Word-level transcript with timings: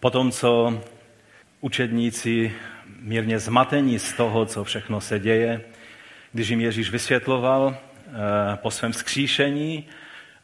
Potom, 0.00 0.30
co 0.30 0.82
učedníci 1.60 2.54
mírně 3.00 3.38
zmatení 3.38 3.98
z 3.98 4.12
toho, 4.12 4.46
co 4.46 4.64
všechno 4.64 5.00
se 5.00 5.18
děje, 5.18 5.60
když 6.32 6.48
jim 6.48 6.60
Ježíš 6.60 6.90
vysvětloval 6.90 7.76
eh, 7.76 8.12
po 8.56 8.70
svém 8.70 8.92
vzkříšení 8.92 9.84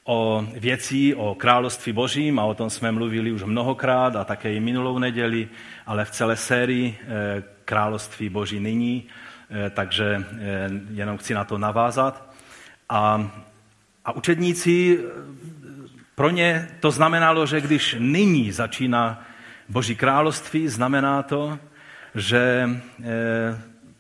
o 0.04 0.46
věcí, 0.54 1.14
o 1.14 1.35
království 1.35 1.93
božím, 1.93 2.38
a 2.38 2.45
o 2.45 2.54
tom 2.54 2.71
jsme 2.71 2.93
mluvili 2.93 3.32
už 3.32 3.43
mnohokrát 3.43 4.17
a 4.17 4.25
také 4.25 4.54
i 4.54 4.61
minulou 4.61 4.98
neděli, 4.98 5.48
ale 5.86 6.05
v 6.05 6.11
celé 6.11 6.36
sérii 6.36 6.98
eh, 7.00 7.43
království 7.64 8.29
boží 8.29 8.61
nyní, 8.61 9.05
eh, 9.50 9.71
takže 9.71 10.25
jenom 10.91 11.18
chci 11.18 11.34
na 11.34 11.45
to 11.45 11.59
navázat. 11.59 12.34
A, 12.89 13.30
a 14.05 14.12
učedníci, 14.12 14.98
pro 16.14 16.30
ně 16.30 16.68
to 16.80 16.91
znamenalo, 16.91 17.46
že 17.46 17.61
když 17.61 17.96
nyní 17.98 18.52
začíná 18.52 19.25
Boží 19.69 19.96
království, 19.96 20.69
znamená 20.69 21.23
to, 21.23 21.59
že 22.14 22.68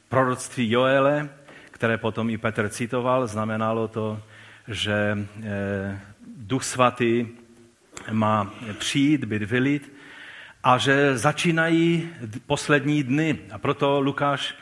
proroctví 0.08 0.70
Joele, 0.70 1.28
které 1.70 1.98
potom 1.98 2.30
i 2.30 2.38
Petr 2.38 2.68
citoval, 2.68 3.26
znamenalo 3.26 3.88
to, 3.88 4.22
že 4.68 5.18
eh, 5.42 6.00
Duch 6.36 6.64
Svatý 6.64 7.26
má 8.10 8.52
přijít, 8.78 9.24
být 9.24 9.42
vylit 9.42 9.92
a 10.62 10.78
že 10.78 11.18
začínají 11.18 12.08
poslední 12.46 13.02
dny. 13.02 13.38
A 13.50 13.58
proto 13.58 14.00
Lukáš, 14.00 14.54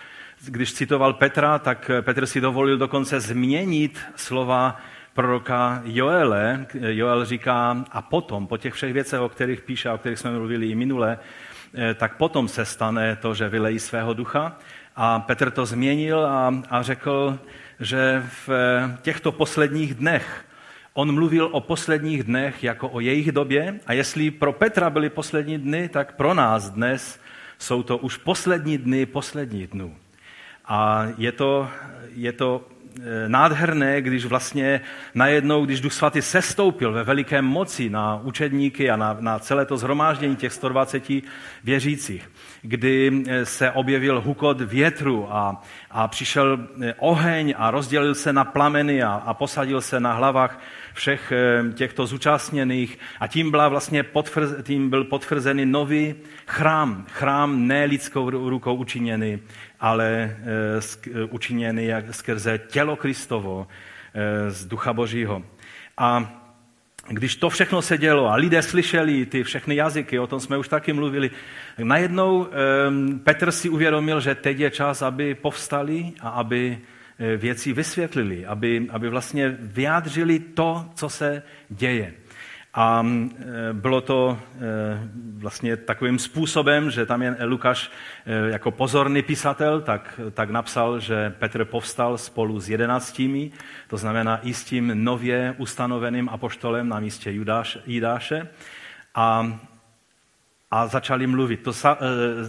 když 0.47 0.73
citoval 0.73 1.13
Petra, 1.13 1.59
tak 1.59 1.91
Petr 2.01 2.27
si 2.27 2.41
dovolil 2.41 2.79
dokonce 2.79 3.21
změnit 3.21 4.01
slova 4.17 4.81
proroka 5.15 5.83
Joele. 5.85 6.67
Joel 6.75 7.25
říká, 7.25 7.85
a 7.91 8.03
potom, 8.03 8.47
po 8.47 8.57
těch 8.57 8.75
všech 8.75 8.93
věcech, 8.93 9.21
o 9.21 9.29
kterých 9.29 9.61
píše, 9.61 9.91
o 9.91 9.99
kterých 9.99 10.19
jsme 10.19 10.31
mluvili 10.31 10.67
i 10.67 10.75
minule, 10.75 11.19
eh, 11.75 11.95
tak 11.95 12.17
potom 12.17 12.49
se 12.49 12.65
stane 12.65 13.17
to, 13.17 13.35
že 13.35 13.49
vylejí 13.49 13.79
svého 13.79 14.15
ducha. 14.15 14.57
A 14.97 15.21
Petr 15.21 15.51
to 15.51 15.67
změnil 15.67 16.27
a, 16.27 16.55
a 16.71 16.83
řekl, 16.83 17.39
že 17.81 18.27
v 18.47 18.51
těchto 19.03 19.33
posledních 19.33 19.95
dnech 19.95 20.45
On 20.95 21.15
mluvil 21.15 21.49
o 21.53 21.61
posledních 21.61 22.23
dnech 22.23 22.65
jako 22.65 22.89
o 22.89 23.01
jejich 23.01 23.33
době 23.33 23.81
a 23.87 23.93
jestli 23.93 24.31
pro 24.31 24.53
Petra 24.53 24.91
byly 24.91 25.11
poslední 25.11 25.59
dny, 25.59 25.89
tak 25.89 26.17
pro 26.17 26.35
nás 26.35 26.71
dnes 26.71 27.21
jsou 27.59 27.83
to 27.83 27.99
už 27.99 28.17
poslední 28.17 28.79
dny 28.79 29.07
poslední 29.07 29.67
dnů. 29.67 29.97
A 30.65 31.07
je 31.17 31.33
to, 31.33 31.69
je 32.15 32.33
to 32.33 32.61
Eh, 32.61 32.72
nádherné, 33.29 34.03
když 34.03 34.25
vlastně 34.25 34.81
najednou, 35.15 35.65
když 35.65 35.81
Duch 35.81 35.93
Svatý 35.93 36.23
sestoupil 36.23 36.93
ve 36.93 37.05
veliké 37.05 37.43
moci 37.43 37.91
na 37.91 38.21
učedníky 38.23 38.91
a 38.91 38.97
na, 38.97 39.17
na 39.21 39.39
celé 39.39 39.67
to 39.67 39.77
zhromáždění 39.77 40.37
těch 40.37 40.53
120 40.53 41.03
věřících, 41.65 42.31
kdy 42.63 43.25
eh, 43.27 43.47
se 43.47 43.71
objevil 43.71 44.21
hukot 44.21 44.61
větru 44.61 45.27
a, 45.31 45.63
a 45.91 46.09
přišel 46.09 46.69
eh, 46.83 46.95
oheň 46.99 47.55
a 47.57 47.71
rozdělil 47.71 48.15
se 48.15 48.33
na 48.33 48.45
plameny 48.45 49.03
a, 49.03 49.13
a 49.13 49.35
posadil 49.35 49.81
se 49.81 50.01
na 50.01 50.13
hlavách 50.13 50.61
všech 50.95 51.33
těchto 51.75 52.07
zúčastněných 52.07 52.99
a 53.21 53.27
tím, 53.27 53.51
byla 53.51 53.69
vlastně 53.69 54.03
potvrz, 54.03 54.51
tím 54.63 54.91
byl 54.91 55.05
potvrzený 55.05 55.67
nový 55.67 56.15
chrám, 56.47 57.07
chrám 57.09 57.67
ne 57.67 57.85
lidskou 57.85 58.31
rukou 58.31 58.75
učiněný, 58.75 59.39
ale 59.81 60.37
eh, 61.17 61.25
učiněny 61.31 61.91
skrze 62.11 62.59
tělo 62.59 62.97
Kristovo 62.97 63.67
eh, 64.15 64.51
z 64.51 64.65
Ducha 64.65 64.93
Božího. 64.93 65.43
A 65.99 66.42
když 67.09 67.37
to 67.37 67.51
všechno 67.51 67.83
se 67.83 67.99
dělo 67.99 68.29
a 68.29 68.35
lidé 68.35 68.63
slyšeli 68.63 69.27
ty 69.27 69.43
všechny 69.43 69.77
jazyky, 69.77 70.19
o 70.19 70.27
tom 70.27 70.41
jsme 70.41 70.59
už 70.59 70.69
taky 70.69 70.93
mluvili, 70.93 71.31
tak 71.77 71.87
najednou 71.87 72.47
ehm, 72.47 73.19
Petr 73.19 73.51
si 73.51 73.69
uvědomil, 73.69 74.21
že 74.21 74.35
teď 74.35 74.59
je 74.59 74.71
čas, 74.71 75.03
aby 75.03 75.35
povstali 75.35 76.13
a 76.21 76.29
aby 76.29 76.79
eh, 77.19 77.37
věci 77.37 77.73
vysvětlili, 77.73 78.47
aby, 78.47 78.87
aby 78.91 79.09
vlastně 79.09 79.57
vyjádřili 79.61 80.39
to, 80.39 80.91
co 80.95 81.09
se 81.09 81.43
děje. 81.69 82.15
A 82.75 83.07
e, 83.07 83.73
bylo 83.73 84.01
to 84.01 84.39
e, 84.39 84.59
vlastně 85.39 85.77
takovým 85.77 86.19
způsobem, 86.19 86.91
že 86.91 87.07
tam 87.07 87.23
je 87.23 87.37
Lukáš 87.45 87.91
e, 88.27 88.51
jako 88.51 88.71
pozorný 88.71 89.23
písatel, 89.23 89.81
tak, 89.81 90.21
tak 90.35 90.51
napsal, 90.51 91.01
že 91.01 91.31
Petr 91.31 91.65
povstal 91.65 92.19
spolu 92.19 92.61
s 92.61 92.69
jedenáctími, 92.69 93.51
to 93.89 93.97
znamená 93.97 94.41
i 94.43 94.55
s 94.55 94.65
tím 94.65 95.05
nově 95.05 95.55
ustanoveným 95.59 96.29
apoštolem 96.29 96.89
na 96.89 97.01
místě 97.01 97.33
Judáš, 97.33 97.79
Jidáše. 97.87 98.49
A, 99.15 99.59
a 100.71 100.87
začali 100.87 101.27
mluvit. 101.27 101.63
To, 101.63 101.73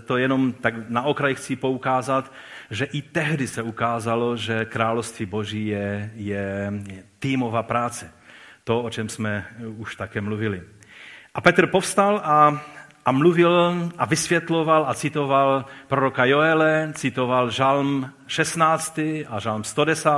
to 0.05 0.17
jenom 0.17 0.53
tak 0.53 0.89
na 0.89 1.01
okraj 1.01 1.35
chci 1.35 1.55
poukázat, 1.55 2.31
že 2.71 2.85
i 2.85 3.01
tehdy 3.01 3.47
se 3.47 3.61
ukázalo, 3.61 4.37
že 4.37 4.65
království 4.65 5.25
boží 5.25 5.67
je, 5.67 6.11
je 6.15 6.73
týmová 7.19 7.63
práce 7.63 8.22
to, 8.63 8.81
o 8.81 8.89
čem 8.89 9.09
jsme 9.09 9.45
už 9.77 9.95
také 9.95 10.21
mluvili. 10.21 10.63
A 11.33 11.41
Petr 11.41 11.67
povstal 11.67 12.21
a, 12.23 12.61
a 13.05 13.11
mluvil 13.11 13.89
a 13.97 14.05
vysvětloval 14.05 14.85
a 14.87 14.93
citoval 14.93 15.65
proroka 15.87 16.25
Joele, 16.25 16.91
citoval 16.95 17.49
žalm 17.49 18.11
16. 18.27 18.99
a 19.27 19.39
žalm 19.39 19.63
110. 19.63 20.11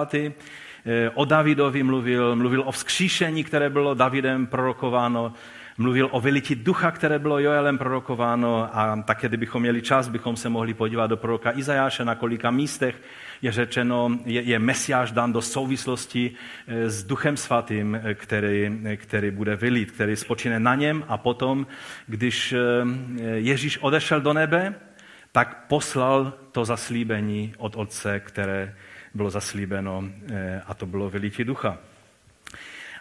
O 1.14 1.26
Davidovi 1.26 1.84
mluvil, 1.84 2.36
mluvil 2.36 2.64
o 2.66 2.72
vzkříšení, 2.72 3.44
které 3.44 3.70
bylo 3.70 3.94
Davidem 3.94 4.48
prorokováno, 4.48 5.34
mluvil 5.78 6.10
o 6.12 6.22
vylití 6.22 6.56
ducha, 6.56 6.92
které 6.92 7.20
bylo 7.20 7.40
Joelem 7.40 7.78
prorokováno 7.78 8.70
a 8.74 9.04
také, 9.06 9.28
kdybychom 9.28 9.62
měli 9.62 9.82
čas, 9.82 10.10
bychom 10.10 10.36
se 10.36 10.50
mohli 10.50 10.74
podívat 10.74 11.08
do 11.08 11.18
proroka 11.18 11.52
Izajáše, 11.58 12.06
na 12.06 12.16
kolika 12.16 12.52
místech 12.52 13.02
je 13.42 13.52
řečeno, 13.52 14.20
je, 14.26 14.42
je 14.42 14.60
Mesiáš 14.60 15.12
dan 15.12 15.34
do 15.34 15.42
souvislosti 15.42 16.32
eh, 16.68 16.90
s 16.90 17.04
Duchem 17.04 17.38
Svatým, 17.38 17.96
eh, 17.96 18.14
který, 18.14 18.82
eh, 18.86 18.98
který 18.98 19.32
bude 19.32 19.56
vylít, 19.56 19.92
který 19.92 20.16
spočine 20.16 20.60
na 20.60 20.76
něm 20.76 21.04
a 21.08 21.18
potom, 21.18 21.68
když 22.08 22.56
Ježíš 23.36 23.78
odešel 23.78 24.22
do 24.22 24.34
nebe, 24.34 24.76
tak 25.32 25.68
poslal 25.68 26.34
to 26.52 26.66
zaslíbení 26.66 27.54
od 27.58 27.76
Otce, 27.76 28.20
které 28.20 28.76
bylo 29.14 29.30
zaslíbeno 29.30 30.04
a 30.68 30.74
to 30.74 30.86
bylo 30.86 31.10
vylítí 31.10 31.44
ducha. 31.44 31.78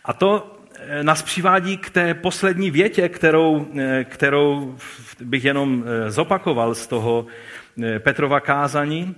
A 0.04 0.12
to 0.12 0.60
nás 1.02 1.22
přivádí 1.22 1.76
k 1.76 1.90
té 1.90 2.14
poslední 2.14 2.70
větě, 2.70 3.08
kterou, 3.08 3.68
kterou 4.04 4.76
bych 5.20 5.44
jenom 5.44 5.84
zopakoval 6.08 6.74
z 6.74 6.86
toho 6.86 7.26
Petrova 7.98 8.40
kázání. 8.40 9.14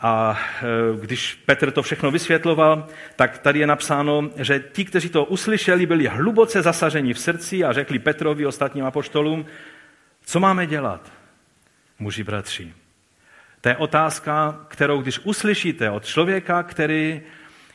A 0.00 0.38
e, 0.62 1.00
když 1.00 1.34
Petr 1.34 1.70
to 1.70 1.82
všechno 1.82 2.10
vysvětloval, 2.10 2.86
tak 3.16 3.38
tady 3.38 3.58
je 3.58 3.66
napsáno, 3.66 4.30
že 4.36 4.64
ti, 4.72 4.84
kteří 4.84 5.08
to 5.08 5.24
uslyšeli, 5.24 5.86
byli 5.86 6.06
hluboce 6.06 6.62
zasaženi 6.62 7.14
v 7.14 7.18
srdci 7.18 7.64
a 7.64 7.72
řekli 7.72 7.98
Petrovi, 7.98 8.46
ostatním 8.46 8.84
apoštolům, 8.84 9.46
co 10.24 10.40
máme 10.40 10.66
dělat, 10.66 11.12
muži 11.98 12.24
bratři. 12.24 12.74
To 13.60 13.68
je 13.68 13.76
otázka, 13.76 14.66
kterou 14.68 15.02
když 15.02 15.18
uslyšíte 15.18 15.90
od 15.90 16.04
člověka, 16.04 16.62
který, 16.62 17.22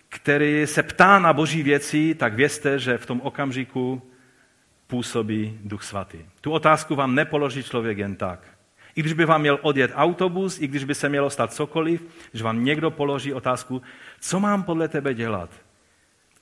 který 0.09 0.67
se 0.67 0.83
ptá 0.83 1.19
na 1.19 1.33
boží 1.33 1.63
věci, 1.63 2.15
tak 2.15 2.33
vězte, 2.33 2.79
že 2.79 2.97
v 2.97 3.05
tom 3.05 3.21
okamžiku 3.21 4.11
působí 4.87 5.59
Duch 5.63 5.83
Svatý. 5.83 6.17
Tu 6.41 6.51
otázku 6.51 6.95
vám 6.95 7.15
nepoloží 7.15 7.63
člověk 7.63 7.97
jen 7.97 8.15
tak. 8.15 8.39
I 8.95 9.01
když 9.01 9.13
by 9.13 9.25
vám 9.25 9.41
měl 9.41 9.59
odjet 9.61 9.91
autobus, 9.95 10.61
i 10.61 10.67
když 10.67 10.83
by 10.83 10.95
se 10.95 11.09
mělo 11.09 11.29
stát 11.29 11.53
cokoliv, 11.53 12.07
když 12.31 12.41
vám 12.41 12.63
někdo 12.63 12.91
položí 12.91 13.33
otázku, 13.33 13.81
co 14.19 14.39
mám 14.39 14.63
podle 14.63 14.87
tebe 14.87 15.13
dělat, 15.13 15.49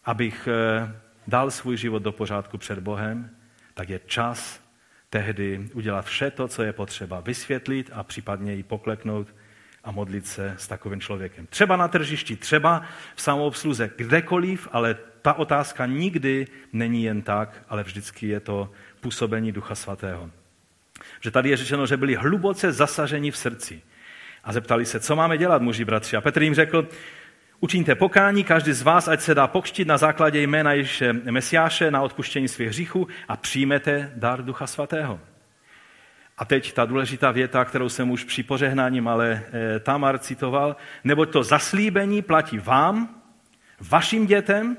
abych 0.06 0.48
eh, 0.48 0.96
dal 1.28 1.52
svůj 1.52 1.78
život 1.78 2.04
do 2.04 2.12
pořádku 2.12 2.58
před 2.58 2.80
Bohem, 2.80 3.30
tak 3.74 3.90
je 3.90 4.00
čas 4.06 4.62
tehdy 5.10 5.70
udělat 5.74 6.06
vše 6.06 6.32
to, 6.32 6.48
co 6.48 6.64
je 6.64 6.74
potřeba, 6.74 7.20
vysvětlit 7.20 7.90
a 7.94 8.04
případně 8.04 8.58
i 8.58 8.64
pokleknout 8.64 9.36
a 9.84 9.92
modlit 9.92 10.28
se 10.28 10.56
s 10.58 10.68
takovým 10.68 11.02
člověkem. 11.02 11.48
Třeba 11.48 11.78
na 11.78 11.88
tržišti, 11.88 12.36
třeba 12.36 12.84
v 13.16 13.22
samoobsluze, 13.22 13.92
kdekoliv, 13.96 14.68
ale 14.72 14.96
ta 15.22 15.34
otázka 15.34 15.86
nikdy 15.86 16.48
není 16.74 17.04
jen 17.04 17.22
tak, 17.22 17.66
ale 17.70 17.84
vždycky 17.84 18.28
je 18.28 18.40
to 18.40 18.72
působení 19.00 19.52
Ducha 19.52 19.76
Svatého. 19.76 20.30
Že 21.22 21.32
tady 21.32 21.50
je 21.50 21.58
řečeno, 21.58 21.86
že 21.88 21.98
byli 21.98 22.16
hluboce 22.16 22.72
zasaženi 22.72 23.32
v 23.32 23.38
srdci. 23.38 23.82
A 24.44 24.52
zeptali 24.54 24.86
se, 24.86 25.00
co 25.00 25.16
máme 25.16 25.38
dělat, 25.38 25.62
muži 25.62 25.86
bratři. 25.86 26.18
A 26.18 26.22
Petr 26.22 26.44
jim 26.44 26.56
řekl, 26.56 26.88
učiňte 27.60 27.96
pokání, 27.96 28.44
každý 28.44 28.74
z 28.74 28.82
vás, 28.82 29.08
ať 29.08 29.22
se 29.22 29.36
dá 29.36 29.48
pokštit 29.48 29.88
na 29.88 29.98
základě 29.98 30.42
jména 30.42 30.74
Ježíše 30.74 31.14
Mesiáše 31.14 31.92
na 31.92 32.02
odpuštění 32.02 32.48
svých 32.48 32.70
hříchů 32.70 33.08
a 33.28 33.38
přijmete 33.38 34.12
dar 34.16 34.46
Ducha 34.46 34.68
Svatého. 34.68 35.20
A 36.38 36.46
teď 36.46 36.74
ta 36.74 36.86
důležitá 36.86 37.32
věta, 37.32 37.66
kterou 37.66 37.90
jsem 37.90 38.12
už 38.12 38.24
při 38.24 38.44
pořehnáním, 38.44 39.08
ale 39.08 39.44
e, 39.54 39.80
Tamar 39.80 40.20
citoval, 40.20 40.76
neboť 41.04 41.30
to 41.30 41.44
zaslíbení 41.44 42.22
platí 42.22 42.58
vám, 42.58 43.22
vašim 43.80 44.26
dětem 44.26 44.78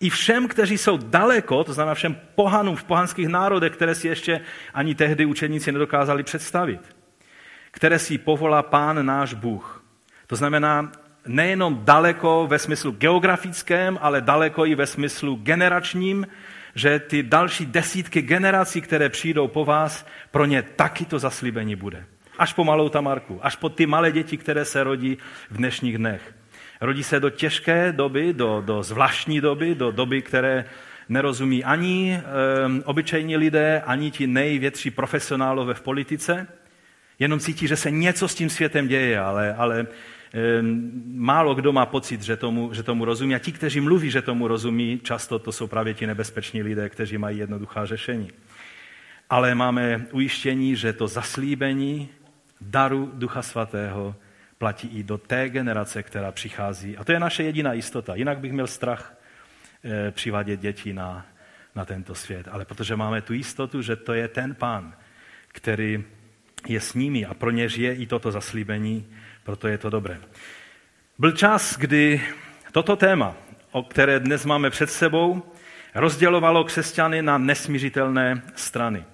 I 0.00 0.10
všem, 0.10 0.48
kteří 0.48 0.78
jsou 0.78 0.96
daleko, 0.96 1.64
to 1.64 1.72
znamená 1.72 1.94
všem 1.94 2.16
pohanům 2.34 2.76
v 2.76 2.84
pohanských 2.84 3.28
národech, 3.28 3.72
které 3.72 3.94
si 3.94 4.08
ještě 4.08 4.40
ani 4.74 4.94
tehdy 4.94 5.24
učeníci 5.24 5.72
nedokázali 5.72 6.22
představit, 6.22 6.80
které 7.70 7.98
si 7.98 8.18
povolá 8.18 8.62
Pán 8.62 9.06
náš 9.06 9.34
Bůh. 9.34 9.84
To 10.26 10.36
znamená 10.36 10.92
nejenom 11.26 11.80
daleko 11.84 12.46
ve 12.50 12.58
smyslu 12.58 12.92
geografickém, 12.92 13.98
ale 14.02 14.20
daleko 14.20 14.66
i 14.66 14.74
ve 14.74 14.86
smyslu 14.86 15.36
generačním, 15.42 16.26
že 16.74 16.98
ty 16.98 17.22
další 17.22 17.66
desítky 17.66 18.22
generací, 18.22 18.80
které 18.80 19.08
přijdou 19.08 19.48
po 19.48 19.64
vás, 19.64 20.06
pro 20.30 20.44
ně 20.44 20.62
taky 20.62 21.04
to 21.04 21.18
zaslíbení 21.18 21.76
bude. 21.76 22.04
Až 22.38 22.52
po 22.52 22.64
malou 22.64 22.88
Tamarku, 22.88 23.38
až 23.42 23.56
po 23.56 23.68
ty 23.68 23.86
malé 23.86 24.12
děti, 24.12 24.36
které 24.36 24.64
se 24.64 24.84
rodí 24.84 25.18
v 25.50 25.56
dnešních 25.56 25.98
dnech. 25.98 26.34
Rodí 26.80 27.02
se 27.02 27.20
do 27.20 27.30
těžké 27.30 27.92
doby, 27.92 28.32
do, 28.32 28.62
do 28.66 28.82
zvláštní 28.82 29.40
doby, 29.40 29.74
do 29.74 29.90
doby, 29.90 30.22
které 30.22 30.64
nerozumí 31.08 31.64
ani 31.64 32.12
e, 32.14 32.20
obyčejní 32.84 33.36
lidé, 33.36 33.82
ani 33.86 34.10
ti 34.10 34.26
největší 34.26 34.90
profesionálové 34.90 35.74
v 35.74 35.80
politice. 35.80 36.46
Jenom 37.18 37.40
cítí, 37.40 37.68
že 37.68 37.76
se 37.76 37.90
něco 37.90 38.28
s 38.28 38.34
tím 38.34 38.50
světem 38.50 38.88
děje, 38.88 39.20
ale, 39.20 39.54
ale 39.54 39.80
e, 39.80 39.86
málo 41.14 41.54
kdo 41.54 41.72
má 41.72 41.86
pocit, 41.86 42.22
že 42.22 42.36
tomu, 42.36 42.74
že 42.74 42.82
tomu 42.82 43.04
rozumí. 43.04 43.34
A 43.34 43.38
ti, 43.38 43.52
kteří 43.52 43.80
mluví, 43.80 44.10
že 44.10 44.22
tomu 44.22 44.48
rozumí, 44.48 45.00
často 45.02 45.38
to 45.38 45.52
jsou 45.52 45.66
právě 45.66 45.94
ti 45.94 46.06
nebezpeční 46.06 46.62
lidé, 46.62 46.88
kteří 46.88 47.18
mají 47.18 47.38
jednoduchá 47.38 47.86
řešení. 47.86 48.30
Ale 49.30 49.54
máme 49.54 50.06
ujištění, 50.12 50.76
že 50.76 50.92
to 50.92 51.08
zaslíbení 51.08 52.08
daru 52.60 53.10
Ducha 53.14 53.42
Svatého 53.42 54.14
platí 54.58 54.88
i 54.88 55.02
do 55.02 55.18
té 55.18 55.48
generace, 55.48 56.02
která 56.02 56.32
přichází. 56.32 56.96
A 56.96 57.04
to 57.04 57.12
je 57.12 57.20
naše 57.20 57.42
jediná 57.42 57.72
jistota. 57.72 58.14
Jinak 58.14 58.38
bych 58.38 58.52
měl 58.52 58.66
strach 58.66 59.14
e, 59.84 60.10
přivádět 60.10 60.60
děti 60.60 60.92
na, 60.92 61.26
na 61.74 61.84
tento 61.84 62.14
svět. 62.14 62.48
Ale 62.50 62.64
protože 62.64 62.96
máme 62.96 63.22
tu 63.22 63.32
jistotu, 63.32 63.82
že 63.82 63.96
to 63.96 64.12
je 64.12 64.28
ten 64.28 64.54
pán, 64.54 64.94
který 65.48 66.04
je 66.68 66.80
s 66.80 66.94
nimi 66.94 67.24
a 67.24 67.34
pro 67.34 67.50
něž 67.50 67.76
je 67.76 67.94
i 67.94 68.06
toto 68.06 68.30
zaslíbení, 68.30 69.08
proto 69.42 69.68
je 69.68 69.78
to 69.78 69.90
dobré. 69.90 70.20
Byl 71.18 71.32
čas, 71.32 71.78
kdy 71.78 72.22
toto 72.72 72.96
téma, 72.96 73.36
o 73.70 73.82
které 73.82 74.20
dnes 74.20 74.44
máme 74.44 74.70
před 74.70 74.90
sebou, 74.90 75.42
rozdělovalo 75.94 76.64
křesťany 76.64 77.22
na 77.22 77.38
nesmířitelné 77.38 78.42
strany. 78.54 79.04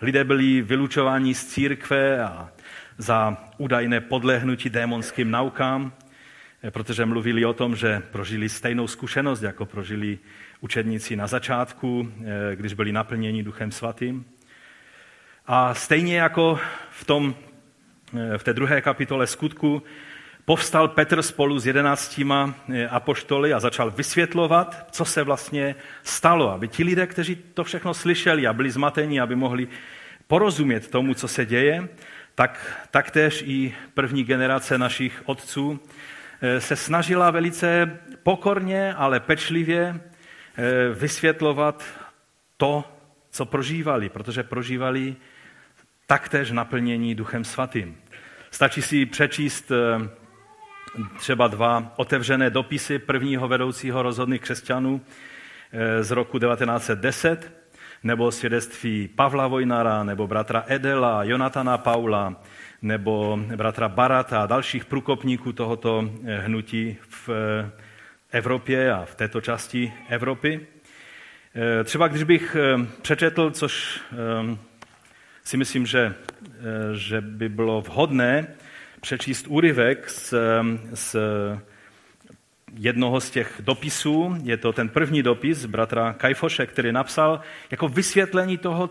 Lidé 0.00 0.24
byli 0.24 0.62
vylučováni 0.62 1.34
z 1.34 1.46
církve 1.46 2.24
a 2.24 2.50
za 2.98 3.36
údajné 3.58 4.00
podlehnutí 4.00 4.70
démonským 4.70 5.30
naukám, 5.30 5.92
eh, 6.62 6.70
protože 6.70 7.06
mluvili 7.06 7.44
o 7.44 7.52
tom, 7.52 7.76
že 7.76 8.02
prožili 8.12 8.48
stejnou 8.48 8.86
zkušenost, 8.86 9.42
jako 9.42 9.66
prožili 9.66 10.18
učedníci 10.60 11.16
na 11.16 11.26
začátku, 11.26 12.12
eh, 12.24 12.56
když 12.56 12.74
byli 12.74 12.92
naplněni 12.92 13.42
Duchem 13.42 13.72
Svatým. 13.72 14.24
A 15.46 15.74
stejně 15.74 16.16
jako 16.20 16.58
v, 16.90 17.04
tom, 17.04 17.34
eh, 18.18 18.38
v 18.38 18.44
té 18.44 18.52
druhé 18.52 18.80
kapitole 18.80 19.26
skutku 19.26 19.82
povstal 20.44 20.88
Petr 20.88 21.22
spolu 21.22 21.58
s 21.58 21.66
jedenáctima 21.66 22.54
apoštoly 22.90 23.52
a 23.52 23.60
začal 23.60 23.90
vysvětlovat, 23.90 24.88
co 24.90 25.04
se 25.04 25.22
vlastně 25.22 25.74
stalo, 26.02 26.50
aby 26.50 26.68
ti 26.68 26.84
lidé, 26.84 27.06
kteří 27.06 27.36
to 27.54 27.64
všechno 27.64 27.94
slyšeli 27.94 28.46
a 28.46 28.52
byli 28.52 28.70
zmateni, 28.70 29.20
aby 29.20 29.36
mohli 29.36 29.68
porozumět 30.26 30.90
tomu, 30.90 31.14
co 31.14 31.28
se 31.28 31.46
děje, 31.46 31.88
tak 32.34 32.86
taktéž 32.90 33.44
i 33.46 33.74
první 33.94 34.24
generace 34.24 34.78
našich 34.78 35.22
otců 35.24 35.80
eh, 36.40 36.60
se 36.60 36.76
snažila 36.76 37.30
velice 37.30 37.98
pokorně, 38.22 38.94
ale 38.94 39.20
pečlivě 39.20 40.00
eh, 40.00 40.94
vysvětlovat 40.94 41.84
to, 42.56 42.84
co 43.30 43.46
prožívali, 43.46 44.08
protože 44.08 44.42
prožívali 44.42 45.16
taktéž 46.06 46.50
naplnění 46.50 47.14
Duchem 47.14 47.44
Svatým. 47.44 47.96
Stačí 48.50 48.82
si 48.82 49.06
přečíst 49.06 49.72
eh, 49.72 50.08
třeba 51.18 51.48
dva 51.48 51.92
otevřené 51.96 52.50
dopisy 52.50 52.98
prvního 52.98 53.48
vedoucího 53.48 54.02
rozhodných 54.02 54.40
křesťanů 54.40 55.00
z 56.00 56.10
roku 56.10 56.38
1910, 56.38 57.61
nebo 58.04 58.32
svědectví 58.32 59.08
Pavla 59.08 59.46
Vojnara, 59.46 60.04
nebo 60.04 60.26
bratra 60.26 60.64
Edela, 60.66 61.24
Jonatana 61.24 61.78
Paula, 61.78 62.42
nebo 62.82 63.38
bratra 63.56 63.88
Barata 63.88 64.42
a 64.42 64.46
dalších 64.46 64.84
průkopníků 64.84 65.52
tohoto 65.52 66.10
eh, 66.24 66.38
hnutí 66.38 66.96
v 67.08 67.28
eh, 67.28 67.70
Evropě 68.30 68.92
a 68.92 69.04
v 69.04 69.14
této 69.14 69.40
části 69.40 69.92
Evropy. 70.08 70.66
Eh, 71.80 71.84
třeba 71.84 72.08
když 72.08 72.22
bych 72.22 72.56
přečetl, 73.02 73.50
což 73.50 74.00
si 75.44 75.56
myslím, 75.56 75.86
že, 75.86 76.14
že 76.94 77.20
by 77.20 77.48
bylo 77.48 77.80
vhodné, 77.80 78.46
přečíst 79.00 79.46
úryvek 79.48 80.10
z, 80.10 80.34
z 80.94 81.16
jednoho 82.76 83.20
z 83.20 83.30
těch 83.30 83.60
dopisů, 83.60 84.36
je 84.42 84.56
to 84.56 84.72
ten 84.72 84.88
první 84.88 85.22
dopis 85.22 85.64
bratra 85.64 86.12
Kajfoše, 86.12 86.66
který 86.66 86.92
napsal 86.92 87.40
jako 87.70 87.88
vysvětlení 87.88 88.58
toho, 88.58 88.90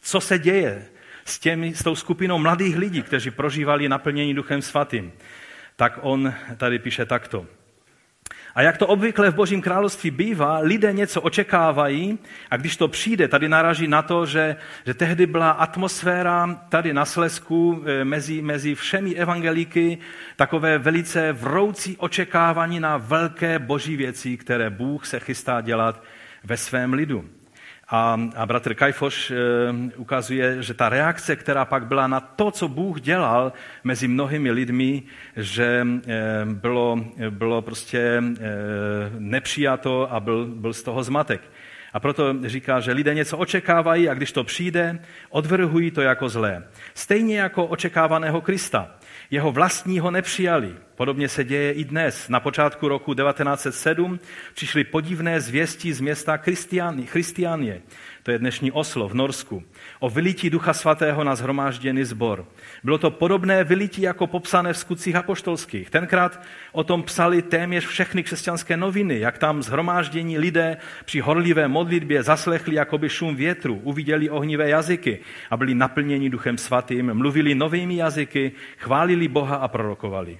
co 0.00 0.20
se 0.20 0.38
děje 0.38 0.86
s, 1.24 1.38
těmi, 1.38 1.74
s 1.74 1.82
tou 1.82 1.94
skupinou 1.94 2.38
mladých 2.38 2.76
lidí, 2.76 3.02
kteří 3.02 3.30
prožívali 3.30 3.88
naplnění 3.88 4.34
Duchem 4.34 4.62
Svatým. 4.62 5.12
Tak 5.76 5.98
on 6.02 6.34
tady 6.56 6.78
píše 6.78 7.04
takto. 7.06 7.46
A 8.54 8.62
jak 8.62 8.78
to 8.78 8.86
obvykle 8.86 9.30
v 9.30 9.34
Božím 9.34 9.62
království 9.62 10.10
bývá, 10.10 10.58
lidé 10.58 10.92
něco 10.92 11.20
očekávají 11.20 12.18
a 12.50 12.56
když 12.56 12.76
to 12.76 12.88
přijde, 12.88 13.28
tady 13.28 13.48
naraží 13.48 13.88
na 13.88 14.02
to, 14.02 14.26
že, 14.26 14.56
že 14.86 14.94
tehdy 14.94 15.26
byla 15.26 15.50
atmosféra 15.50 16.60
tady 16.68 16.92
na 16.92 17.04
Slesku 17.04 17.84
eh, 17.86 18.04
mezi, 18.04 18.42
mezi 18.42 18.74
všemi 18.74 19.14
evangelíky 19.14 19.98
takové 20.36 20.78
velice 20.78 21.32
vroucí 21.32 21.96
očekávání 21.96 22.80
na 22.80 22.96
velké 22.96 23.58
boží 23.58 23.96
věci, 23.96 24.36
které 24.36 24.70
Bůh 24.70 25.06
se 25.06 25.20
chystá 25.20 25.60
dělat 25.60 26.02
ve 26.44 26.56
svém 26.56 26.92
lidu. 26.92 27.24
A, 27.94 28.18
a 28.36 28.46
bratr 28.46 28.74
Kajfoš 28.74 29.30
e, 29.30 29.36
ukazuje, 29.96 30.62
že 30.62 30.74
ta 30.74 30.88
reakce, 30.88 31.36
která 31.36 31.64
pak 31.64 31.86
byla 31.86 32.06
na 32.06 32.20
to, 32.20 32.50
co 32.50 32.68
Bůh 32.68 33.00
dělal 33.00 33.52
mezi 33.84 34.08
mnohými 34.08 34.50
lidmi, 34.50 35.02
že 35.36 35.86
e, 35.86 36.44
bylo, 36.44 37.04
bylo 37.30 37.62
prostě 37.62 37.98
e, 37.98 38.22
nepřijato 39.18 40.12
a 40.12 40.20
byl, 40.20 40.46
byl 40.46 40.72
z 40.72 40.82
toho 40.82 41.02
zmatek. 41.02 41.40
A 41.92 42.00
proto 42.00 42.34
říká, 42.42 42.80
že 42.80 42.92
lidé 42.92 43.14
něco 43.14 43.38
očekávají 43.38 44.08
a 44.08 44.14
když 44.14 44.32
to 44.32 44.44
přijde, 44.44 44.98
odvrhují 45.30 45.90
to 45.90 46.02
jako 46.02 46.28
zlé. 46.28 46.64
Stejně 46.94 47.38
jako 47.38 47.66
očekávaného 47.66 48.40
Krista. 48.40 48.90
Jeho 49.30 49.52
vlastního 49.52 50.10
nepřijali. 50.10 50.74
Podobně 50.96 51.28
se 51.28 51.44
děje 51.44 51.72
i 51.72 51.84
dnes. 51.84 52.28
Na 52.28 52.40
počátku 52.40 52.88
roku 52.88 53.14
1907 53.14 54.20
přišly 54.54 54.84
podivné 54.84 55.40
zvěsti 55.40 55.92
z 55.92 56.00
města 56.00 56.36
Christianie, 57.06 57.80
to 58.22 58.30
je 58.30 58.38
dnešní 58.38 58.72
Oslo 58.72 59.08
v 59.08 59.14
Norsku, 59.14 59.62
o 60.00 60.10
vylití 60.10 60.50
Ducha 60.50 60.72
Svatého 60.72 61.24
na 61.24 61.34
zhromážděný 61.34 62.04
zbor. 62.04 62.46
Bylo 62.84 62.98
to 62.98 63.10
podobné 63.10 63.64
vylití 63.64 64.02
jako 64.02 64.26
popsané 64.26 64.72
v 64.72 64.78
skutcích 64.78 65.16
apoštolských. 65.16 65.90
Tenkrát 65.90 66.40
o 66.72 66.84
tom 66.84 67.02
psali 67.02 67.42
téměř 67.42 67.86
všechny 67.86 68.22
křesťanské 68.22 68.76
noviny, 68.76 69.20
jak 69.20 69.38
tam 69.38 69.62
zhromáždění 69.62 70.38
lidé 70.38 70.76
při 71.04 71.20
horlivé 71.20 71.68
modlitbě 71.68 72.22
zaslechli 72.22 72.74
jakoby 72.74 73.08
šum 73.08 73.36
větru, 73.36 73.80
uviděli 73.82 74.30
ohnivé 74.30 74.68
jazyky 74.68 75.18
a 75.50 75.56
byli 75.56 75.74
naplněni 75.74 76.30
Duchem 76.30 76.58
Svatým, 76.58 77.14
mluvili 77.14 77.54
novými 77.54 77.96
jazyky, 77.96 78.52
chválili 78.78 79.28
Boha 79.28 79.56
a 79.56 79.68
prorokovali. 79.68 80.38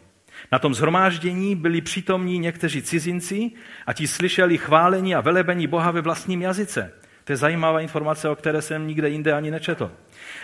Na 0.53 0.59
tom 0.59 0.75
zhromáždění 0.75 1.57
byli 1.57 1.81
přítomní 1.81 2.39
někteří 2.39 2.83
cizinci 2.83 3.51
a 3.87 3.93
ti 3.93 4.07
slyšeli 4.09 4.59
chválení 4.59 5.15
a 5.15 5.21
velebení 5.21 5.67
Boha 5.67 5.91
ve 5.91 6.01
vlastním 6.01 6.43
jazyce. 6.43 6.93
To 7.25 7.33
je 7.33 7.37
zajímavá 7.37 7.81
informace, 7.81 8.29
o 8.29 8.37
které 8.37 8.63
jsem 8.63 8.87
nikde 8.87 9.09
jinde 9.09 9.33
ani 9.33 9.51
nečetl. 9.51 9.91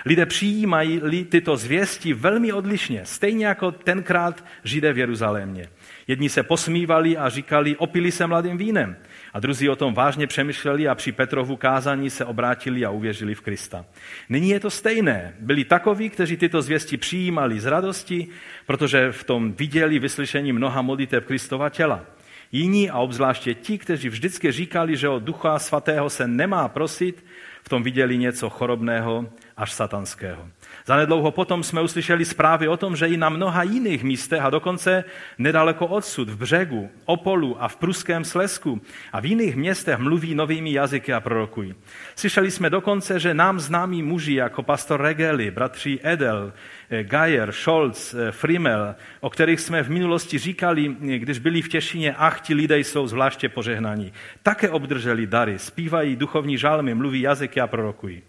Lidé 0.07 0.27
přijímají 0.27 1.01
tyto 1.29 1.57
zvěsti 1.57 2.13
velmi 2.13 2.53
odlišně, 2.53 3.01
stejně 3.05 3.47
jako 3.47 3.73
tenkrát 3.73 4.45
židé 4.65 4.93
v 4.93 4.99
Jeruzalémě. 4.99 5.69
Jedni 6.07 6.29
se 6.29 6.43
posmívali 6.43 7.17
a 7.17 7.29
říkali, 7.29 7.77
opili 7.77 8.13
se 8.13 8.27
mladým 8.27 8.59
vínem. 8.59 8.97
A 9.33 9.41
druzí 9.41 9.69
o 9.69 9.77
tom 9.77 9.95
vážně 9.95 10.27
přemýšleli 10.27 10.89
a 10.89 10.95
při 10.95 11.13
Petrovu 11.13 11.57
kázání 11.57 12.11
se 12.11 12.25
obrátili 12.25 12.85
a 12.85 12.91
uvěřili 12.91 13.35
v 13.35 13.41
Krista. 13.41 13.85
Nyní 14.29 14.51
je 14.51 14.61
to 14.61 14.71
stejné. 14.71 15.35
Byli 15.41 15.65
takoví, 15.65 16.11
kteří 16.11 16.37
tyto 16.37 16.63
zvěsti 16.63 16.97
přijímali 16.97 17.61
z 17.61 17.67
radosti, 17.67 18.29
protože 18.67 19.13
v 19.13 19.25
tom 19.25 19.53
viděli 19.53 19.99
vyslyšení 19.99 20.53
mnoha 20.53 20.83
modlitev 20.83 21.27
Kristova 21.27 21.69
těla. 21.69 22.05
Jiní 22.53 22.91
a 22.91 22.99
obzvláště 22.99 23.55
ti, 23.55 23.79
kteří 23.79 24.09
vždycky 24.09 24.53
říkali, 24.53 24.97
že 24.97 25.09
od 25.09 25.23
Ducha 25.23 25.59
Svatého 25.59 26.11
se 26.11 26.29
nemá 26.29 26.69
prosit, 26.69 27.25
v 27.63 27.69
tom 27.69 27.83
viděli 27.83 28.19
něco 28.19 28.51
chorobného 28.51 29.27
až 29.57 29.73
satanského. 29.73 30.49
Zanedlouho 30.87 31.31
potom 31.31 31.63
jsme 31.63 31.81
uslyšeli 31.81 32.25
zprávy 32.25 32.69
o 32.69 32.77
tom, 32.77 32.97
že 32.97 33.07
i 33.07 33.17
na 33.17 33.29
mnoha 33.29 33.63
jiných 33.63 34.05
místech 34.05 34.41
a 34.41 34.51
dokonce 34.51 35.05
nedaleko 35.39 35.87
odsud, 35.87 36.29
v 36.29 36.37
břegu, 36.37 36.91
Opolu 37.05 37.63
a 37.63 37.69
v 37.69 37.77
Pruském 37.77 38.25
Slesku 38.25 38.81
a 39.13 39.21
v 39.21 39.27
jiných 39.27 39.57
městech 39.57 39.99
mluví 39.99 40.35
novými 40.35 40.73
jazyky 40.73 41.13
a 41.13 41.21
prorokují. 41.21 41.75
Slyšeli 42.17 42.51
jsme 42.51 42.71
dokonce, 42.71 43.21
že 43.21 43.35
nám 43.35 43.61
známí 43.61 44.03
muži 44.03 44.35
jako 44.35 44.63
pastor 44.63 45.01
Regeli, 45.01 45.51
bratři 45.51 45.99
Edel, 46.03 46.53
eh, 46.91 47.05
Gajer, 47.05 47.53
Scholz, 47.53 48.15
eh, 48.15 48.33
Frimel, 48.33 48.95
o 49.21 49.31
kterých 49.31 49.61
jsme 49.61 49.83
v 49.83 49.91
minulosti 49.91 50.39
říkali, 50.39 50.97
eh, 51.03 51.19
když 51.19 51.39
byli 51.39 51.63
v 51.63 51.69
Těšině, 51.69 52.15
ach, 52.19 52.41
ti 52.41 52.55
lidé 52.55 52.79
jsou 52.79 53.07
zvláště 53.07 53.49
požehnaní. 53.49 54.13
Také 54.43 54.71
obdrželi 54.71 55.27
dary, 55.27 55.59
zpívají 55.59 56.17
duchovní 56.17 56.59
žalmy, 56.59 56.95
mluví 56.95 57.21
jazyky 57.21 57.61
a 57.61 57.67
prorokují. 57.67 58.23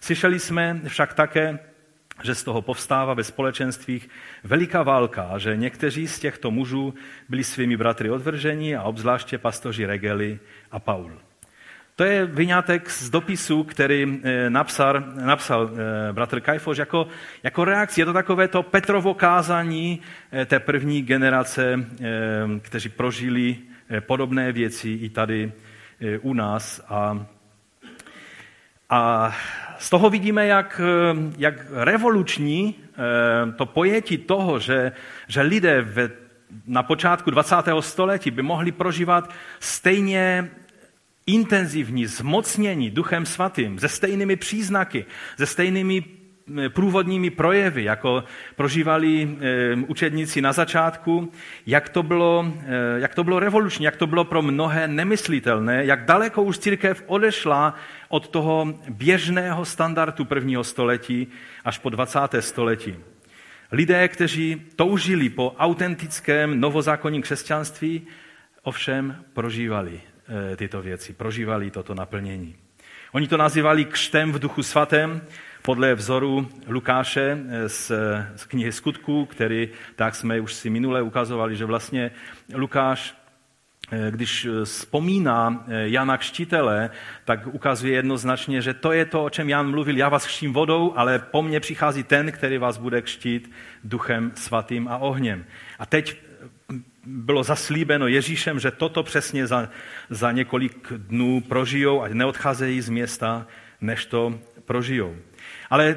Slyšeli 0.00 0.38
jsme 0.38 0.80
však 0.86 1.14
také, 1.14 1.58
že 2.22 2.34
z 2.34 2.44
toho 2.44 2.62
povstává 2.62 3.14
ve 3.14 3.24
společenstvích 3.24 4.08
veliká 4.44 4.82
válka 4.82 5.38
že 5.38 5.56
někteří 5.56 6.08
z 6.08 6.18
těchto 6.18 6.50
mužů 6.50 6.94
byli 7.28 7.44
svými 7.44 7.76
bratry 7.76 8.10
odvrženi 8.10 8.76
a 8.76 8.82
obzvláště 8.82 9.38
pastoři 9.38 9.86
Regeli 9.86 10.38
a 10.70 10.78
Paul. 10.78 11.12
To 12.00 12.04
je 12.04 12.26
vyňátek 12.26 12.90
z 12.90 13.10
dopisu, 13.10 13.64
který 13.64 14.20
eh, 14.22 14.50
napsal, 14.50 15.04
napsal 15.24 15.70
eh, 15.72 16.12
bratr 16.12 16.40
Kajfoš 16.40 16.78
jako, 16.78 17.06
jako 17.42 17.64
reakci. 17.64 18.00
Je 18.00 18.04
to 18.04 18.12
takové 18.12 18.48
to 18.48 18.62
Petrovo 18.62 19.14
kázání 19.14 20.00
eh, 20.32 20.46
té 20.46 20.60
první 20.60 21.02
generace, 21.02 21.86
kteří 22.62 22.88
prožili 22.88 23.56
podobné 24.00 24.52
věci 24.52 24.90
i 24.90 25.08
tady 25.08 25.52
u 26.20 26.34
nás. 26.34 26.84
A, 26.88 27.26
a 28.90 29.32
z 29.78 29.90
toho 29.90 30.10
vidíme, 30.10 30.46
jak, 30.46 30.80
jak 31.38 31.54
revoluční 31.70 32.74
to 33.56 33.66
pojetí 33.66 34.18
toho, 34.18 34.58
že, 34.58 34.92
že 35.28 35.40
lidé 35.40 35.82
ve, 35.82 36.10
na 36.66 36.82
počátku 36.82 37.30
20. 37.30 37.56
století 37.80 38.30
by 38.30 38.42
mohli 38.42 38.72
prožívat 38.72 39.30
stejně 39.60 40.50
intenzivní 41.26 42.06
zmocnění 42.06 42.90
Duchem 42.90 43.26
Svatým, 43.26 43.78
se 43.78 43.88
stejnými 43.88 44.36
příznaky, 44.36 45.06
se 45.36 45.46
stejnými 45.46 46.04
průvodními 46.68 47.30
projevy, 47.30 47.84
jako 47.84 48.24
prožívali 48.56 49.38
učedníci 49.86 50.40
na 50.40 50.52
začátku, 50.52 51.32
jak 51.66 51.88
to, 51.88 52.02
bylo, 52.02 52.52
jak 52.96 53.14
to 53.14 53.24
bylo 53.24 53.38
revoluční, 53.38 53.84
jak 53.84 53.96
to 53.96 54.06
bylo 54.06 54.24
pro 54.24 54.42
mnohé 54.42 54.88
nemyslitelné, 54.88 55.84
jak 55.84 56.04
daleko 56.04 56.42
už 56.42 56.58
církev 56.58 57.04
odešla 57.06 57.74
od 58.08 58.28
toho 58.28 58.74
běžného 58.88 59.64
standardu 59.64 60.24
prvního 60.24 60.64
století 60.64 61.28
až 61.64 61.78
po 61.78 61.90
20. 61.90 62.18
století. 62.40 62.96
Lidé, 63.72 64.08
kteří 64.08 64.62
toužili 64.76 65.28
po 65.28 65.54
autentickém 65.58 66.60
novozákonním 66.60 67.22
křesťanství, 67.22 68.06
ovšem 68.62 69.16
prožívali 69.32 70.00
Eh, 70.30 70.56
tyto 70.56 70.82
věci, 70.82 71.12
prožívali 71.12 71.70
toto 71.70 71.94
naplnění. 71.94 72.56
Oni 73.12 73.28
to 73.28 73.36
nazývali 73.36 73.84
křtem 73.84 74.32
v 74.32 74.38
duchu 74.38 74.62
svatém, 74.62 75.22
podle 75.62 75.94
vzoru 75.94 76.48
Lukáše 76.66 77.38
eh, 77.48 77.68
z, 77.68 77.92
z 78.36 78.44
knihy 78.44 78.72
Skutků, 78.72 79.26
který, 79.26 79.68
tak 79.96 80.14
jsme 80.14 80.40
už 80.40 80.54
si 80.54 80.70
minule 80.70 81.02
ukazovali, 81.02 81.56
že 81.56 81.64
vlastně 81.64 82.10
Lukáš 82.54 83.14
eh, 83.92 84.10
když 84.10 84.48
vzpomíná 84.64 85.64
Jana 85.68 86.16
Kštitele, 86.16 86.90
tak 87.24 87.46
ukazuje 87.46 87.94
jednoznačně, 87.94 88.62
že 88.62 88.74
to 88.74 88.92
je 88.92 89.04
to, 89.04 89.24
o 89.24 89.30
čem 89.30 89.48
Jan 89.48 89.70
mluvil. 89.70 89.96
Já 89.96 90.08
vás 90.08 90.26
křtím 90.26 90.52
vodou, 90.52 90.92
ale 90.96 91.18
po 91.18 91.42
mně 91.42 91.60
přichází 91.60 92.02
ten, 92.02 92.32
který 92.32 92.58
vás 92.58 92.78
bude 92.78 93.02
kštít 93.02 93.50
duchem 93.84 94.32
svatým 94.34 94.88
a 94.88 94.96
ohněm. 94.98 95.44
A 95.78 95.86
teď 95.86 96.30
bylo 97.06 97.42
zaslíbeno 97.42 98.06
Ježíšem, 98.06 98.60
že 98.60 98.70
toto 98.70 99.02
přesně 99.02 99.46
za, 99.46 99.68
za 100.10 100.32
několik 100.32 100.92
dnů 100.92 101.40
prožijou 101.40 102.02
a 102.02 102.08
neodcházejí 102.08 102.80
z 102.80 102.88
města, 102.88 103.46
než 103.80 104.06
to 104.06 104.38
prožijou. 104.64 105.16
Ale 105.70 105.96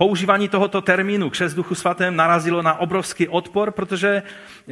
používání 0.00 0.48
tohoto 0.48 0.80
termínu 0.80 1.30
křes 1.30 1.54
duchu 1.54 1.74
svatém 1.74 2.16
narazilo 2.16 2.62
na 2.62 2.80
obrovský 2.80 3.28
odpor, 3.28 3.70
protože 3.70 4.22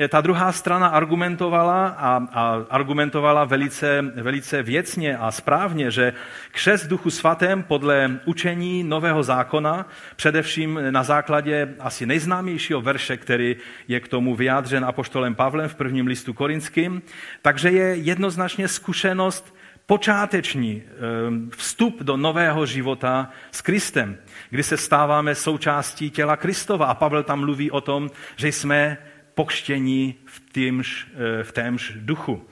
ta 0.09 0.21
druhá 0.21 0.53
strana 0.53 0.89
argumentovala 0.89 1.87
a, 1.89 2.27
a 2.33 2.65
argumentovala 2.71 3.45
velice, 3.45 4.03
velice 4.03 4.63
věcně 4.63 5.17
a 5.17 5.31
správně, 5.31 5.91
že 5.91 6.13
křes 6.51 6.87
duchu 6.87 7.11
svatém 7.11 7.63
podle 7.63 8.21
učení 8.25 8.83
Nového 8.83 9.23
zákona, 9.23 9.87
především 10.17 10.81
na 10.91 11.03
základě 11.03 11.75
asi 11.81 12.07
nejznámějšího 12.07 12.81
verše, 12.81 13.17
který 13.17 13.57
je 13.89 14.01
k 14.01 14.09
tomu 14.09 14.35
vyjádřen 14.35 14.85
apoštolem 14.85 15.35
Pavlem 15.35 15.69
v 15.69 15.75
prvním 15.75 16.07
listu 16.07 16.33
korinským, 16.33 17.03
takže 17.43 17.71
je 17.71 17.95
jednoznačně 17.95 18.69
zkušenost 18.69 19.58
počáteční 19.89 20.83
ehm, 20.83 21.51
vstup 21.57 22.03
do 22.03 22.17
nového 22.17 22.67
života 22.67 23.31
s 23.51 23.61
Kristem, 23.61 24.19
kdy 24.51 24.63
se 24.63 24.77
stáváme 24.77 25.35
součástí 25.35 26.11
těla 26.11 26.37
Kristova. 26.37 26.87
A 26.87 26.95
Pavel 26.95 27.23
tam 27.23 27.41
mluví 27.41 27.71
o 27.71 27.81
tom, 27.81 28.11
že 28.37 28.49
jsme 28.49 28.99
pokštění 29.35 30.15
v, 30.25 30.43
týmž, 30.53 31.07
eh, 31.15 31.45
v 31.45 31.53
témž 31.53 31.93
duchu. 31.97 32.47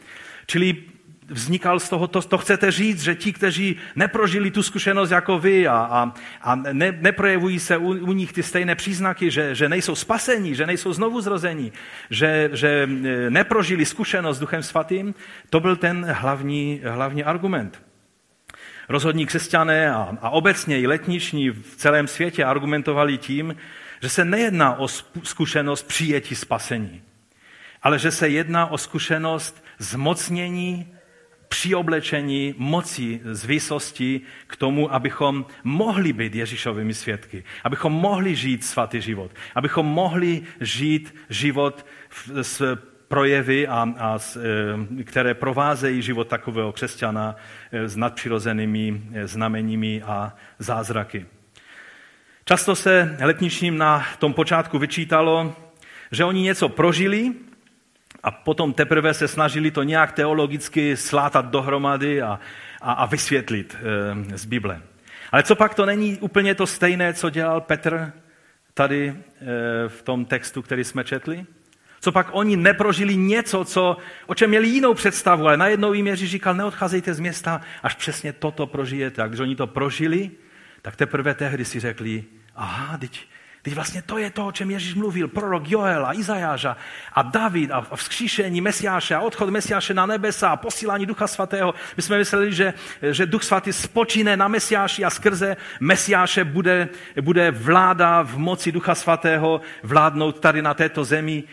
Čili 0.47 0.96
vznikal 1.29 1.81
z 1.81 1.89
toho, 1.89 2.07
to, 2.07 2.23
to 2.23 2.39
chcete 2.39 2.71
říct, 2.71 3.03
že 3.03 3.15
ti, 3.15 3.33
kteří 3.33 3.77
neprožili 3.97 4.51
tu 4.51 4.63
zkušenost 4.63 5.11
jako 5.11 5.39
vy 5.39 5.69
a, 5.69 5.75
a, 5.75 6.15
a 6.43 6.55
ne, 6.55 6.99
neprojevují 7.01 7.59
se 7.59 7.77
u, 7.77 7.89
u 7.89 8.13
nich 8.13 8.33
ty 8.33 8.43
stejné 8.43 8.75
příznaky, 8.75 9.31
že, 9.31 9.55
že 9.55 9.69
nejsou 9.69 9.95
spasení, 9.95 10.55
že 10.55 10.67
nejsou 10.67 10.93
znovu 10.93 11.21
zrození, 11.21 11.73
že, 12.11 12.51
že 12.53 12.89
e, 13.05 13.31
neprožili 13.31 13.87
zkušenost 13.87 14.37
s 14.37 14.41
Duchem 14.41 14.63
Svatým, 14.63 15.15
to 15.51 15.61
byl 15.61 15.77
ten 15.77 16.07
hlavní, 16.11 16.81
hlavní 16.85 17.25
argument. 17.25 17.83
Rozhodní 18.89 19.27
křesťané 19.27 19.91
a, 19.91 20.19
a 20.21 20.31
obecně 20.31 20.81
i 20.81 20.87
letniční 20.87 21.51
v 21.51 21.77
celém 21.77 22.07
světě 22.07 22.45
argumentovali 22.45 23.19
tím, 23.19 23.57
že 24.03 24.09
se 24.09 24.25
nejedná 24.25 24.79
o 24.79 24.89
zkušenost 25.23 25.83
přijetí 25.83 26.35
spasení, 26.35 27.03
ale 27.83 27.99
že 27.99 28.11
se 28.11 28.29
jedná 28.29 28.67
o 28.67 28.79
zkušenost 28.79 29.65
zmocnění 29.79 30.96
přioblečení 31.49 32.55
moci 32.59 33.21
z 33.25 33.45
výsosti 33.45 34.21
k 34.47 34.57
tomu, 34.57 34.95
abychom 34.95 35.47
mohli 35.65 36.13
být 36.13 36.35
Ježíšovými 36.35 36.95
svědky, 36.95 37.45
abychom 37.65 37.93
mohli 37.93 38.35
žít 38.35 38.65
svatý 38.65 39.01
život, 39.01 39.31
abychom 39.55 39.87
mohli 39.87 40.43
žít 40.61 41.15
život 41.29 41.87
s 42.43 42.77
projevy, 43.09 43.67
a, 43.69 43.89
a 43.99 44.19
e, 45.01 45.05
které 45.05 45.35
provázejí 45.35 46.03
život 46.03 46.29
takového 46.29 46.73
křesťana 46.73 47.37
e, 47.73 47.89
s 47.89 47.97
nadpřirozenými 47.97 49.03
e, 49.15 49.27
znameními 49.27 50.03
a 50.03 50.35
zázraky. 50.59 51.27
Často 52.45 52.77
se 52.77 53.17
letničním 53.21 53.79
na 53.79 54.05
tom 54.19 54.35
počátku 54.35 54.79
vyčítalo, 54.79 55.57
že 56.13 56.25
oni 56.25 56.43
něco 56.43 56.69
prožili, 56.69 57.33
a 58.27 58.31
potom 58.31 58.73
teprve 58.73 59.15
se 59.15 59.29
snažili 59.29 59.71
to 59.71 59.83
nějak 59.83 60.13
teologicky 60.13 60.97
slátat 60.97 61.47
dohromady 61.47 62.23
a, 62.23 62.41
a, 62.83 62.93
a 62.93 63.07
vysvětlit 63.07 63.77
e, 64.33 64.39
z 64.39 64.45
Bible. 64.45 64.83
Ale 65.33 65.43
co 65.43 65.57
pak 65.57 65.75
to 65.75 65.87
není 65.87 66.19
úplně 66.19 66.55
to 66.55 66.67
stejné, 66.67 67.15
co 67.15 67.31
dělal 67.31 67.61
Petr 67.61 68.13
tady 68.75 69.09
e, 69.09 69.15
v 69.89 70.03
tom 70.03 70.25
textu, 70.25 70.63
který 70.63 70.85
jsme 70.85 71.05
četli? 71.05 71.47
Co 72.01 72.13
pak 72.13 72.29
oni 72.33 72.57
neprožili 72.57 73.17
něco, 73.17 73.65
co, 73.65 73.97
o 74.27 74.35
čem 74.35 74.51
měli 74.51 74.69
jinou 74.69 74.95
představu, 74.95 75.47
ale 75.47 75.57
najednou 75.57 75.93
jim 75.93 76.07
Ježíš 76.07 76.31
říkal, 76.31 76.55
neodcházejte 76.55 77.15
z 77.15 77.21
města, 77.21 77.61
až 77.83 77.95
přesně 77.95 78.33
toto 78.33 78.67
prožijete. 78.67 79.23
A 79.23 79.27
když 79.27 79.41
oni 79.41 79.57
to 79.57 79.67
prožili, 79.67 80.31
tak 80.83 80.97
teprve 80.97 81.35
tehdy 81.35 81.65
si 81.65 81.81
řekli, 81.81 82.25
aha, 82.55 82.99
teď, 82.99 83.27
Teď 83.67 83.75
vlastně 83.75 84.03
to 84.03 84.19
je 84.19 84.31
to, 84.31 84.47
o 84.47 84.53
čem 84.53 84.71
Ježíš 84.71 84.95
mluvil, 84.95 85.29
prorok 85.29 85.71
Joel 85.71 86.07
a 86.07 86.15
Izajáša 86.15 86.77
a 87.13 87.23
David 87.23 87.71
a 87.71 87.97
vzkříšení 87.97 88.61
Mesiáše 88.61 89.15
a 89.15 89.21
odchod 89.21 89.51
Mesiáše 89.51 89.95
na 89.95 90.07
nebesa 90.07 90.49
a 90.51 90.57
posílání 90.57 91.07
Ducha 91.07 91.27
Svatého. 91.27 91.75
My 91.97 92.03
jsme 92.03 92.19
mysleli, 92.19 92.55
že, 92.55 92.75
že 93.03 93.27
Duch 93.27 93.43
Svatý 93.43 93.73
spočíne 93.73 94.37
na 94.37 94.49
Mesiáši 94.49 95.05
a 95.05 95.11
skrze 95.11 95.57
Mesiáše 95.81 96.45
bude, 96.45 96.89
bude 97.21 97.51
vláda 97.51 98.23
v 98.23 98.39
moci 98.39 98.73
Ducha 98.73 98.95
Svatého 98.95 99.61
vládnout 99.83 100.41
tady 100.41 100.63
na 100.63 100.75
této 100.75 101.05
zemi, 101.05 101.45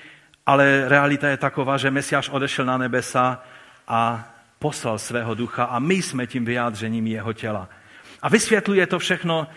ale 0.46 0.90
realita 0.90 1.28
je 1.28 1.38
taková, 1.38 1.78
že 1.78 1.92
Mesiáš 1.92 2.30
odešel 2.30 2.66
na 2.66 2.78
nebesa 2.78 3.44
a 3.88 4.30
poslal 4.60 5.00
svého 5.00 5.34
ducha 5.34 5.64
a 5.64 5.80
my 5.80 5.94
jsme 5.94 6.28
tím 6.28 6.46
vyjádřením 6.46 7.08
jeho 7.08 7.34
těla. 7.34 7.70
A 8.22 8.30
vysvětluje 8.30 8.88
to 8.88 9.00
všechno 9.00 9.48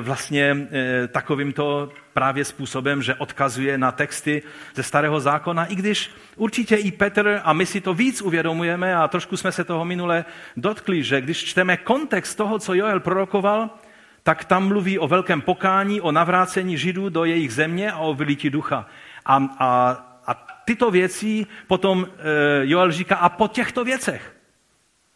vlastně 0.00 0.56
e, 0.72 1.08
takovýmto 1.08 1.92
právě 2.12 2.44
způsobem, 2.44 3.02
že 3.02 3.14
odkazuje 3.14 3.78
na 3.78 3.92
texty 3.92 4.42
ze 4.74 4.82
Starého 4.82 5.20
zákona, 5.20 5.64
i 5.64 5.74
když 5.74 6.10
určitě 6.36 6.76
i 6.76 6.90
Petr, 6.90 7.40
a 7.44 7.52
my 7.52 7.66
si 7.66 7.80
to 7.80 7.94
víc 7.94 8.22
uvědomujeme, 8.22 8.96
a 8.96 9.08
trošku 9.08 9.36
jsme 9.36 9.52
se 9.52 9.64
toho 9.64 9.84
minule 9.84 10.24
dotkli, 10.56 11.02
že 11.02 11.20
když 11.20 11.44
čteme 11.44 11.76
kontext 11.76 12.36
toho, 12.36 12.58
co 12.58 12.74
Joel 12.74 13.00
prorokoval, 13.00 13.70
tak 14.22 14.44
tam 14.44 14.68
mluví 14.68 14.98
o 14.98 15.08
velkém 15.08 15.40
pokání, 15.40 16.00
o 16.00 16.12
navrácení 16.12 16.78
Židů 16.78 17.08
do 17.08 17.24
jejich 17.24 17.52
země 17.52 17.92
a 17.92 17.98
o 17.98 18.14
vylití 18.14 18.50
ducha. 18.50 18.86
A, 19.26 19.36
a, 19.58 19.90
a 20.26 20.34
tyto 20.64 20.90
věci 20.90 21.46
potom 21.66 22.06
e, 22.06 22.66
Joel 22.66 22.92
říká, 22.92 23.16
a 23.16 23.28
po 23.28 23.48
těchto 23.48 23.84
věcech 23.84 24.34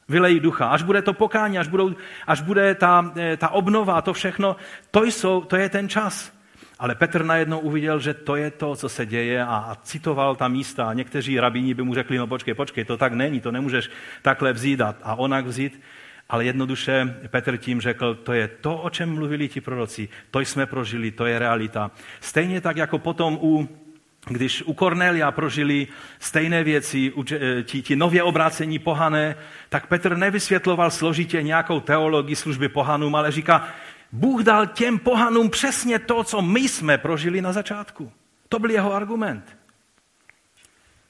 vylejí 0.08 0.40
ducha, 0.40 0.66
až 0.66 0.82
bude 0.82 1.02
to 1.02 1.12
pokání, 1.12 1.58
až, 1.58 1.68
budou, 1.68 1.94
až 2.26 2.40
bude 2.40 2.74
ta, 2.74 3.12
e, 3.16 3.36
ta 3.36 3.48
obnova, 3.48 4.02
to 4.02 4.12
všechno, 4.12 4.56
to, 4.90 5.04
jsou, 5.04 5.40
to 5.40 5.56
je 5.56 5.68
ten 5.68 5.88
čas. 5.88 6.38
Ale 6.78 6.94
Petr 6.94 7.24
najednou 7.24 7.58
uviděl, 7.58 8.00
že 8.00 8.14
to 8.14 8.36
je 8.36 8.50
to, 8.50 8.76
co 8.76 8.88
se 8.88 9.06
děje 9.06 9.42
a, 9.42 9.56
a 9.56 9.74
citoval 9.74 10.36
ta 10.36 10.48
místa. 10.48 10.88
A 10.88 10.92
někteří 10.92 11.40
rabíni 11.40 11.74
by 11.74 11.82
mu 11.82 11.94
řekli, 11.94 12.18
no 12.18 12.26
počkej, 12.26 12.54
počkej, 12.54 12.84
to 12.84 12.96
tak 12.96 13.12
není, 13.12 13.40
to 13.40 13.52
nemůžeš 13.52 13.90
takhle 14.22 14.52
vzít 14.52 14.80
a, 14.80 14.94
a 15.02 15.14
onak 15.14 15.46
vzít. 15.46 15.80
Ale 16.28 16.44
jednoduše 16.44 17.16
Petr 17.28 17.56
tím 17.56 17.80
řekl, 17.80 18.14
to 18.14 18.32
je 18.32 18.48
to, 18.48 18.76
o 18.76 18.90
čem 18.90 19.14
mluvili 19.14 19.48
ti 19.48 19.60
proroci, 19.60 20.08
to 20.30 20.40
jsme 20.40 20.66
prožili, 20.66 21.10
to 21.10 21.26
je 21.26 21.38
realita. 21.38 21.90
Stejně 22.20 22.60
tak 22.60 22.76
jako 22.76 22.98
potom 22.98 23.38
u 23.42 23.68
když 24.26 24.62
u 24.62 24.74
Kornelia 24.74 25.30
prožili 25.30 25.86
stejné 26.18 26.64
věci, 26.64 27.12
eh, 27.32 27.62
ti, 27.62 27.82
ti 27.82 27.96
nově 27.96 28.22
obrácení 28.22 28.78
pohané, 28.78 29.36
tak 29.68 29.86
Petr 29.86 30.16
nevysvětloval 30.16 30.90
složitě 30.90 31.42
nějakou 31.42 31.80
teologii 31.80 32.36
služby 32.36 32.68
pohanům, 32.68 33.14
ale 33.14 33.30
říká, 33.30 33.68
Bůh 34.12 34.42
dal 34.42 34.66
těm 34.66 34.98
pohanům 34.98 35.50
přesně 35.50 35.98
to, 35.98 36.24
co 36.24 36.42
my 36.42 36.68
jsme 36.68 36.98
prožili 36.98 37.40
na 37.42 37.52
začátku. 37.52 38.12
To 38.48 38.58
byl 38.58 38.70
jeho 38.70 38.94
argument. 38.94 39.58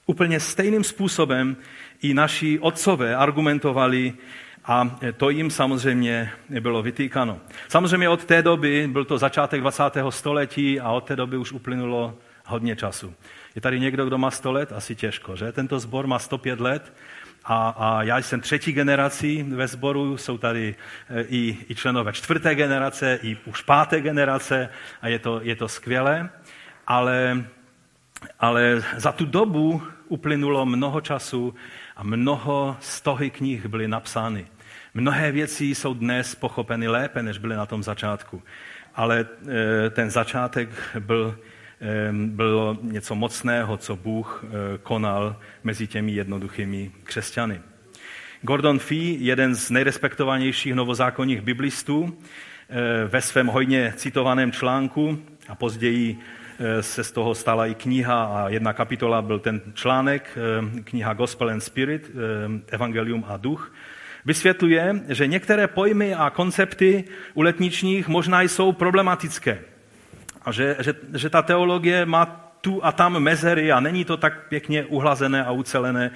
Úplně 0.06 0.40
stejným 0.40 0.84
způsobem 0.84 1.56
i 2.02 2.14
naši 2.14 2.58
otcové 2.58 3.16
argumentovali 3.16 4.14
a 4.64 4.98
to 5.16 5.30
jim 5.30 5.50
samozřejmě 5.50 6.30
bylo 6.60 6.82
vytýkano. 6.82 7.40
Samozřejmě 7.68 8.08
od 8.08 8.24
té 8.24 8.42
doby, 8.42 8.88
byl 8.92 9.04
to 9.04 9.18
začátek 9.18 9.60
20. 9.60 9.82
století 10.10 10.80
a 10.80 10.90
od 10.90 11.04
té 11.04 11.16
doby 11.16 11.36
už 11.36 11.52
uplynulo 11.52 12.18
hodně 12.48 12.76
času. 12.76 13.14
Je 13.54 13.60
tady 13.60 13.80
někdo, 13.80 14.06
kdo 14.06 14.18
má 14.18 14.30
100 14.30 14.52
let? 14.52 14.72
Asi 14.72 14.94
těžko, 14.94 15.36
že? 15.36 15.52
Tento 15.52 15.80
sbor 15.80 16.06
má 16.06 16.18
105 16.18 16.60
let 16.60 16.92
a, 17.44 17.68
a 17.68 18.02
já 18.02 18.18
jsem 18.18 18.40
třetí 18.40 18.72
generací 18.72 19.42
ve 19.42 19.68
sboru, 19.68 20.16
jsou 20.16 20.38
tady 20.38 20.74
e, 21.10 21.22
i, 21.22 21.58
i 21.68 21.74
členové 21.74 22.12
čtvrté 22.12 22.54
generace, 22.54 23.18
i 23.22 23.36
už 23.44 23.62
páté 23.62 24.00
generace 24.00 24.68
a 25.02 25.08
je 25.08 25.18
to, 25.18 25.40
je 25.42 25.56
to 25.56 25.68
skvělé, 25.68 26.30
ale, 26.86 27.44
ale 28.40 28.82
za 28.96 29.12
tu 29.12 29.24
dobu 29.26 29.82
uplynulo 30.08 30.66
mnoho 30.66 31.00
času 31.00 31.54
a 31.96 32.02
mnoho 32.02 32.76
stohy 32.80 33.30
knih 33.30 33.66
byly 33.66 33.88
napsány. 33.88 34.46
Mnohé 34.94 35.32
věci 35.32 35.64
jsou 35.64 35.94
dnes 35.94 36.34
pochopeny 36.34 36.88
lépe, 36.88 37.22
než 37.22 37.38
byly 37.38 37.56
na 37.56 37.66
tom 37.66 37.82
začátku. 37.82 38.42
Ale 38.94 39.26
e, 39.26 39.90
ten 39.90 40.10
začátek 40.10 40.68
byl 40.98 41.38
bylo 42.12 42.76
něco 42.82 43.14
mocného, 43.14 43.76
co 43.76 43.96
Bůh 43.96 44.44
eh, 44.44 44.78
konal 44.82 45.36
mezi 45.64 45.86
těmi 45.86 46.12
jednoduchými 46.12 46.90
křesťany. 47.04 47.60
Gordon 48.42 48.78
Fee, 48.78 49.16
jeden 49.18 49.54
z 49.54 49.70
nejrespektovanějších 49.70 50.74
novozákonních 50.74 51.40
biblistů, 51.40 52.18
eh, 52.68 52.74
ve 53.08 53.20
svém 53.20 53.46
hojně 53.46 53.92
citovaném 53.96 54.52
článku 54.52 55.18
a 55.48 55.54
později 55.54 56.18
eh, 56.58 56.82
se 56.82 57.04
z 57.04 57.12
toho 57.12 57.34
stala 57.34 57.66
i 57.66 57.74
kniha 57.74 58.24
a 58.24 58.48
jedna 58.48 58.72
kapitola 58.72 59.22
byl 59.22 59.38
ten 59.38 59.60
článek, 59.74 60.38
kniha 60.84 61.12
Gospel 61.12 61.50
and 61.50 61.60
Spirit, 61.60 62.10
Evangelium 62.66 63.24
a 63.28 63.36
duch, 63.36 63.72
vysvětluje, 64.24 65.00
že 65.08 65.26
některé 65.26 65.66
pojmy 65.66 66.14
a 66.14 66.30
koncepty 66.30 67.04
u 67.34 67.42
letničních 67.42 68.08
možná 68.08 68.42
jsou 68.42 68.72
problematické. 68.72 69.58
A 70.42 70.52
že, 70.52 70.76
že, 70.80 70.94
že 71.14 71.30
ta 71.30 71.42
teologie 71.42 72.06
má 72.06 72.48
tu 72.60 72.84
a 72.84 72.92
tam 72.92 73.20
mezery 73.20 73.72
a 73.72 73.80
není 73.80 74.04
to 74.04 74.16
tak 74.16 74.48
pěkně 74.48 74.84
uhlazené 74.84 75.44
a 75.44 75.50
ucelené. 75.50 76.10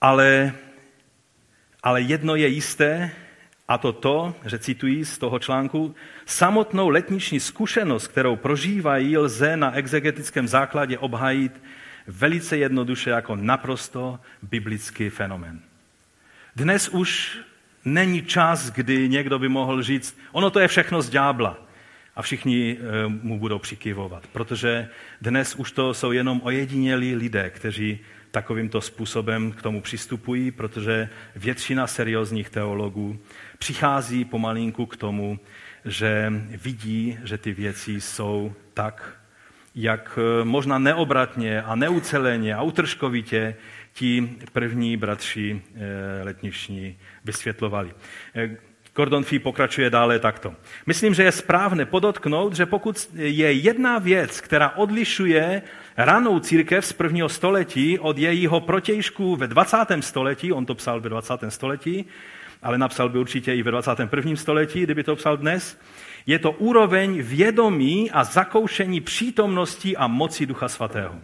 Ale, 0.00 0.52
ale 1.82 2.00
jedno 2.00 2.36
je 2.36 2.48
jisté, 2.48 3.10
a 3.68 3.78
to 3.78 3.92
to, 3.92 4.34
že 4.46 4.58
cituji 4.58 5.04
z 5.04 5.18
toho 5.18 5.38
článku, 5.38 5.94
samotnou 6.26 6.88
letniční 6.88 7.40
zkušenost, 7.40 8.08
kterou 8.08 8.36
prožívají, 8.36 9.18
lze 9.18 9.56
na 9.56 9.72
exegetickém 9.72 10.48
základě 10.48 10.98
obhajit 10.98 11.62
velice 12.06 12.56
jednoduše 12.56 13.10
jako 13.10 13.36
naprosto 13.36 14.20
biblický 14.42 15.10
fenomen. 15.10 15.60
Dnes 16.56 16.88
už 16.88 17.38
není 17.84 18.22
čas, 18.22 18.70
kdy 18.70 19.08
někdo 19.08 19.38
by 19.38 19.48
mohl 19.48 19.82
říct, 19.82 20.18
ono 20.32 20.50
to 20.50 20.60
je 20.60 20.68
všechno 20.68 21.02
z 21.02 21.10
ďábla 21.10 21.65
a 22.16 22.22
všichni 22.22 22.76
eh, 22.78 23.08
mu 23.08 23.38
budou 23.38 23.58
přikyvovat. 23.58 24.26
Protože 24.26 24.88
dnes 25.20 25.54
už 25.54 25.72
to 25.72 25.94
jsou 25.94 26.12
jenom 26.12 26.40
ojedinělí 26.44 27.14
lidé, 27.14 27.50
kteří 27.50 27.98
takovýmto 28.30 28.80
způsobem 28.80 29.52
k 29.52 29.62
tomu 29.62 29.80
přistupují, 29.80 30.50
protože 30.50 31.08
většina 31.36 31.86
seriózních 31.86 32.50
teologů 32.50 33.18
přichází 33.58 34.24
pomalinku 34.24 34.86
k 34.86 34.96
tomu, 34.96 35.38
že 35.84 36.32
vidí, 36.62 37.18
že 37.24 37.38
ty 37.38 37.52
věci 37.52 38.00
jsou 38.00 38.54
tak, 38.74 39.20
jak 39.74 40.18
eh, 40.18 40.44
možná 40.44 40.78
neobratně 40.78 41.62
a 41.62 41.74
neuceleně 41.74 42.54
a 42.54 42.62
utržkovitě 42.62 43.56
ti 43.92 44.36
první 44.52 44.96
bratři 44.96 45.62
eh, 45.74 46.24
letniční 46.24 46.98
vysvětlovali. 47.24 47.94
Gordon 48.96 49.24
Fee 49.24 49.38
pokračuje 49.38 49.90
dále 49.90 50.18
takto. 50.18 50.54
Myslím, 50.86 51.14
že 51.14 51.22
je 51.22 51.32
správné 51.32 51.84
podotknout, 51.84 52.56
že 52.56 52.66
pokud 52.66 53.08
je 53.14 53.52
jedna 53.52 53.98
věc, 53.98 54.40
která 54.40 54.70
odlišuje 54.70 55.62
ranou 55.96 56.40
církev 56.40 56.86
z 56.86 56.92
prvního 56.92 57.28
století 57.28 57.98
od 57.98 58.18
jejího 58.18 58.60
protějšku 58.60 59.36
ve 59.36 59.46
20. 59.46 59.76
století, 60.00 60.52
on 60.52 60.66
to 60.66 60.74
psal 60.74 61.00
ve 61.00 61.08
20. 61.08 61.34
století, 61.48 62.04
ale 62.62 62.78
napsal 62.78 63.08
by 63.08 63.18
určitě 63.18 63.54
i 63.54 63.62
ve 63.62 63.70
21. 63.70 64.36
století, 64.36 64.82
kdyby 64.82 65.04
to 65.04 65.16
psal 65.16 65.36
dnes, 65.36 65.80
je 66.26 66.38
to 66.38 66.52
úroveň 66.52 67.22
vědomí 67.22 68.10
a 68.10 68.24
zakoušení 68.24 69.00
přítomnosti 69.00 69.96
a 69.96 70.06
moci 70.06 70.46
Ducha 70.46 70.68
Svatého. 70.68 71.20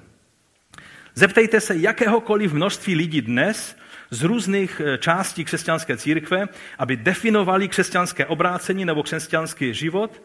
Zeptejte 1.14 1.60
se 1.60 1.76
jakéhokoliv 1.76 2.52
množství 2.52 2.94
lidí 2.94 3.20
dnes, 3.20 3.76
z 4.12 4.22
různých 4.22 4.80
eh, 4.84 4.98
částí 4.98 5.44
křesťanské 5.44 5.96
církve, 5.96 6.48
aby 6.78 6.96
definovali 6.96 7.68
křesťanské 7.68 8.26
obrácení 8.26 8.84
nebo 8.84 9.02
křesťanský 9.02 9.74
život. 9.74 10.22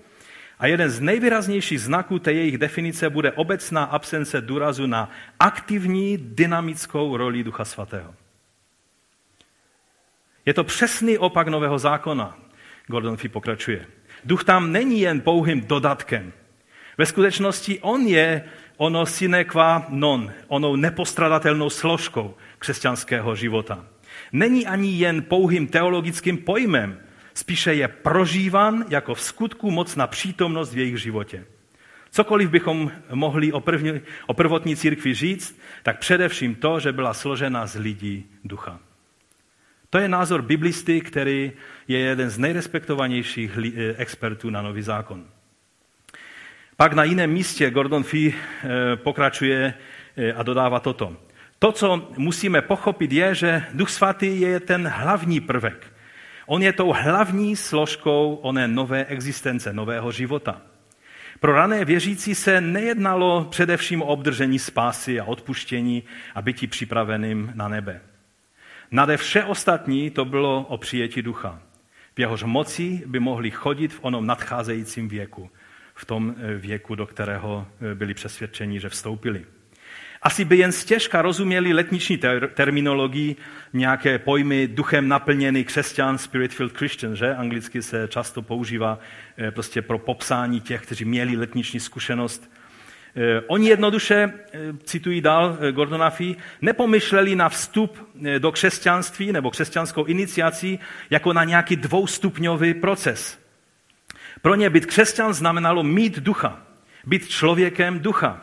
A 0.59 0.67
jeden 0.67 0.89
z 0.89 0.99
nejvýraznějších 0.99 1.81
znaků 1.81 2.19
té 2.19 2.33
jejich 2.33 2.57
definice 2.57 3.09
bude 3.09 3.31
obecná 3.31 3.83
absence 3.83 4.41
důrazu 4.41 4.87
na 4.87 5.09
aktivní 5.39 6.17
dynamickou 6.17 7.17
roli 7.17 7.43
Ducha 7.43 7.65
Svatého. 7.65 8.15
Je 10.45 10.53
to 10.53 10.63
přesný 10.63 11.17
opak 11.17 11.47
nového 11.47 11.79
zákona, 11.79 12.37
Gordon 12.87 13.17
Fee 13.17 13.29
pokračuje. 13.29 13.85
Duch 14.25 14.43
tam 14.43 14.71
není 14.71 15.01
jen 15.01 15.21
pouhým 15.21 15.61
dodatkem. 15.61 16.33
Ve 16.97 17.05
skutečnosti 17.05 17.79
on 17.79 18.01
je 18.01 18.43
ono 18.77 19.05
sine 19.05 19.43
qua 19.43 19.85
non, 19.89 20.31
onou 20.47 20.75
nepostradatelnou 20.75 21.69
složkou 21.69 22.35
křesťanského 22.59 23.35
života. 23.35 23.85
Není 24.31 24.67
ani 24.67 24.97
jen 24.97 25.21
pouhým 25.21 25.67
teologickým 25.67 26.37
pojmem, 26.37 26.99
spíše 27.33 27.73
je 27.73 27.87
prožívan 27.87 28.85
jako 28.89 29.15
v 29.15 29.21
skutku 29.21 29.71
mocná 29.71 30.07
přítomnost 30.07 30.73
v 30.73 30.77
jejich 30.77 30.97
životě. 30.97 31.45
Cokoliv 32.11 32.49
bychom 32.49 32.91
mohli 33.13 33.51
o, 33.51 33.59
první, 33.59 34.01
o 34.27 34.33
prvotní 34.33 34.75
církvi 34.75 35.13
říct, 35.13 35.59
tak 35.83 35.99
především 35.99 36.55
to, 36.55 36.79
že 36.79 36.91
byla 36.91 37.13
složena 37.13 37.67
z 37.67 37.75
lidí 37.75 38.25
ducha. 38.43 38.79
To 39.89 39.97
je 39.97 40.07
názor 40.07 40.41
biblisty, 40.41 41.01
který 41.01 41.51
je 41.87 41.99
jeden 41.99 42.29
z 42.29 42.37
nejrespektovanějších 42.37 43.57
eh, 43.57 43.93
expertů 43.97 44.49
na 44.49 44.61
nový 44.61 44.81
zákon. 44.81 45.25
Pak 46.77 46.93
na 46.93 47.03
jiném 47.03 47.31
místě 47.31 47.69
Gordon 47.69 48.03
Fee 48.03 48.33
eh, 48.33 48.95
pokračuje 48.95 49.73
eh, 50.17 50.33
a 50.33 50.43
dodává 50.43 50.79
toto. 50.79 51.17
To, 51.59 51.71
co 51.71 52.09
musíme 52.17 52.61
pochopit, 52.61 53.11
je, 53.11 53.35
že 53.35 53.63
Duch 53.73 53.89
Svatý 53.89 54.41
je 54.41 54.59
ten 54.59 54.87
hlavní 54.87 55.39
prvek. 55.39 55.93
On 56.45 56.63
je 56.63 56.73
tou 56.73 56.93
hlavní 56.93 57.55
složkou 57.55 58.39
oné 58.41 58.67
nové 58.67 59.05
existence, 59.05 59.73
nového 59.73 60.11
života. 60.11 60.61
Pro 61.39 61.53
rané 61.53 61.85
věřící 61.85 62.35
se 62.35 62.61
nejednalo 62.61 63.47
především 63.49 64.01
o 64.01 64.05
obdržení 64.05 64.59
spásy 64.59 65.19
a 65.19 65.23
odpuštění 65.23 66.03
a 66.35 66.41
bytí 66.41 66.67
připraveným 66.67 67.51
na 67.55 67.67
nebe. 67.67 68.01
Nade 68.91 69.17
vše 69.17 69.43
ostatní 69.43 70.09
to 70.09 70.25
bylo 70.25 70.65
o 70.69 70.77
přijetí 70.77 71.21
ducha. 71.21 71.61
v 72.15 72.19
jehož 72.19 72.43
moci 72.43 73.03
by 73.05 73.19
mohli 73.19 73.51
chodit 73.51 73.93
v 73.93 73.99
onom 74.01 74.25
nadcházejícím 74.25 75.09
věku, 75.09 75.49
v 75.97 76.05
tom 76.05 76.35
věku, 76.57 76.95
do 76.95 77.05
kterého 77.05 77.67
byli 77.93 78.13
přesvědčeni, 78.13 78.79
že 78.79 78.89
vstoupili. 78.89 79.45
Asi 80.21 80.45
by 80.45 80.57
jen 80.57 80.71
stěžka 80.71 81.21
rozuměli 81.21 81.73
letniční 81.73 82.17
ter- 82.17 82.47
terminologii 82.47 83.35
nějaké 83.73 84.19
pojmy 84.19 84.67
duchem 84.67 85.07
naplněný 85.07 85.63
křesťan, 85.63 86.17
spirit-filled 86.17 86.77
Christian, 86.77 87.15
že? 87.15 87.35
Anglicky 87.35 87.81
se 87.81 88.07
často 88.07 88.41
používá 88.41 88.99
eh, 89.37 89.51
prostě 89.51 89.81
pro 89.81 89.99
popsání 89.99 90.61
těch, 90.61 90.81
kteří 90.81 91.05
měli 91.05 91.37
letniční 91.37 91.79
zkušenost. 91.79 92.51
Eh, 93.15 93.41
oni 93.47 93.69
jednoduše, 93.69 94.33
eh, 94.53 94.59
citují 94.83 95.21
dál 95.21 95.57
Gordona 95.71 96.09
Fee, 96.09 96.35
nepomyšleli 96.61 97.35
na 97.35 97.49
vstup 97.49 98.09
do 98.39 98.51
křesťanství 98.51 99.31
nebo 99.31 99.51
křesťanskou 99.51 100.05
iniciací 100.05 100.79
jako 101.09 101.33
na 101.33 101.43
nějaký 101.43 101.75
dvoustupňový 101.75 102.73
proces. 102.73 103.46
Pro 104.41 104.55
ně 104.55 104.69
být 104.69 104.85
křesťan 104.85 105.33
znamenalo 105.33 105.83
mít 105.83 106.19
ducha, 106.19 106.59
být 107.05 107.27
člověkem 107.27 107.99
ducha. 107.99 108.41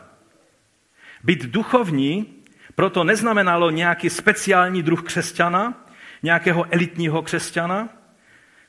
Být 1.23 1.45
duchovní 1.45 2.35
proto 2.75 3.03
neznamenalo 3.03 3.69
nějaký 3.69 4.09
speciální 4.09 4.83
druh 4.83 5.03
křesťana, 5.03 5.85
nějakého 6.23 6.65
elitního 6.71 7.21
křesťana, 7.21 7.89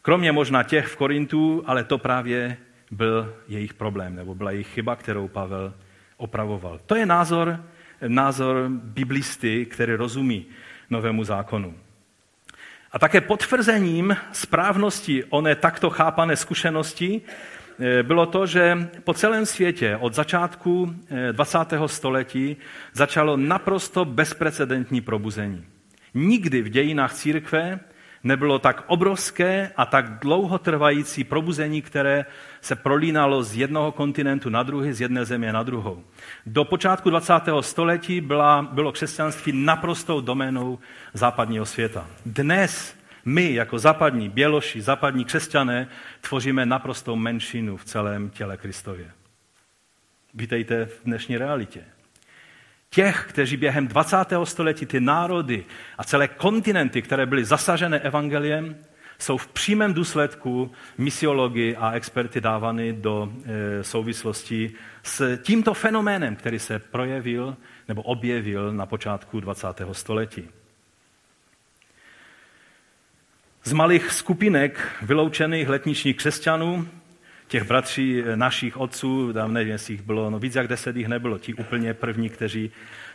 kromě 0.02 0.32
možná 0.32 0.62
těch 0.62 0.86
v 0.86 0.96
Korintu, 0.96 1.62
ale 1.66 1.84
to 1.84 1.98
právě 1.98 2.56
byl 2.90 3.34
jejich 3.48 3.74
problém, 3.74 4.14
nebo 4.14 4.34
byla 4.34 4.50
jejich 4.50 4.68
chyba, 4.68 4.96
kterou 4.96 5.28
Pavel 5.28 5.74
opravoval. 6.16 6.80
To 6.86 6.94
je 6.94 7.06
názor, 7.06 7.64
názor 8.08 8.68
biblisty, 8.68 9.66
který 9.66 9.94
rozumí 9.94 10.46
novému 10.90 11.24
zákonu. 11.24 11.74
A 12.92 12.98
také 12.98 13.20
potvrzením 13.20 14.16
správnosti 14.32 15.24
oné 15.24 15.54
takto 15.54 15.90
chápané 15.90 16.36
zkušenosti 16.36 17.22
Eh, 17.78 18.02
bylo 18.02 18.26
to, 18.26 18.46
že 18.46 18.88
po 19.04 19.14
celém 19.14 19.46
světě 19.46 19.96
od 19.96 20.14
začátku 20.14 20.94
20. 21.32 21.84
Eh, 21.84 21.88
století 21.88 22.56
začalo 22.92 23.36
naprosto 23.36 24.04
bezprecedentní 24.04 25.00
probuzení. 25.00 25.64
Nikdy 26.14 26.62
v 26.62 26.68
dějinách 26.68 27.14
církve 27.14 27.80
nebylo 28.24 28.58
tak 28.58 28.84
obrovské 28.86 29.70
a 29.76 29.86
tak 29.86 30.18
dlouhotrvající 30.18 31.24
probuzení, 31.24 31.82
které 31.82 32.24
se 32.66 32.76
prolínalo 32.76 33.42
z 33.42 33.56
jednoho 33.56 33.92
kontinentu 33.92 34.50
na 34.50 34.62
druhý, 34.62 34.92
z 34.92 35.00
jedné 35.00 35.24
země 35.24 35.52
na 35.52 35.62
druhou. 35.62 36.04
Do 36.46 36.64
počátku 36.64 37.10
20. 37.10 37.32
století 37.60 38.20
byla, 38.20 38.62
bylo 38.72 38.92
křesťanství 38.92 39.52
naprostou 39.64 40.20
doménou 40.20 40.78
západního 41.14 41.66
světa. 41.66 42.06
Dnes 42.26 42.96
my 43.24 43.54
jako 43.54 43.78
západní 43.78 44.28
běloši, 44.28 44.82
západní 44.82 45.24
křesťané 45.24 45.88
tvoříme 46.20 46.66
naprostou 46.66 47.16
menšinu 47.16 47.76
v 47.76 47.84
celém 47.84 48.30
těle 48.30 48.56
Kristově. 48.56 49.10
Vítejte 50.34 50.86
v 50.86 51.00
dnešní 51.04 51.38
realitě. 51.38 51.84
Těch, 52.90 53.26
kteří 53.28 53.56
během 53.56 53.88
20. 53.88 54.16
století 54.44 54.86
ty 54.86 55.00
národy 55.00 55.64
a 55.98 56.04
celé 56.04 56.28
kontinenty, 56.28 57.02
které 57.02 57.26
byly 57.26 57.44
zasažené 57.44 57.98
evangeliem, 57.98 58.76
jsou 59.18 59.36
v 59.36 59.46
přímém 59.46 59.94
důsledku 59.94 60.72
misiology 60.98 61.76
a 61.76 61.92
experty 61.92 62.40
dávány 62.40 62.92
do 62.92 63.32
e, 63.44 63.84
souvislosti 63.84 64.72
s 65.02 65.36
tímto 65.42 65.74
fenoménem, 65.74 66.36
který 66.36 66.58
se 66.58 66.78
projevil 66.78 67.56
nebo 67.88 68.02
objevil 68.02 68.72
na 68.72 68.86
počátku 68.86 69.40
20. 69.40 69.66
století. 69.92 70.48
z 73.66 73.72
malých 73.72 74.12
skupinek 74.12 74.80
vyloučených 75.02 75.68
letničních 75.68 76.16
křesťanů, 76.16 76.88
těch 77.48 77.64
bratří 77.64 78.22
našich 78.34 78.76
otců, 78.76 79.32
tam 79.32 79.52
nevím, 79.52 79.72
jestli 79.72 79.94
jich 79.94 80.02
bylo, 80.02 80.30
no 80.30 80.38
víc 80.38 80.54
jak 80.54 80.68
deset 80.68 80.96
jich 80.96 81.08
nebylo, 81.08 81.38
ti 81.38 81.54
úplně 81.54 81.94
první, 81.94 82.28
kteří 82.28 82.70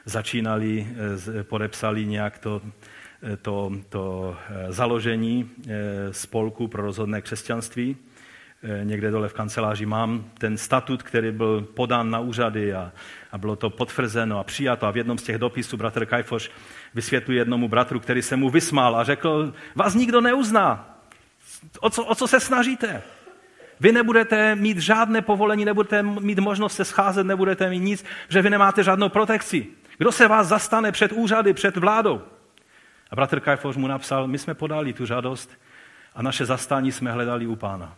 začínali, 0.05 0.87
eh, 1.39 1.43
podepsali 1.43 2.05
nějak 2.05 2.39
to, 2.39 2.61
to, 3.41 3.71
to 3.89 4.35
eh, 4.49 4.71
založení 4.71 5.49
spolku 6.11 6.67
pro 6.67 6.83
rozhodné 6.83 7.21
křesťanství. 7.21 7.97
Někde 8.83 9.11
dole 9.11 9.29
v 9.29 9.33
kanceláři 9.33 9.85
mám 9.85 10.25
ten 10.37 10.57
statut, 10.57 11.03
který 11.03 11.31
byl 11.31 11.61
podán 11.61 12.09
na 12.09 12.19
úřady 12.19 12.73
a, 12.73 12.91
a 13.31 13.37
bylo 13.37 13.55
to 13.55 13.69
potvrzeno 13.69 14.39
a 14.39 14.43
přijato. 14.43 14.85
A 14.85 14.91
v 14.91 14.97
jednom 14.97 15.17
z 15.17 15.23
těch 15.23 15.37
dopisů 15.37 15.77
bratr 15.77 16.05
Kajfoš 16.05 16.51
vysvětluje 16.93 17.39
jednomu 17.39 17.67
bratru, 17.67 17.99
který 17.99 18.21
se 18.21 18.35
mu 18.35 18.49
vysmál 18.49 18.95
a 18.95 19.03
řekl, 19.03 19.53
vás 19.75 19.93
nikdo 19.93 20.21
neuzná. 20.21 20.97
O 21.79 21.89
co, 21.89 22.05
o 22.05 22.15
co 22.15 22.27
se 22.27 22.39
snažíte? 22.39 23.01
Vy 23.79 23.91
nebudete 23.91 24.55
mít 24.55 24.77
žádné 24.77 25.21
povolení, 25.21 25.65
nebudete 25.65 26.03
mít 26.03 26.39
možnost 26.39 26.75
se 26.75 26.85
scházet, 26.85 27.23
nebudete 27.23 27.69
mít 27.69 27.79
nic, 27.79 28.05
že 28.29 28.41
vy 28.41 28.49
nemáte 28.49 28.83
žádnou 28.83 29.09
protekci. 29.09 29.67
Kdo 29.97 30.11
se 30.11 30.27
vás 30.27 30.47
zastane 30.47 30.91
před 30.91 31.11
úřady, 31.11 31.53
před 31.53 31.77
vládou? 31.77 32.21
A 33.11 33.15
bratr 33.15 33.39
Kajfoš 33.39 33.77
mu 33.77 33.87
napsal, 33.87 34.27
my 34.27 34.37
jsme 34.37 34.53
podali 34.53 34.93
tu 34.93 35.05
žádost 35.05 35.51
a 36.15 36.21
naše 36.21 36.45
zastání 36.45 36.91
jsme 36.91 37.11
hledali 37.11 37.47
u 37.47 37.55
pána. 37.55 37.95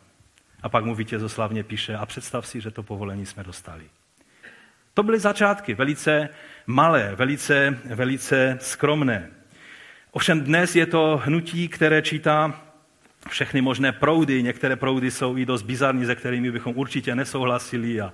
A 0.64 0.70
pak 0.70 0.86
mu 0.86 0.96
vítězoslavně 0.96 1.64
píše, 1.64 1.96
a 1.96 2.06
představ 2.06 2.48
si, 2.48 2.62
že 2.62 2.72
to 2.72 2.84
povolení 2.84 3.26
jsme 3.26 3.44
dostali. 3.44 3.84
To 4.94 5.04
byly 5.04 5.20
začátky, 5.20 5.74
velice 5.74 6.30
malé, 6.68 7.16
velice, 7.16 7.78
velice 7.86 8.58
skromné. 8.62 9.30
Ovšem 10.12 10.42
dnes 10.42 10.76
je 10.76 10.86
to 10.86 11.22
hnutí, 11.24 11.68
které 11.68 12.02
čítá 12.02 12.62
všechny 13.30 13.62
možné 13.62 13.92
proudy. 13.92 14.44
Některé 14.44 14.76
proudy 14.76 15.12
jsou 15.12 15.38
i 15.38 15.46
dost 15.46 15.62
bizarní, 15.62 16.06
se 16.06 16.16
kterými 16.16 16.52
bychom 16.52 16.74
určitě 16.78 17.16
nesouhlasili 17.16 18.02
a, 18.02 18.14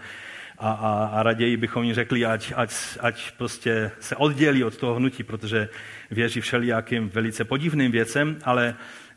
a, 0.60 0.72
a, 0.72 1.06
a 1.14 1.24
raději 1.24 1.58
bychom 1.58 1.84
jim 1.84 1.94
řekli, 1.94 2.26
ať, 2.26 2.54
ať, 2.56 2.74
ať 3.00 3.32
prostě 3.32 3.92
se 4.00 4.16
oddělí 4.16 4.64
od 4.64 4.78
toho 4.78 4.96
hnutí, 4.96 5.24
protože 5.24 5.70
věří 6.12 6.42
všelijakým 6.42 7.10
velice 7.10 7.46
podivným 7.46 7.92
věcem, 7.92 8.38
ale 8.44 8.76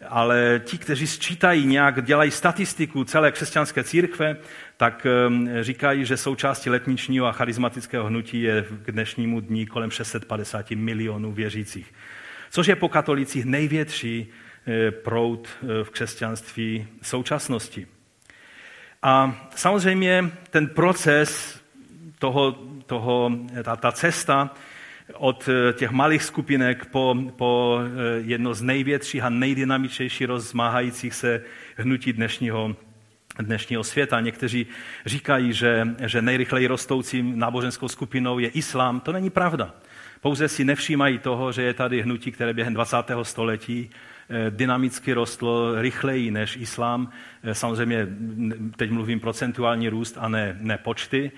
ale 0.09 0.61
ti, 0.65 0.79
kteří 0.79 1.07
sčítají 1.07 1.67
nějak, 1.67 2.05
dělají 2.05 2.31
statistiku 2.31 3.05
celé 3.05 3.33
křesťanské 3.33 3.85
církve, 3.85 4.37
tak 4.77 5.07
ehm, 5.07 5.49
říkají, 5.61 6.05
že 6.05 6.17
součástí 6.17 6.71
letničního 6.71 7.27
a 7.27 7.33
charismatického 7.33 8.07
hnutí 8.07 8.43
je 8.43 8.65
k 8.83 8.93
dnešnímu 8.93 9.41
dní 9.41 9.67
kolem 9.67 9.91
650 9.91 10.71
milionů 10.71 11.33
věřících. 11.33 11.95
Což 12.51 12.67
je 12.67 12.77
po 12.77 12.89
katolicích 12.89 13.45
největší 13.45 14.27
eh, 14.67 14.91
proud 14.91 15.49
eh, 15.49 15.85
v 15.85 15.91
křesťanství 15.91 16.87
současnosti. 17.03 17.87
A 19.03 19.37
samozřejmě 19.55 20.31
ten 20.51 20.67
proces 20.67 21.61
toho, 22.19 22.53
toho 22.87 23.31
ta, 23.63 23.77
ta 23.77 23.93
cesta 23.93 24.51
od 25.15 25.49
eh, 25.49 25.73
těch 25.73 25.91
malých 25.91 26.23
skupinek 26.23 26.85
po, 26.85 27.17
po 27.37 27.79
eh, 27.83 28.21
jedno 28.21 28.55
z 28.55 28.63
největších 28.63 29.23
a 29.23 29.29
nejdynamičtějších 29.29 30.27
rozmáhajících 30.27 31.15
se 31.15 31.43
hnutí 31.77 32.13
dnešního, 32.13 32.77
dnešního 33.39 33.85
světa. 33.85 34.21
Někteří 34.21 34.67
říkají, 35.07 35.53
že, 35.53 35.89
že 36.07 36.23
nejrychleji 36.23 36.67
rostoucím 36.67 37.39
náboženskou 37.39 37.89
skupinou 37.89 38.39
je 38.39 38.49
islám. 38.49 39.01
To 39.01 39.13
není 39.13 39.31
pravda. 39.31 39.75
Pouze 40.21 40.49
si 40.49 40.65
nevšímají 40.65 41.19
toho, 41.19 41.53
že 41.53 41.63
je 41.63 41.75
tady 41.75 42.03
hnutí, 42.03 42.33
které 42.33 42.55
během 42.55 42.75
20. 42.75 42.97
století 43.23 43.91
dynamicky 44.51 45.13
rostlo 45.13 45.81
rychleji 45.83 46.31
než 46.31 46.57
islám. 46.57 47.11
Samozřejmě 47.53 48.09
teď 48.77 48.91
mluvím 48.91 49.21
procentuální 49.21 49.89
růst 49.89 50.17
a 50.21 50.29
ne, 50.29 50.57
ne 50.61 50.79
počty. 50.79 51.33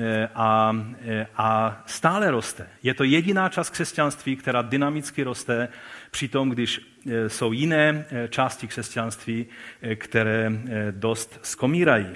Eh, 0.00 0.28
a, 0.34 0.76
eh, 1.06 1.26
a 1.36 1.82
stále 1.86 2.30
roste. 2.30 2.66
Je 2.82 2.94
to 2.94 3.04
jediná 3.04 3.48
část 3.48 3.70
křesťanství, 3.70 4.36
která 4.36 4.62
dynamicky 4.62 5.22
roste, 5.22 5.68
přitom 6.10 6.50
když 6.50 6.80
eh, 6.80 7.28
jsou 7.28 7.52
jiné 7.52 8.04
části 8.28 8.66
křesťanství, 8.66 9.46
které 9.94 10.52
dost 10.90 11.38
skomírají. 11.42 12.06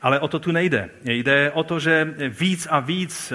Ale 0.00 0.20
o 0.20 0.28
to 0.28 0.38
tu 0.38 0.52
nejde. 0.52 0.90
Jde 1.04 1.50
o 1.50 1.64
to, 1.64 1.80
že 1.80 2.14
víc 2.28 2.68
a 2.70 2.80
víc 2.80 3.32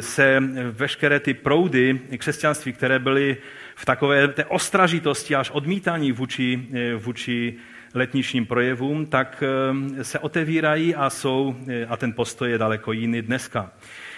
se 0.00 0.42
veškeré 0.70 1.20
ty 1.20 1.34
proudy 1.34 2.00
křesťanství, 2.18 2.72
které 2.72 2.98
byly 2.98 3.36
v 3.78 3.84
takové 3.84 4.28
té 4.28 4.44
ostražitosti 4.44 5.34
až 5.34 5.50
odmítání 5.50 6.12
vůči, 6.12 6.68
vůči 6.96 7.56
letničním 7.94 8.46
projevům, 8.46 9.06
tak 9.06 9.42
eh, 9.42 10.04
se 10.04 10.18
otevírají 10.18 10.94
a 10.94 11.10
jsou, 11.10 11.56
eh, 11.68 11.86
a 11.86 11.96
ten 11.96 12.12
postoj 12.12 12.50
je 12.50 12.58
daleko 12.58 12.92
jiný 12.92 13.22
dneska. 13.22 13.72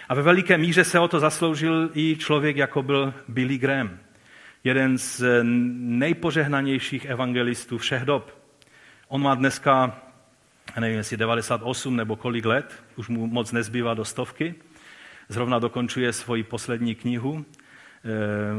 A 0.09 0.15
ve 0.15 0.23
veliké 0.23 0.59
míře 0.59 0.85
se 0.85 0.99
o 0.99 1.09
to 1.09 1.21
zasloužil 1.21 1.91
i 1.95 2.17
člověk, 2.17 2.57
jako 2.57 2.83
byl 2.83 3.15
Billy 3.29 3.59
Graham, 3.59 3.99
jeden 4.65 4.99
z 4.99 5.23
nejpožehnanějších 5.43 7.05
evangelistů 7.05 7.79
všech 7.79 8.03
dob. 8.03 8.39
On 9.09 9.23
má 9.23 9.35
dneska, 9.35 10.01
nevím, 10.81 10.97
jestli 10.97 11.17
98 11.17 11.97
nebo 11.97 12.17
kolik 12.17 12.45
let, 12.45 12.83
už 12.97 13.09
mu 13.09 13.27
moc 13.27 13.53
nezbývá 13.53 13.95
do 13.95 14.05
stovky, 14.05 14.55
zrovna 15.29 15.59
dokončuje 15.59 16.13
svoji 16.13 16.43
poslední 16.43 16.95
knihu 16.95 17.45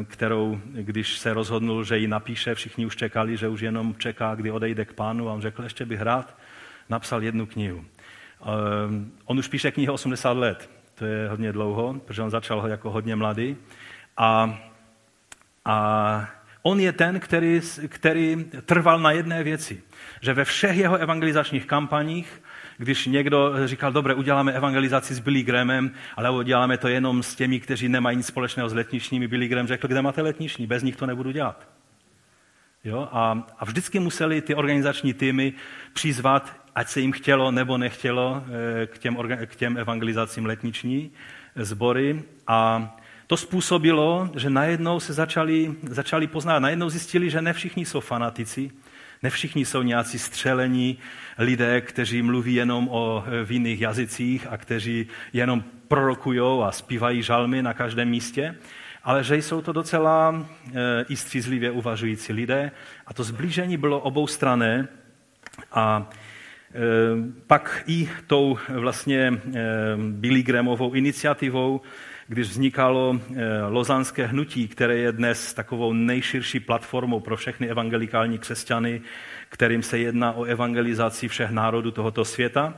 kterou, 0.07 0.61
když 0.65 1.17
se 1.17 1.33
rozhodnul, 1.33 1.83
že 1.83 1.97
ji 1.97 2.07
napíše, 2.07 2.55
všichni 2.55 2.85
už 2.85 2.95
čekali, 2.95 3.37
že 3.37 3.47
už 3.47 3.61
jenom 3.61 3.95
čeká, 3.97 4.35
kdy 4.35 4.51
odejde 4.51 4.85
k 4.85 4.93
pánu 4.93 5.29
a 5.29 5.33
on 5.33 5.41
řekl, 5.41 5.63
ještě 5.63 5.85
bych 5.85 6.01
rád 6.01 6.37
napsal 6.89 7.23
jednu 7.23 7.45
knihu. 7.45 7.85
On 9.25 9.39
už 9.39 9.47
píše 9.47 9.71
knihu 9.71 9.93
80 9.93 10.31
let, 10.31 10.69
to 10.95 11.05
je 11.05 11.29
hodně 11.29 11.51
dlouho, 11.51 11.93
protože 11.93 12.21
on 12.21 12.29
začal 12.29 12.67
jako 12.67 12.91
hodně 12.91 13.15
mladý. 13.15 13.57
A, 14.17 14.59
a 15.65 16.29
on 16.61 16.79
je 16.79 16.91
ten, 16.91 17.19
který, 17.19 17.61
který 17.87 18.45
trval 18.65 18.99
na 18.99 19.11
jedné 19.11 19.43
věci, 19.43 19.83
že 20.21 20.33
ve 20.33 20.45
všech 20.45 20.77
jeho 20.77 20.95
evangelizačních 20.97 21.65
kampaních 21.65 22.41
když 22.79 23.05
někdo 23.05 23.67
říkal, 23.67 23.91
dobře, 23.91 24.13
uděláme 24.13 24.51
evangelizaci 24.51 25.13
s 25.15 25.19
Billy 25.19 25.43
Grahamem, 25.43 25.91
ale 26.15 26.29
uděláme 26.29 26.77
to 26.77 26.87
jenom 26.87 27.23
s 27.23 27.35
těmi, 27.35 27.59
kteří 27.59 27.89
nemají 27.89 28.17
nic 28.17 28.25
společného 28.25 28.69
s 28.69 28.73
letničními. 28.73 29.27
Billy 29.27 29.47
Graham 29.47 29.67
řekl, 29.67 29.87
kde 29.87 30.01
máte 30.01 30.21
letniční, 30.21 30.67
bez 30.67 30.83
nich 30.83 30.95
to 30.95 31.05
nebudu 31.05 31.31
dělat. 31.31 31.67
Jo? 32.83 33.09
A, 33.11 33.47
a 33.59 33.65
vždycky 33.65 33.99
museli 33.99 34.41
ty 34.41 34.55
organizační 34.55 35.13
týmy 35.13 35.53
přizvat, 35.93 36.55
ať 36.75 36.87
se 36.87 36.99
jim 36.99 37.11
chtělo 37.11 37.51
nebo 37.51 37.77
nechtělo, 37.77 38.43
eh, 38.83 38.87
k 38.87 38.97
těm, 38.97 39.17
k 39.45 39.55
těm 39.55 39.77
evangelizacím 39.77 40.45
letniční 40.45 41.11
sbory. 41.55 42.23
A 42.47 42.89
to 43.27 43.37
způsobilo, 43.37 44.29
že 44.35 44.49
najednou 44.49 44.99
se 44.99 45.13
začali, 45.13 45.75
začali 45.83 46.27
poznat, 46.27 46.59
najednou 46.59 46.89
zjistili, 46.89 47.29
že 47.29 47.41
ne 47.41 47.53
všichni 47.53 47.85
jsou 47.85 47.99
fanatici, 47.99 48.71
ne 49.23 49.29
všichni 49.29 49.65
jsou 49.65 49.81
nějací 49.81 50.19
střelení 50.19 50.97
lidé, 51.37 51.81
kteří 51.81 52.21
mluví 52.21 52.53
jenom 52.53 52.87
o 52.91 53.23
e, 53.27 53.45
v 53.45 53.51
jiných 53.51 53.81
jazycích 53.81 54.47
a 54.49 54.57
kteří 54.57 55.07
jenom 55.33 55.63
prorokují 55.87 56.63
a 56.63 56.71
zpívají 56.71 57.23
žalmy 57.23 57.63
na 57.63 57.73
každém 57.73 58.09
místě, 58.09 58.55
ale 59.03 59.23
že 59.23 59.35
jsou 59.35 59.61
to 59.61 59.73
docela 59.73 60.45
e, 60.73 61.05
i 61.09 61.15
střízlivě 61.15 61.71
uvažující 61.71 62.33
lidé. 62.33 62.71
A 63.07 63.13
to 63.13 63.23
zblížení 63.23 63.77
bylo 63.77 63.99
oboustrané 63.99 64.87
a 65.71 66.09
e, 66.09 66.79
pak 67.47 67.83
i 67.87 68.09
tou 68.27 68.57
vlastně 68.69 69.41
Billy 69.97 70.43
Grahamovou 70.43 70.93
iniciativou 70.93 71.81
když 72.29 72.49
vznikalo 72.49 73.19
eh, 73.19 73.61
lozanské 73.67 74.27
hnutí, 74.27 74.67
které 74.67 74.97
je 74.97 75.11
dnes 75.11 75.53
takovou 75.53 75.93
nejširší 75.93 76.59
platformou 76.59 77.19
pro 77.19 77.37
všechny 77.37 77.69
evangelikální 77.69 78.37
křesťany, 78.37 79.01
kterým 79.49 79.83
se 79.83 79.97
jedná 79.97 80.31
o 80.31 80.43
evangelizaci 80.43 81.27
všech 81.27 81.49
národů 81.49 81.91
tohoto 81.91 82.25
světa, 82.25 82.73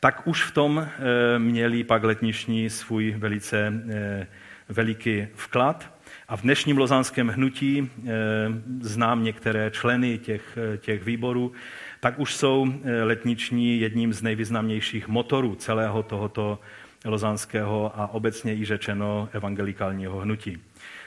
tak 0.00 0.26
už 0.26 0.44
v 0.44 0.50
tom 0.50 0.78
eh, 0.78 1.38
měli 1.38 1.84
pak 1.84 2.04
letniční 2.04 2.70
svůj 2.70 3.14
velice 3.18 3.72
eh, 3.90 4.26
veliký 4.68 5.26
vklad. 5.34 5.92
A 6.28 6.36
v 6.36 6.42
dnešním 6.42 6.78
lozanském 6.78 7.28
hnutí 7.28 7.90
znám 8.80 9.24
některé 9.24 9.70
členy 9.70 10.18
těch, 10.18 10.58
těch 10.78 11.04
výborů, 11.04 11.52
tak 12.00 12.18
už 12.18 12.34
jsou 12.34 12.74
letniční 13.02 13.80
jedním 13.80 14.12
z 14.12 14.22
nejvýznamnějších 14.22 15.08
motorů 15.08 15.54
celého 15.54 16.02
tohoto 16.02 16.58
lozanského 17.04 17.92
a 18.00 18.06
obecně 18.06 18.54
i 18.54 18.64
řečeno 18.64 19.28
evangelikálního 19.32 20.18
hnutí. 20.18 20.58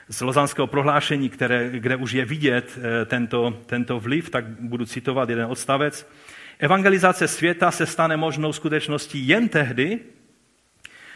Z 0.10 0.22
lozanského 0.22 0.68
prohlášení, 0.68 1.30
které, 1.30 1.70
kde 1.70 1.96
už 1.96 2.12
je 2.12 2.26
vidět 2.26 2.78
eh, 2.78 3.06
tento, 3.06 3.58
tento 3.66 4.00
vliv, 4.00 4.30
tak 4.30 4.46
budu 4.46 4.86
citovat 4.86 5.30
jeden 5.30 5.46
odstavec. 5.46 6.10
Evangelizace 6.60 7.28
světa 7.28 7.72
se 7.72 7.86
stane 7.86 8.18
možnou 8.18 8.54
skutečností 8.54 9.28
jen 9.28 9.50
tehdy, 9.50 10.00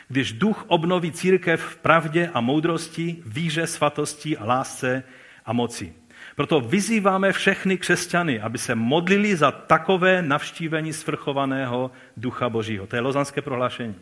když 0.07 0.33
duch 0.33 0.65
obnoví 0.67 1.11
církev 1.11 1.61
v 1.61 1.77
pravdě 1.77 2.29
a 2.33 2.41
moudrosti, 2.41 3.23
víře, 3.25 3.67
svatosti 3.67 4.37
a 4.37 4.45
lásce 4.45 5.03
a 5.45 5.53
moci. 5.53 5.93
Proto 6.35 6.61
vyzýváme 6.61 7.31
všechny 7.31 7.77
křesťany, 7.77 8.39
aby 8.39 8.57
se 8.57 8.75
modlili 8.75 9.35
za 9.35 9.51
takové 9.51 10.21
navštívení 10.21 10.93
svrchovaného 10.93 11.91
ducha 12.17 12.49
Božího. 12.49 12.87
To 12.87 12.95
je 12.95 13.01
lozanské 13.01 13.41
prohlášení. 13.41 13.95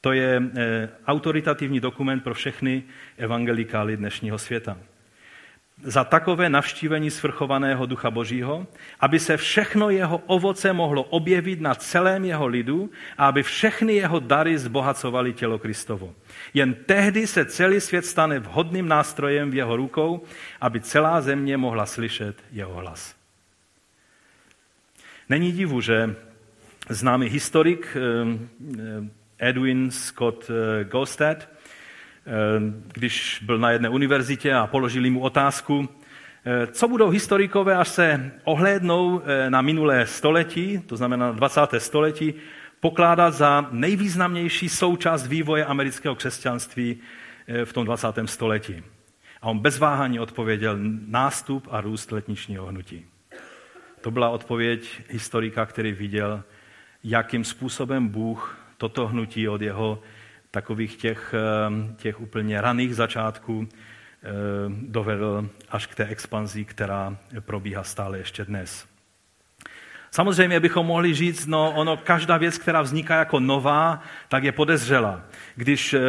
To 0.00 0.12
je 0.12 0.42
eh, 0.42 0.88
autoritativní 1.06 1.80
dokument 1.80 2.20
pro 2.20 2.34
všechny 2.34 2.82
evangelikály 3.16 3.96
dnešního 3.96 4.38
světa. 4.38 4.78
Za 5.82 6.04
takové 6.04 6.50
navštívení 6.50 7.10
svrchovaného 7.10 7.86
Ducha 7.86 8.10
Božího, 8.10 8.66
aby 9.00 9.18
se 9.18 9.36
všechno 9.36 9.90
jeho 9.90 10.18
ovoce 10.26 10.72
mohlo 10.72 11.02
objevit 11.02 11.60
na 11.60 11.74
celém 11.74 12.24
jeho 12.24 12.46
lidu 12.46 12.90
a 13.18 13.26
aby 13.26 13.42
všechny 13.42 13.94
jeho 13.94 14.18
dary 14.18 14.58
zbohacovaly 14.58 15.32
tělo 15.32 15.58
Kristovo. 15.58 16.14
Jen 16.54 16.74
tehdy 16.74 17.26
se 17.26 17.44
celý 17.44 17.80
svět 17.80 18.06
stane 18.06 18.38
vhodným 18.38 18.88
nástrojem 18.88 19.50
v 19.50 19.54
jeho 19.54 19.76
rukou, 19.76 20.22
aby 20.60 20.80
celá 20.80 21.20
země 21.20 21.56
mohla 21.56 21.86
slyšet 21.86 22.36
jeho 22.52 22.74
hlas. 22.74 23.14
Není 25.28 25.52
divu, 25.52 25.80
že 25.80 26.14
známý 26.88 27.26
historik 27.26 27.96
eh, 27.96 29.17
Edwin 29.38 29.90
Scott 29.90 30.50
eh, 30.50 30.84
Gostad, 30.84 31.36
eh, 31.38 32.30
když 32.92 33.42
byl 33.46 33.58
na 33.58 33.70
jedné 33.70 33.88
univerzitě 33.88 34.54
a 34.54 34.66
položili 34.66 35.10
mu 35.10 35.20
otázku, 35.20 35.88
eh, 36.44 36.66
co 36.66 36.88
budou 36.88 37.08
historikové, 37.08 37.76
až 37.76 37.88
se 37.88 38.32
ohlédnou 38.44 39.22
na 39.48 39.62
minulé 39.62 40.06
století, 40.06 40.78
to 40.78 40.96
znamená 40.96 41.32
20. 41.32 41.80
století, 41.80 42.34
pokládat 42.80 43.34
za 43.34 43.68
nejvýznamnější 43.70 44.68
součást 44.68 45.26
vývoje 45.26 45.64
amerického 45.64 46.14
křesťanství 46.14 46.98
v 47.64 47.72
tom 47.72 47.84
20. 47.84 48.28
století. 48.28 48.82
A 49.42 49.46
on 49.46 49.58
bez 49.58 49.78
váhání 49.78 50.20
odpověděl 50.20 50.78
nástup 51.06 51.68
a 51.70 51.80
růst 51.80 52.12
letničního 52.12 52.66
hnutí. 52.66 53.04
To 54.00 54.10
byla 54.10 54.30
odpověď 54.30 55.00
historika, 55.08 55.66
který 55.66 55.92
viděl, 55.92 56.44
jakým 57.04 57.44
způsobem 57.44 58.08
Bůh 58.08 58.67
toto 58.78 59.08
hnutí 59.08 59.48
od 59.48 59.62
jeho 59.62 59.98
takových 60.50 60.96
těch, 60.96 61.34
eh, 61.34 61.94
těch 61.96 62.20
úplně 62.20 62.60
raných 62.60 62.94
začátků 62.94 63.68
eh, 63.68 64.28
dovedl 64.68 65.48
až 65.68 65.86
k 65.86 65.94
té 65.94 66.04
expanzi, 66.06 66.64
která 66.64 67.16
probíhá 67.40 67.82
stále 67.82 68.18
ještě 68.18 68.44
dnes. 68.44 68.86
Samozřejmě 70.10 70.60
bychom 70.60 70.86
mohli 70.86 71.14
říct, 71.14 71.46
no 71.46 71.72
ono, 71.72 71.96
každá 71.96 72.36
věc, 72.36 72.58
která 72.58 72.82
vzniká 72.82 73.18
jako 73.18 73.40
nová, 73.40 74.02
tak 74.28 74.44
je 74.44 74.52
podezřela. 74.52 75.22
Když 75.56 75.94
eh, 75.94 76.00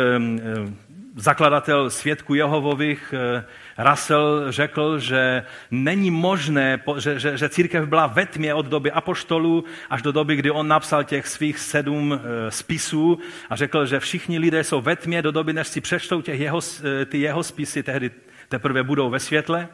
zakladatel 1.19 1.89
svědků 1.89 2.35
Jehovových 2.35 3.13
eh, 3.13 3.43
Russell 3.89 4.51
řekl, 4.51 4.99
že 4.99 5.43
není 5.71 6.11
možné, 6.11 6.79
že, 6.97 7.19
že, 7.19 7.37
že 7.37 7.49
církev 7.49 7.87
byla 7.87 8.07
ve 8.07 8.25
tmě 8.25 8.53
od 8.53 8.65
doby 8.65 8.91
apoštolů 8.91 9.63
až 9.89 10.01
do 10.01 10.11
doby, 10.11 10.35
kdy 10.35 10.51
on 10.51 10.67
napsal 10.67 11.03
těch 11.03 11.27
svých 11.27 11.59
sedm 11.59 12.13
eh, 12.13 12.51
spisů 12.51 13.19
a 13.49 13.55
řekl, 13.55 13.85
že 13.85 13.99
všichni 13.99 14.39
lidé 14.39 14.63
jsou 14.63 14.81
ve 14.81 14.95
tmě 14.95 15.21
do 15.21 15.31
doby, 15.31 15.53
než 15.53 15.67
si 15.67 15.81
přečtou 15.81 16.21
těch 16.21 16.39
jeho, 16.39 16.59
eh, 17.01 17.05
ty 17.05 17.19
jeho 17.19 17.43
spisy, 17.43 17.83
tehdy 17.83 18.11
teprve 18.49 18.83
budou 18.83 19.09
ve 19.09 19.19
světle. 19.19 19.67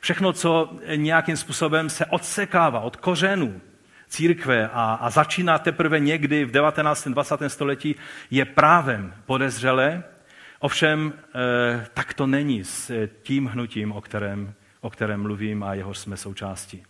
Všechno, 0.00 0.32
co 0.32 0.70
nějakým 0.96 1.36
způsobem 1.36 1.90
se 1.90 2.06
odsekává 2.06 2.80
od 2.80 2.96
kořenů, 2.96 3.60
církve 4.08 4.70
a, 4.72 4.98
a 5.00 5.10
začíná 5.10 5.58
teprve 5.58 6.00
někdy 6.00 6.44
v 6.44 6.50
19. 6.50 7.08
20. 7.08 7.50
století, 7.50 7.94
je 8.30 8.44
právem 8.44 9.14
podezřelé 9.26 10.02
Ovšem, 10.60 11.12
eh, 11.34 11.86
tak 11.94 12.14
to 12.14 12.26
není 12.26 12.64
s 12.64 13.08
tím 13.22 13.46
hnutím, 13.46 13.92
o 13.92 14.00
kterém, 14.00 14.54
o 14.80 14.90
kterém 14.90 15.22
mluvím 15.22 15.62
a 15.62 15.74
jeho 15.74 15.94
jsme 15.94 16.16
součástí. 16.16 16.82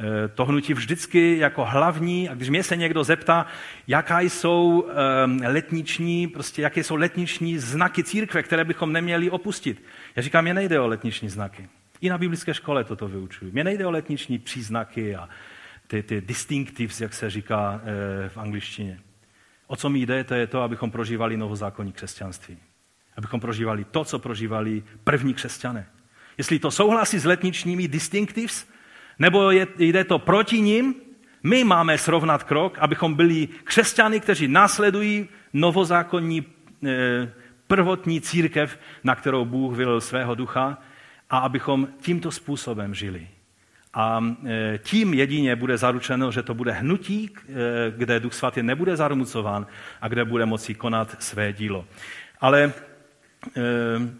Eh, 0.00 0.28
to 0.28 0.44
hnutí 0.44 0.74
vždycky 0.74 1.38
jako 1.38 1.64
hlavní, 1.64 2.28
a 2.28 2.34
když 2.34 2.48
mě 2.48 2.62
se 2.62 2.76
někdo 2.76 3.04
zeptá, 3.04 3.46
jaká 3.86 4.20
jsou 4.20 4.88
eh, 4.88 5.48
letniční, 5.48 6.26
prostě 6.26 6.62
jaké 6.62 6.84
jsou 6.84 6.96
letniční 6.96 7.58
znaky 7.58 8.04
církve, 8.04 8.42
které 8.42 8.64
bychom 8.64 8.92
neměli 8.92 9.30
opustit. 9.30 9.84
Já 10.16 10.22
říkám, 10.22 10.44
mě 10.44 10.54
nejde 10.54 10.80
o 10.80 10.86
letniční 10.86 11.28
znaky. 11.28 11.68
I 12.00 12.08
na 12.08 12.18
biblické 12.18 12.54
škole 12.54 12.84
toto 12.84 13.08
vyučuju. 13.08 13.52
Mně 13.52 13.64
nejde 13.64 13.86
o 13.86 13.90
letniční 13.90 14.38
příznaky 14.38 15.16
a 15.16 15.28
ty, 15.86 16.02
ty 16.02 16.20
distinctives, 16.20 17.00
jak 17.00 17.14
se 17.14 17.30
říká 17.30 17.80
v 18.28 18.38
angličtině. 18.38 19.00
O 19.66 19.76
co 19.76 19.88
mi 19.88 19.98
jde, 19.98 20.24
to 20.24 20.34
je 20.34 20.46
to, 20.46 20.62
abychom 20.62 20.90
prožívali 20.90 21.36
novozákonní 21.36 21.92
křesťanství 21.92 22.58
abychom 23.16 23.40
prožívali 23.40 23.84
to, 23.84 24.04
co 24.04 24.18
prožívali 24.18 24.82
první 25.04 25.34
křesťané. 25.34 25.86
Jestli 26.38 26.58
to 26.58 26.70
souhlasí 26.70 27.18
s 27.18 27.24
letničními 27.24 27.88
distinctives, 27.88 28.68
nebo 29.18 29.50
je, 29.50 29.66
jde 29.78 30.04
to 30.04 30.18
proti 30.18 30.60
ním, 30.60 30.94
my 31.42 31.64
máme 31.64 31.98
srovnat 31.98 32.42
krok, 32.42 32.78
abychom 32.78 33.14
byli 33.14 33.48
křesťany, 33.64 34.20
kteří 34.20 34.48
následují 34.48 35.28
novozákonní 35.52 36.44
e, 36.84 37.32
prvotní 37.66 38.20
církev, 38.20 38.78
na 39.04 39.14
kterou 39.14 39.44
Bůh 39.44 39.76
vylil 39.76 40.00
svého 40.00 40.34
ducha, 40.34 40.78
a 41.30 41.38
abychom 41.38 41.88
tímto 42.00 42.30
způsobem 42.30 42.94
žili. 42.94 43.28
A 43.94 44.24
e, 44.46 44.78
tím 44.78 45.14
jedině 45.14 45.56
bude 45.56 45.78
zaručeno, 45.78 46.32
že 46.32 46.42
to 46.42 46.54
bude 46.54 46.72
hnutí, 46.72 47.30
e, 47.30 47.52
kde 47.96 48.20
Duch 48.20 48.34
Svatý 48.34 48.62
nebude 48.62 48.96
zarmucován 48.96 49.66
a 50.00 50.08
kde 50.08 50.24
bude 50.24 50.46
moci 50.46 50.74
konat 50.74 51.22
své 51.22 51.52
dílo. 51.52 51.84
Ale 52.40 52.72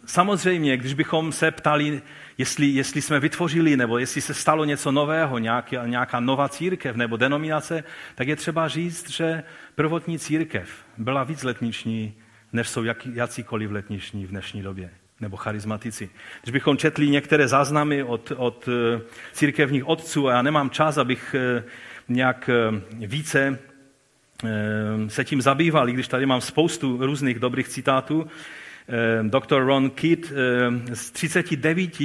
samozřejmě, 0.06 0.76
když 0.76 0.94
bychom 0.94 1.32
se 1.32 1.50
ptali, 1.50 2.02
jestli, 2.38 2.66
jestli 2.66 3.02
jsme 3.02 3.20
vytvořili, 3.20 3.76
nebo 3.76 3.98
jestli 3.98 4.20
se 4.20 4.34
stalo 4.34 4.64
něco 4.64 4.92
nového, 4.92 5.38
nějaká, 5.38 5.86
nějaká 5.86 6.20
nová 6.20 6.48
církev 6.48 6.96
nebo 6.96 7.16
denominace, 7.16 7.84
tak 8.14 8.28
je 8.28 8.36
třeba 8.36 8.68
říct, 8.68 9.10
že 9.10 9.42
prvotní 9.74 10.18
církev 10.18 10.70
byla 10.98 11.24
víc 11.24 11.42
letniční, 11.42 12.14
než 12.52 12.68
jsou 12.68 12.84
jak, 12.84 13.06
jakýkoliv 13.06 13.70
letniční 13.70 14.26
v 14.26 14.30
dnešní 14.30 14.62
době 14.62 14.90
nebo 15.20 15.36
charizmatici. 15.36 16.10
Když 16.42 16.52
bychom 16.52 16.76
četli 16.76 17.08
některé 17.08 17.48
záznamy 17.48 18.02
od, 18.02 18.32
od 18.36 18.68
eh, 18.68 19.00
církevních 19.32 19.88
otců, 19.88 20.28
a 20.28 20.32
já 20.32 20.42
nemám 20.42 20.70
čas, 20.70 20.98
abych 20.98 21.34
eh, 21.38 21.64
nějak 22.08 22.50
eh, 22.52 23.06
více 23.06 23.58
se 25.08 25.24
tím 25.24 25.42
zabýval, 25.42 25.88
i 25.88 25.92
když 25.92 26.08
tady 26.08 26.26
mám 26.26 26.40
spoustu 26.40 27.06
různých 27.06 27.38
dobrých 27.38 27.68
citátů, 27.68 28.26
Dr. 29.22 29.56
Ron 29.56 29.90
Kidd 29.90 30.32
z 30.92 31.10
39 31.10 32.00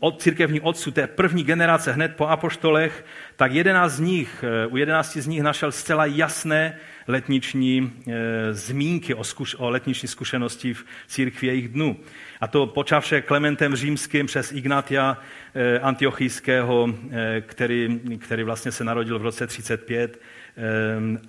od 0.00 0.22
církevních 0.22 0.64
otců 0.64 0.90
té 0.90 1.06
první 1.06 1.44
generace 1.44 1.92
hned 1.92 2.16
po 2.16 2.26
apoštolech, 2.26 3.04
tak 3.36 3.52
11 3.52 3.92
z 3.92 4.00
nich, 4.00 4.44
u 4.68 4.76
11 4.76 5.16
z 5.16 5.26
nich 5.26 5.42
našel 5.42 5.72
zcela 5.72 6.06
jasné 6.06 6.76
letniční 7.08 7.92
e, 8.08 8.54
zmínky 8.54 9.14
o, 9.14 9.24
zkuš, 9.24 9.56
o 9.58 9.70
letniční 9.70 10.08
zkušenosti 10.08 10.74
v 10.74 10.84
církvi 11.06 11.46
jejich 11.46 11.68
dnů. 11.68 11.96
A 12.40 12.46
to 12.46 12.66
počavše 12.66 13.20
Klementem 13.20 13.76
Římským 13.76 14.26
přes 14.26 14.52
Ignatia 14.52 15.18
e, 15.54 15.78
Antiochijského, 15.78 16.94
který, 17.40 18.00
který 18.18 18.42
vlastně 18.42 18.72
se 18.72 18.84
narodil 18.84 19.18
v 19.18 19.22
roce 19.22 19.46
35 19.46 20.20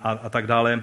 a, 0.00 0.10
a 0.10 0.28
tak 0.28 0.46
dále. 0.46 0.82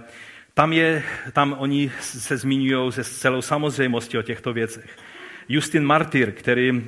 Tam, 0.57 0.73
je, 0.73 1.03
tam 1.33 1.55
oni 1.59 1.91
se 1.99 2.37
zmiňují 2.37 2.91
se 2.91 3.03
celou 3.03 3.41
samozřejmostí 3.41 4.17
o 4.17 4.21
těchto 4.21 4.53
věcech. 4.53 4.97
Justin 5.49 5.85
Martyr, 5.85 6.31
který 6.31 6.83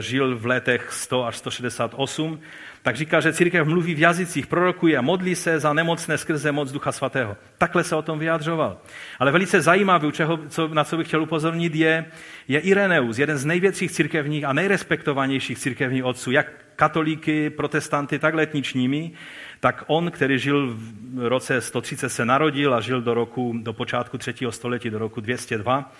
žil 0.00 0.38
v 0.38 0.46
letech 0.46 0.92
100 0.92 1.24
až 1.24 1.36
168, 1.36 2.40
tak 2.82 2.96
říká, 2.96 3.20
že 3.20 3.32
církev 3.32 3.66
mluví 3.66 3.94
v 3.94 3.98
jazycích, 3.98 4.46
prorokuje 4.46 4.98
a 4.98 5.00
modlí 5.00 5.34
se 5.34 5.60
za 5.60 5.72
nemocné 5.72 6.18
skrze 6.18 6.52
moc 6.52 6.72
Ducha 6.72 6.92
Svatého. 6.92 7.36
Takhle 7.58 7.84
se 7.84 7.96
o 7.96 8.02
tom 8.02 8.18
vyjadřoval. 8.18 8.78
Ale 9.18 9.32
velice 9.32 9.60
zajímavý, 9.60 10.12
čeho, 10.12 10.38
co, 10.48 10.68
na 10.68 10.84
co 10.84 10.96
bych 10.96 11.06
chtěl 11.06 11.22
upozornit, 11.22 11.74
je, 11.74 12.04
je 12.48 12.60
Ireneus, 12.60 13.18
jeden 13.18 13.38
z 13.38 13.44
největších 13.44 13.90
církevních 13.90 14.44
a 14.44 14.52
nejrespektovanějších 14.52 15.58
církevních 15.58 16.04
otců, 16.04 16.30
jak 16.30 16.46
katolíky, 16.76 17.50
protestanty, 17.50 18.18
tak 18.18 18.34
letničními, 18.34 19.12
tak 19.60 19.84
on, 19.86 20.10
který 20.10 20.38
žil 20.38 20.76
v 21.14 21.28
roce 21.28 21.60
130 21.60 22.08
se 22.08 22.24
narodil 22.24 22.74
a 22.74 22.80
žil 22.80 23.02
do 23.02 23.14
roku, 23.14 23.54
do 23.62 23.72
počátku 23.72 24.18
třetího 24.18 24.52
století, 24.52 24.90
do 24.90 24.98
roku 24.98 25.20
202 25.20 25.92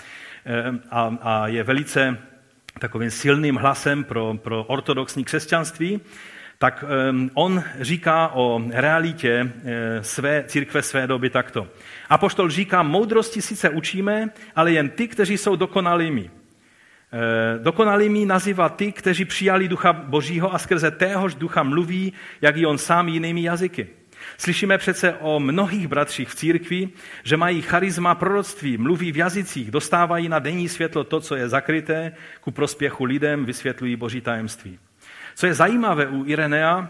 eh, 0.46 0.64
a, 0.90 1.16
a 1.22 1.46
je 1.46 1.62
velice 1.62 2.18
takovým 2.78 3.10
silným 3.10 3.56
hlasem 3.56 4.04
pro, 4.04 4.34
pro 4.34 4.64
ortodoxní 4.64 5.24
křesťanství, 5.24 6.00
tak 6.58 6.84
on 7.34 7.64
říká 7.80 8.28
o 8.34 8.62
realitě 8.70 9.52
eh, 9.64 10.02
své 10.02 10.44
církve 10.46 10.82
své 10.82 11.06
doby 11.06 11.30
takto. 11.30 11.68
Apoštol 12.08 12.50
říká, 12.50 12.82
moudrosti 12.82 13.42
sice 13.42 13.70
učíme, 13.70 14.30
ale 14.56 14.72
jen 14.72 14.88
ty, 14.88 15.08
kteří 15.08 15.38
jsou 15.38 15.56
dokonalými. 15.56 16.30
Eh, 17.16 17.59
dokonalými 17.59 18.26
nazývá 18.26 18.68
ty, 18.68 18.92
kteří 18.92 19.24
přijali 19.24 19.68
ducha 19.68 19.92
božího 19.92 20.55
a 20.55 20.59
skrze 20.59 20.90
téhož 20.90 21.35
ducha 21.35 21.62
mluví, 21.62 22.12
jak 22.40 22.57
i 22.57 22.66
on 22.66 22.79
sám 22.79 23.09
jinými 23.09 23.42
jazyky. 23.42 23.87
Slyšíme 24.38 24.79
přece 24.79 25.14
o 25.14 25.40
mnohých 25.40 25.88
bratřích 25.88 26.29
v 26.29 26.35
církvi, 26.35 26.88
že 27.24 27.37
mají 27.37 27.62
charisma 27.62 28.14
proroctví, 28.14 28.76
mluví 28.76 29.12
v 29.12 29.16
jazycích, 29.16 29.70
dostávají 29.70 30.29
na 30.29 30.38
denní 30.38 30.68
světlo 30.68 31.05
to, 31.05 31.20
co 31.20 31.37
je 31.37 31.48
zakryté, 31.48 32.12
ku 32.40 32.50
prospěchu 32.50 33.05
lidem 33.05 33.44
vysvětlují 33.44 33.96
boží 33.96 34.20
tajemství. 34.20 34.79
Co 35.35 35.46
je 35.46 35.55
zajímavé 35.55 36.07
u 36.07 36.24
Irenea, 36.24 36.88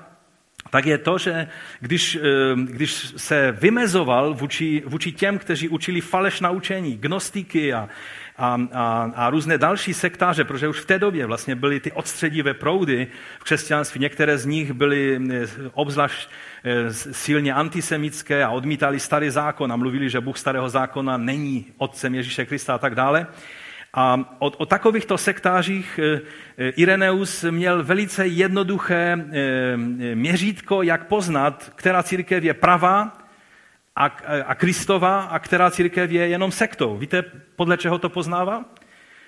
tak 0.71 0.87
je 0.87 0.99
to, 0.99 1.19
že 1.19 1.49
když, 1.81 2.17
eh, 2.17 2.21
když 2.55 3.15
se 3.17 3.53
vymezoval 3.61 4.35
vůči, 4.35 4.83
vůči 4.87 5.13
těm, 5.13 5.39
kteří 5.39 5.69
učili 5.69 6.01
falešná 6.01 6.51
učení, 6.51 6.97
gnostiky 6.97 7.75
a, 7.75 7.89
a, 8.39 8.59
a, 8.73 9.13
a 9.15 9.31
různé 9.31 9.59
další 9.59 9.95
sektáře, 9.95 10.45
protože 10.45 10.69
už 10.69 10.81
v 10.81 10.87
té 10.87 10.99
době 10.99 11.27
vlastně 11.27 11.55
byly 11.55 11.81
ty 11.81 11.93
odstředivé 11.93 12.55
proudy 12.55 13.07
v 13.39 13.45
křesťanství. 13.45 14.01
Některé 14.01 14.39
z 14.39 14.47
nich 14.47 14.73
byly 14.73 15.21
eh, 15.31 15.47
obzvlášť 15.73 16.29
eh, 16.65 16.93
silně 16.93 17.55
antisemické 17.55 18.45
a 18.45 18.51
odmítali 18.51 19.01
starý 19.01 19.31
zákon 19.31 19.73
a 19.73 19.77
mluvili, 19.77 20.11
že 20.11 20.21
Bůh 20.21 20.39
starého 20.39 20.69
zákona 20.69 21.17
není 21.17 21.67
otcem 21.77 22.15
Ježíše 22.15 22.47
Krista 22.47 22.75
a 22.75 22.79
tak 22.79 22.95
dále. 22.95 23.27
A 23.95 24.37
o, 24.39 24.51
o 24.51 24.67
takovýchto 24.67 25.19
sektářích 25.19 25.99
e, 25.99 26.21
e, 26.59 26.69
Ireneus 26.69 27.45
měl 27.51 27.85
velice 27.85 28.27
jednoduché 28.27 29.17
měřítko, 30.15 30.83
jak 30.83 31.07
poznat, 31.07 31.73
která 31.77 32.03
církev 32.03 32.45
je 32.45 32.55
pravá 32.55 33.26
a, 33.97 34.05
a 34.47 34.55
Kristova 34.55 35.21
a 35.21 35.39
která 35.39 35.71
církev 35.71 36.11
je 36.11 36.29
jenom 36.29 36.53
sektou. 36.53 36.97
Víte, 36.97 37.23
podle 37.57 37.77
čeho 37.77 37.99
to 37.99 38.09
poznává? 38.09 38.65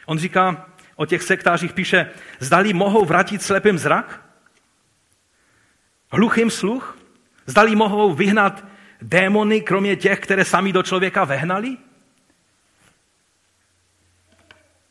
On 0.07 0.19
říká, 0.19 0.67
o 0.97 1.07
těch 1.07 1.23
sektářích 1.23 1.73
píše, 1.73 2.11
zdali 2.39 2.73
mohou 2.73 3.05
vrátit 3.05 3.43
slepým 3.43 3.79
zrak, 3.79 4.23
hluchým 6.13 6.51
sluch, 6.51 6.99
zdali 7.47 7.77
mohou 7.77 8.15
vyhnat 8.15 8.65
démony, 9.03 9.61
kromě 9.61 9.97
těch, 9.97 10.21
které 10.21 10.45
sami 10.45 10.73
do 10.73 10.83
člověka 10.83 11.25
vehnali, 11.25 11.77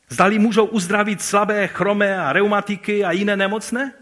Zdali 0.10 0.40
můžou 0.40 0.66
uzdravit 0.66 1.22
slabé, 1.22 1.68
chromé 1.68 2.20
a 2.20 2.34
reumatiky 2.34 3.04
a 3.04 3.12
jiné 3.12 3.38
nemocné? 3.38 3.94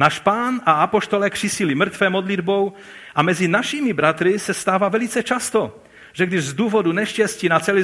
Náš 0.00 0.18
pán 0.18 0.60
a 0.66 0.72
apoštole 0.72 1.30
křisili 1.30 1.74
mrtvé 1.74 2.10
modlitbou 2.10 2.72
a 3.14 3.22
mezi 3.22 3.48
našimi 3.48 3.92
bratry 3.92 4.38
se 4.38 4.54
stává 4.54 4.88
velice 4.88 5.22
často, 5.22 5.82
že 6.12 6.26
když 6.26 6.44
z 6.44 6.54
důvodu 6.54 6.92
neštěstí, 6.92 7.48
na 7.48 7.60
celý, 7.60 7.82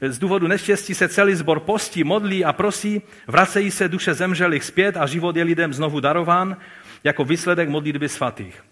eh, 0.00 0.12
z 0.12 0.18
důvodu 0.18 0.46
neštěstí 0.48 0.94
se 0.94 1.08
celý 1.08 1.34
zbor 1.34 1.60
postí, 1.60 2.04
modlí 2.04 2.44
a 2.44 2.52
prosí, 2.52 3.02
vracejí 3.26 3.70
se 3.70 3.88
duše 3.88 4.14
zemřelých 4.14 4.64
zpět 4.64 4.96
a 4.96 5.06
život 5.06 5.36
je 5.36 5.44
lidem 5.44 5.72
znovu 5.72 6.00
darován 6.00 6.56
jako 7.04 7.24
výsledek 7.24 7.68
modlitby 7.68 8.08
svatých. 8.08 8.64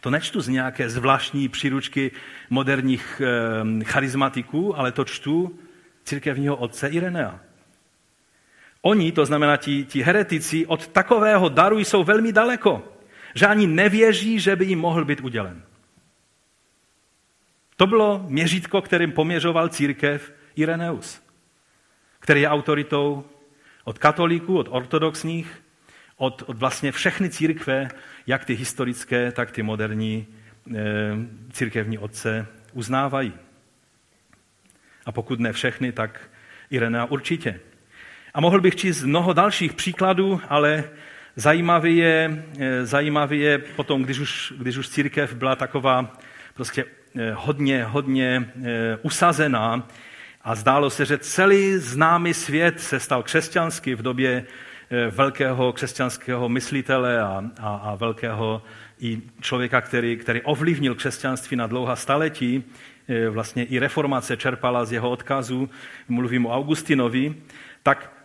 To 0.00 0.10
nečtu 0.10 0.40
z 0.40 0.48
nějaké 0.48 0.88
zvláštní 0.88 1.48
příručky 1.48 2.10
moderních 2.50 3.22
eh, 3.24 3.84
charizmatiků, 3.84 4.78
ale 4.78 4.92
to 4.92 5.04
čtu 5.04 5.58
církevního 6.04 6.56
otce 6.56 6.88
Irenea. 6.88 7.51
Oni, 8.82 9.12
to 9.12 9.26
znamená 9.26 9.56
ti, 9.56 9.84
ti 9.84 10.02
heretici, 10.02 10.66
od 10.66 10.88
takového 10.88 11.48
daru 11.48 11.78
jsou 11.78 12.04
velmi 12.04 12.32
daleko, 12.32 12.92
že 13.34 13.46
ani 13.46 13.66
nevěří, 13.66 14.40
že 14.40 14.56
by 14.56 14.64
jim 14.64 14.78
mohl 14.78 15.04
být 15.04 15.20
udělen. 15.20 15.62
To 17.76 17.86
bylo 17.86 18.24
měřítko, 18.28 18.82
kterým 18.82 19.12
poměřoval 19.12 19.68
církev 19.68 20.32
Ireneus, 20.56 21.22
který 22.18 22.40
je 22.40 22.48
autoritou 22.48 23.24
od 23.84 23.98
katolíků, 23.98 24.58
od 24.58 24.68
ortodoxních, 24.70 25.62
od, 26.16 26.42
od 26.46 26.58
vlastně 26.58 26.92
všechny 26.92 27.30
církve, 27.30 27.88
jak 28.26 28.44
ty 28.44 28.54
historické, 28.54 29.32
tak 29.32 29.50
ty 29.50 29.62
moderní 29.62 30.26
e, 30.26 30.82
církevní 31.52 31.98
otce 31.98 32.46
uznávají. 32.72 33.32
A 35.06 35.12
pokud 35.12 35.40
ne 35.40 35.52
všechny, 35.52 35.92
tak 35.92 36.30
Irenea 36.70 37.04
určitě. 37.04 37.60
A 38.34 38.40
mohl 38.40 38.60
bych 38.60 38.76
číst 38.76 39.02
mnoho 39.02 39.32
dalších 39.32 39.72
příkladů, 39.72 40.40
ale 40.48 40.84
zajímavý 41.36 41.96
je, 41.96 42.44
eh, 42.58 42.86
zajímavý 42.86 43.40
je 43.40 43.58
potom, 43.58 44.02
když 44.02 44.18
už, 44.18 44.52
když 44.58 44.76
už 44.76 44.88
církev 44.88 45.34
byla 45.34 45.56
taková 45.56 46.12
prostě 46.54 46.84
eh, 47.18 47.32
hodně, 47.34 47.84
hodně 47.84 48.52
eh, 48.64 48.98
usazená 49.02 49.88
a 50.44 50.54
zdálo 50.54 50.90
se, 50.90 51.04
že 51.04 51.18
celý 51.18 51.76
známý 51.76 52.34
svět 52.34 52.80
se 52.80 53.00
stal 53.00 53.22
křesťanský 53.22 53.94
v 53.94 54.02
době 54.02 54.44
velkého 55.10 55.72
křesťanského 55.72 56.48
myslitele 56.48 57.20
a, 57.20 57.44
a, 57.60 57.76
a 57.76 57.94
velkého 57.94 58.62
i 59.00 59.22
člověka, 59.40 59.80
který, 59.80 60.16
který 60.16 60.42
ovlivnil 60.42 60.94
křesťanství 60.94 61.56
na 61.56 61.66
dlouhá 61.66 61.96
staletí, 61.96 62.64
vlastně 63.30 63.64
i 63.64 63.78
reformace 63.78 64.36
čerpala 64.36 64.84
z 64.84 64.92
jeho 64.92 65.10
odkazu, 65.10 65.70
mluvím 66.08 66.46
o 66.46 66.54
Augustinovi, 66.54 67.34
tak 67.82 68.21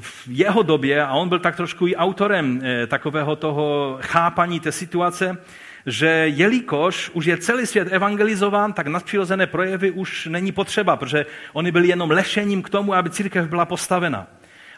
v 0.00 0.28
jeho 0.28 0.62
době, 0.62 1.04
a 1.04 1.12
on 1.12 1.28
byl 1.28 1.38
tak 1.38 1.56
trošku 1.56 1.86
i 1.86 1.96
autorem 1.96 2.60
e, 2.64 2.86
takového 2.86 3.36
toho 3.36 3.98
chápaní 4.00 4.60
té 4.60 4.72
situace, 4.72 5.38
že 5.86 6.06
jelikož 6.26 7.10
už 7.14 7.26
je 7.26 7.36
celý 7.36 7.66
svět 7.66 7.88
evangelizován, 7.90 8.72
tak 8.72 8.86
nadpřirozené 8.86 9.46
projevy 9.46 9.90
už 9.90 10.26
není 10.26 10.52
potřeba, 10.52 10.96
protože 10.96 11.26
oni 11.52 11.72
byli 11.72 11.88
jenom 11.88 12.10
lešením 12.10 12.62
k 12.62 12.68
tomu, 12.68 12.94
aby 12.94 13.10
církev 13.10 13.48
byla 13.48 13.64
postavena. 13.64 14.26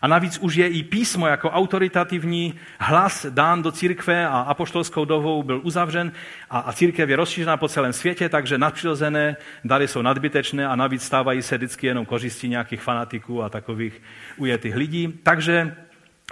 A 0.03 0.09
navíc 0.09 0.39
už 0.39 0.55
je 0.55 0.69
i 0.69 0.83
písmo 0.83 1.27
jako 1.27 1.51
autoritativní 1.51 2.55
hlas 2.79 3.27
dán 3.31 3.63
do 3.63 3.73
církve 3.73 4.27
a 4.27 4.41
apoštolskou 4.41 5.05
dobou 5.05 5.43
byl 5.43 5.61
uzavřen 5.65 6.13
a, 6.51 6.59
a 6.59 6.73
církev 6.73 7.11
je 7.11 7.17
rozšířená 7.17 7.57
po 7.57 7.69
celém 7.69 7.93
světě, 7.93 8.29
takže 8.29 8.59
nadpřirozené 8.59 9.37
dary 9.65 9.89
jsou 9.89 10.03
nadbytečné 10.03 10.67
a 10.67 10.77
navíc 10.77 11.03
stávají 11.03 11.43
se 11.43 11.57
vždycky 11.57 11.87
jenom 11.87 12.07
kořistí 12.07 12.49
nějakých 12.49 12.83
fanatiků 12.83 13.43
a 13.43 13.49
takových 13.49 14.03
ujetých 14.37 14.77
lidí. 14.77 15.21
Takže 15.23 15.77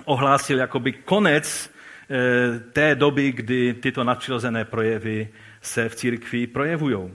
ohlásil 0.04 0.58
jakoby 0.58 0.92
konec 0.92 1.70
e, 2.10 2.60
té 2.60 2.94
doby, 2.94 3.32
kdy 3.32 3.74
tyto 3.74 4.04
nadpřirozené 4.04 4.64
projevy 4.64 5.28
se 5.62 5.88
v 5.88 5.94
církvi 5.94 6.46
projevují. 6.46 7.10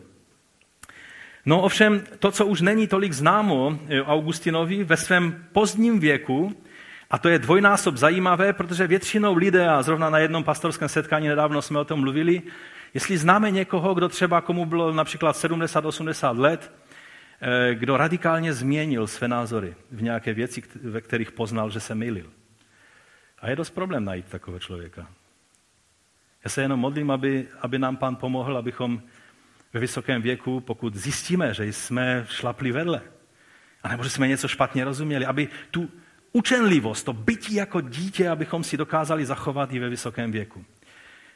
No 1.46 1.62
ovšem, 1.62 2.04
to, 2.20 2.32
co 2.32 2.46
už 2.46 2.62
není 2.62 2.88
tolik 2.88 3.14
známo 3.14 3.80
eh, 3.88 4.02
Augustinovi 4.02 4.84
ve 4.84 4.98
svém 4.98 5.46
pozdním 5.52 6.00
věku, 6.00 6.62
a 7.10 7.18
to 7.18 7.30
je 7.30 7.40
dvojnásob 7.40 7.98
zajímavé, 7.98 8.54
protože 8.54 8.88
většinou 8.88 9.36
lidé, 9.36 9.70
a 9.70 9.82
zrovna 9.82 10.10
na 10.10 10.20
jednom 10.20 10.44
pastorském 10.44 10.90
setkání 10.90 11.28
nedávno 11.28 11.62
jsme 11.62 11.80
o 11.80 11.86
tom 11.86 12.00
mluvili, 12.00 12.42
jestli 12.94 13.18
známe 13.18 13.52
někoho, 13.52 13.94
kdo 13.94 14.10
třeba 14.10 14.42
komu 14.42 14.66
bylo 14.66 14.94
například 14.94 15.36
70-80 15.36 16.38
let, 16.38 16.72
eh, 17.42 17.76
kdo 17.76 17.98
radikálně 17.98 18.54
změnil 18.54 19.08
své 19.08 19.28
názory 19.28 19.76
v 19.92 20.02
nějaké 20.02 20.34
věci, 20.34 20.64
ve 20.84 21.02
kterých 21.02 21.32
poznal, 21.32 21.70
že 21.70 21.80
se 21.80 21.96
mylil. 21.96 22.32
A 23.40 23.50
je 23.50 23.56
dost 23.56 23.70
problém 23.70 24.06
najít 24.06 24.26
takového 24.26 24.60
člověka. 24.60 25.08
Já 26.44 26.50
se 26.50 26.62
jenom 26.62 26.80
modlím, 26.80 27.12
aby, 27.12 27.48
aby 27.62 27.80
nám 27.80 27.98
pán 27.98 28.16
pomohl, 28.16 28.58
abychom 28.58 29.02
ve 29.76 29.82
vysokém 29.82 30.22
věku, 30.22 30.60
pokud 30.60 30.96
zjistíme, 30.96 31.54
že 31.54 31.66
jsme 31.66 32.26
šlapli 32.30 32.72
vedle, 32.72 33.02
anebo 33.84 34.04
že 34.04 34.10
jsme 34.10 34.28
něco 34.28 34.48
špatně 34.48 34.84
rozuměli, 34.84 35.26
aby 35.26 35.48
tu 35.72 35.90
učenlivost, 36.32 37.06
to 37.06 37.14
bytí 37.14 37.56
jako 37.56 37.82
dítě, 37.82 38.30
abychom 38.30 38.64
si 38.64 38.78
dokázali 38.78 39.26
zachovat 39.26 39.74
i 39.74 39.80
ve 39.80 39.90
vysokém 39.90 40.32
věku. 40.32 40.66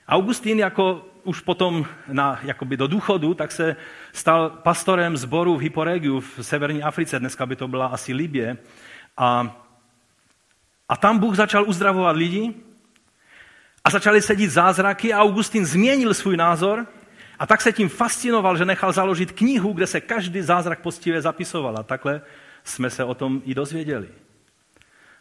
Augustín 0.07 0.59
jako 0.59 1.05
už 1.23 1.39
potom 1.39 1.85
na, 2.07 2.39
jakoby 2.43 2.77
do 2.77 2.87
důchodu, 2.87 3.33
tak 3.33 3.51
se 3.51 3.75
stal 4.13 4.49
pastorem 4.49 5.17
zboru 5.17 5.57
v 5.57 5.61
Hyporegiu 5.61 6.19
v 6.19 6.39
severní 6.41 6.83
Africe, 6.83 7.19
dneska 7.19 7.45
by 7.45 7.55
to 7.55 7.67
byla 7.67 7.87
asi 7.87 8.13
Libě. 8.13 8.57
A, 9.17 9.61
a 10.89 10.97
tam 10.97 11.19
Bůh 11.19 11.35
začal 11.35 11.69
uzdravovat 11.69 12.15
lidi 12.15 12.53
a 13.83 13.89
začaly 13.89 14.21
sedít 14.21 14.51
zázraky 14.51 15.13
a 15.13 15.21
Augustín 15.21 15.65
změnil 15.65 16.13
svůj 16.13 16.37
názor 16.37 16.87
a 17.39 17.45
tak 17.45 17.61
se 17.61 17.71
tím 17.71 17.89
fascinoval, 17.89 18.57
že 18.57 18.65
nechal 18.65 18.91
založit 18.91 19.31
knihu, 19.31 19.73
kde 19.73 19.87
se 19.87 20.01
každý 20.01 20.41
zázrak 20.41 20.79
postivě 20.79 21.21
zapisoval. 21.21 21.77
A 21.77 21.83
takhle 21.83 22.21
jsme 22.63 22.89
se 22.89 23.03
o 23.03 23.13
tom 23.13 23.41
i 23.45 23.55
dozvěděli. 23.55 24.09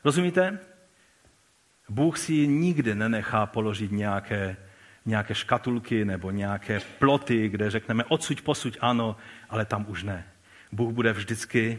Rozumíte? 0.05 0.59
Bůh 1.89 2.19
si 2.19 2.47
nikdy 2.47 2.95
nenechá 2.95 3.47
položit 3.47 3.93
nějaké, 3.93 4.57
nějaké 5.07 5.35
škatulky 5.35 6.05
nebo 6.05 6.31
nějaké 6.31 6.81
ploty, 6.99 7.49
kde 7.49 7.71
řekneme 7.71 8.05
odsuť, 8.05 8.41
posuď 8.41 8.79
ano, 8.81 9.17
ale 9.51 9.65
tam 9.65 9.87
už 9.89 10.03
ne. 10.03 10.27
Bůh 10.73 10.93
bude 10.93 11.13
vždycky 11.13 11.79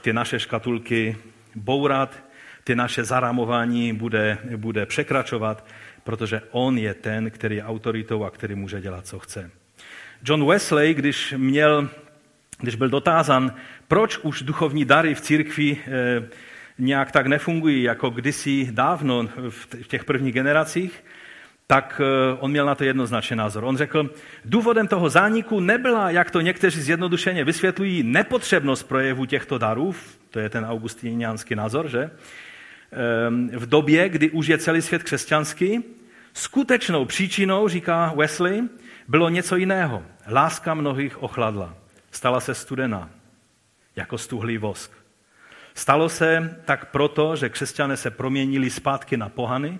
ty 0.00 0.12
naše 0.12 0.40
škatulky 0.40 1.16
bourat, 1.54 2.24
ty 2.64 2.74
naše 2.74 3.04
zaramování 3.04 3.92
bude, 3.92 4.38
bude 4.56 4.86
překračovat, 4.86 5.66
protože 6.04 6.42
on 6.50 6.78
je 6.78 6.94
ten, 6.94 7.30
který 7.30 7.56
je 7.56 7.64
autoritou 7.64 8.24
a 8.24 8.30
který 8.30 8.54
může 8.54 8.80
dělat, 8.80 9.06
co 9.06 9.18
chce. 9.18 9.50
John 10.24 10.46
Wesley, 10.46 10.94
když, 10.94 11.34
měl, 11.36 11.88
když 12.60 12.74
byl 12.74 12.88
dotázan, 12.88 13.54
proč 13.88 14.18
už 14.18 14.42
duchovní 14.42 14.84
dary 14.84 15.14
v 15.14 15.20
církvi 15.20 15.76
eh, 15.86 16.28
nějak 16.78 17.12
tak 17.12 17.26
nefungují, 17.26 17.82
jako 17.82 18.10
kdysi 18.10 18.68
dávno 18.70 19.28
v 19.48 19.86
těch 19.88 20.04
prvních 20.04 20.34
generacích, 20.34 21.04
tak 21.66 22.00
eh, 22.04 22.36
on 22.40 22.50
měl 22.50 22.66
na 22.66 22.74
to 22.74 22.84
jednoznačný 22.84 23.36
názor. 23.36 23.64
On 23.64 23.76
řekl, 23.76 24.10
důvodem 24.44 24.88
toho 24.88 25.08
zániku 25.08 25.60
nebyla, 25.60 26.10
jak 26.10 26.30
to 26.30 26.40
někteří 26.40 26.80
zjednodušeně 26.80 27.44
vysvětlují, 27.44 28.02
nepotřebnost 28.02 28.82
projevu 28.82 29.24
těchto 29.24 29.58
darů, 29.58 29.94
to 30.30 30.40
je 30.40 30.48
ten 30.48 30.64
augustiniánský 30.64 31.54
názor, 31.54 31.88
že? 31.88 32.10
Ehm, 32.92 33.50
v 33.52 33.66
době, 33.66 34.08
kdy 34.08 34.30
už 34.30 34.46
je 34.46 34.58
celý 34.58 34.82
svět 34.82 35.02
křesťanský, 35.02 35.84
skutečnou 36.34 37.04
příčinou, 37.04 37.68
říká 37.68 38.12
Wesley, 38.16 38.62
bylo 39.08 39.28
něco 39.28 39.56
jiného. 39.56 40.02
Láska 40.26 40.74
mnohých 40.74 41.22
ochladla. 41.22 41.74
Stala 42.10 42.40
se 42.40 42.54
studená, 42.54 43.10
jako 43.96 44.18
stuhlý 44.18 44.58
vosk. 44.58 44.92
Stalo 45.74 46.08
se 46.08 46.60
tak 46.64 46.90
proto, 46.90 47.36
že 47.36 47.48
křesťané 47.48 47.96
se 47.96 48.10
proměnili 48.10 48.70
zpátky 48.70 49.16
na 49.16 49.28
pohany 49.28 49.78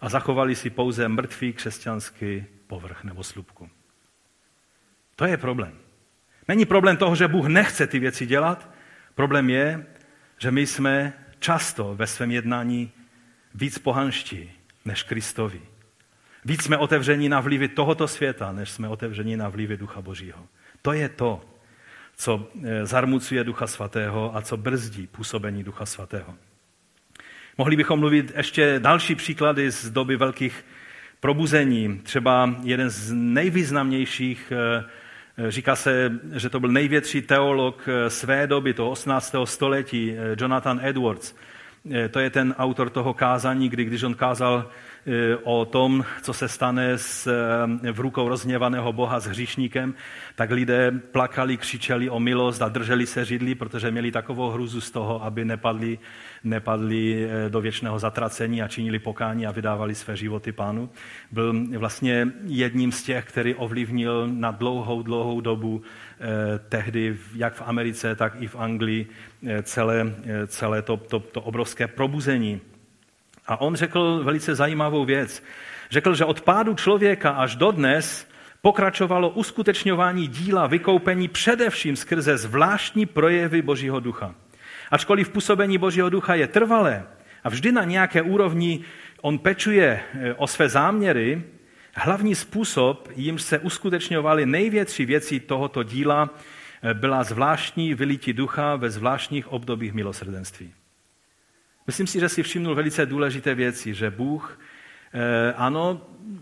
a 0.00 0.08
zachovali 0.08 0.54
si 0.54 0.70
pouze 0.70 1.08
mrtvý 1.08 1.52
křesťanský 1.52 2.44
povrch 2.66 3.04
nebo 3.04 3.24
slupku. 3.24 3.70
To 5.16 5.24
je 5.24 5.36
problém. 5.36 5.78
Není 6.48 6.64
problém 6.64 6.96
toho, 6.96 7.16
že 7.16 7.28
Bůh 7.28 7.46
nechce 7.46 7.86
ty 7.86 7.98
věci 7.98 8.26
dělat. 8.26 8.70
Problém 9.14 9.50
je, 9.50 9.86
že 10.38 10.50
my 10.50 10.66
jsme 10.66 11.12
často 11.38 11.94
ve 11.94 12.06
svém 12.06 12.30
jednání 12.30 12.92
víc 13.54 13.78
pohanští 13.78 14.52
než 14.84 15.02
Kristovi. 15.02 15.62
Víc 16.46 16.62
jsme 16.62 16.76
otevření 16.76 17.28
na 17.28 17.40
vlivy 17.40 17.68
tohoto 17.68 18.08
světa, 18.08 18.52
než 18.52 18.70
jsme 18.70 18.88
otevření 18.88 19.36
na 19.36 19.48
vlivy 19.48 19.76
Ducha 19.76 20.00
Božího. 20.00 20.46
To 20.82 20.92
je 20.92 21.08
to, 21.08 21.40
co 22.16 22.48
eh, 22.64 22.86
zarmucuje 22.86 23.44
Ducha 23.44 23.66
Svatého 23.66 24.36
a 24.36 24.42
co 24.42 24.56
brzdí 24.56 25.06
působení 25.06 25.64
Ducha 25.64 25.86
Svatého. 25.86 26.34
Mohli 27.58 27.76
bychom 27.76 27.98
mluvit 27.98 28.32
ještě 28.36 28.78
další 28.78 29.14
příklady 29.14 29.70
z 29.70 29.90
doby 29.90 30.16
velkých 30.16 30.64
probuzení. 31.20 32.00
Třeba 32.02 32.54
jeden 32.62 32.90
z 32.90 33.12
nejvýznamnějších, 33.12 34.52
eh, 34.52 34.84
eh, 35.38 35.50
říká 35.50 35.76
se, 35.76 36.12
že 36.32 36.48
to 36.48 36.60
byl 36.60 36.70
největší 36.70 37.22
teolog 37.22 37.88
své 38.08 38.46
doby, 38.46 38.74
toho 38.74 38.90
18. 38.90 39.46
století, 39.46 40.14
Jonathan 40.40 40.80
Edwards. 40.82 41.34
To 42.10 42.20
je 42.20 42.30
ten 42.30 42.54
autor 42.58 42.90
toho 42.90 43.14
kázání, 43.14 43.68
kdy 43.68 43.84
když 43.84 44.02
on 44.02 44.14
kázal 44.14 44.70
o 45.42 45.64
tom, 45.64 46.04
co 46.22 46.32
se 46.32 46.48
stane 46.48 46.98
s, 46.98 47.26
eh, 47.26 47.92
v 47.92 48.00
rukou 48.00 48.28
rozněvaného 48.28 48.92
Boha 48.92 49.20
s 49.20 49.26
hříšníkem, 49.26 49.94
tak 50.34 50.50
lidé 50.50 50.92
plakali, 51.12 51.56
křičeli 51.56 52.10
o 52.10 52.20
milost 52.20 52.62
a 52.62 52.68
drželi 52.68 53.06
se 53.06 53.24
židli, 53.24 53.54
protože 53.54 53.90
měli 53.90 54.10
takovou 54.10 54.50
hruzu 54.50 54.80
z 54.80 54.90
toho, 54.90 55.24
aby 55.24 55.44
nepadli, 55.44 55.98
nepadli 56.44 57.28
eh, 57.28 57.50
do 57.50 57.60
věčného 57.60 57.98
zatracení 57.98 58.62
a 58.62 58.68
činili 58.68 58.98
pokání 58.98 59.46
a 59.46 59.50
vydávali 59.50 59.94
své 59.94 60.16
životy 60.16 60.52
pánu. 60.52 60.90
Byl 61.30 61.54
vlastně 61.78 62.28
jedním 62.46 62.92
z 62.92 63.02
těch, 63.02 63.24
který 63.24 63.54
ovlivnil 63.54 64.28
na 64.32 64.50
dlouhou, 64.50 65.02
dlouhou 65.02 65.40
dobu 65.40 65.82
tehdy, 66.68 67.16
jak 67.34 67.54
v 67.54 67.62
Americe, 67.66 68.14
tak 68.14 68.36
i 68.40 68.46
v 68.46 68.56
Anglii, 68.56 69.06
celé, 69.62 70.14
celé 70.46 70.82
to, 70.82 70.96
to, 70.96 71.20
to 71.20 71.40
obrovské 71.40 71.88
probuzení 71.88 72.60
a 73.46 73.60
on 73.60 73.76
řekl 73.76 74.20
velice 74.24 74.54
zajímavou 74.54 75.04
věc. 75.04 75.42
Řekl, 75.90 76.14
že 76.14 76.24
od 76.24 76.40
pádu 76.40 76.74
člověka 76.74 77.30
až 77.30 77.56
do 77.56 77.70
dnes 77.70 78.28
pokračovalo 78.62 79.30
uskutečňování 79.30 80.28
díla 80.28 80.66
vykoupení 80.66 81.28
především 81.28 81.96
skrze 81.96 82.38
zvláštní 82.38 83.06
projevy 83.06 83.62
Božího 83.62 84.00
ducha. 84.00 84.34
Ačkoliv 84.90 85.28
působení 85.28 85.78
Božího 85.78 86.10
ducha 86.10 86.34
je 86.34 86.46
trvalé 86.46 87.06
a 87.44 87.48
vždy 87.48 87.72
na 87.72 87.84
nějaké 87.84 88.22
úrovni 88.22 88.84
on 89.22 89.38
pečuje 89.38 90.00
eh, 90.14 90.34
o 90.34 90.46
své 90.46 90.68
záměry, 90.68 91.42
hlavní 91.94 92.34
způsob, 92.34 93.08
jimž 93.16 93.42
se 93.42 93.58
uskutečňovaly 93.58 94.46
největší 94.46 95.04
věci 95.04 95.40
tohoto 95.40 95.82
díla, 95.82 96.30
eh, 96.82 96.94
byla 96.94 97.24
zvláštní 97.24 97.94
vylítí 97.94 98.32
ducha 98.32 98.76
ve 98.76 98.90
zvláštních 98.90 99.52
obdobích 99.52 99.92
milosrdenství. 99.92 100.72
Myslím 101.86 102.06
si, 102.06 102.20
že 102.20 102.28
si 102.28 102.42
všimnul 102.42 102.74
velice 102.74 103.06
důležité 103.06 103.54
věci, 103.54 103.94
že 103.94 104.10
Bůh 104.10 104.60
eh, 105.14 105.52
ano, 105.56 106.00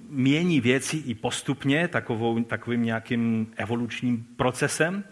mění 0.09 0.61
věci 0.61 0.97
i 0.97 1.15
postupně, 1.15 1.89
takovou, 1.89 2.45
takovým 2.45 2.83
nějakým 2.83 3.53
evolučním 3.57 4.27
procesem, 4.37 5.05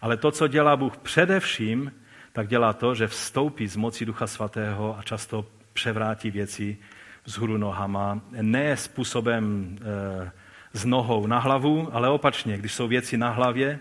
ale 0.00 0.16
to, 0.16 0.30
co 0.30 0.48
dělá 0.48 0.76
Bůh 0.76 0.96
především, 0.96 1.92
tak 2.32 2.48
dělá 2.48 2.72
to, 2.72 2.94
že 2.94 3.06
vstoupí 3.06 3.66
z 3.66 3.76
moci 3.76 4.06
Ducha 4.06 4.26
Svatého 4.26 4.98
a 4.98 5.02
často 5.02 5.46
převrátí 5.72 6.30
věci 6.30 6.76
z 7.24 7.34
hůru 7.34 7.56
nohama, 7.56 8.20
ne 8.30 8.76
způsobem 8.76 9.76
e, 9.80 10.30
s 10.72 10.84
nohou 10.84 11.26
na 11.26 11.38
hlavu, 11.38 11.88
ale 11.92 12.08
opačně, 12.08 12.58
když 12.58 12.72
jsou 12.72 12.88
věci 12.88 13.16
na 13.16 13.30
hlavě, 13.30 13.78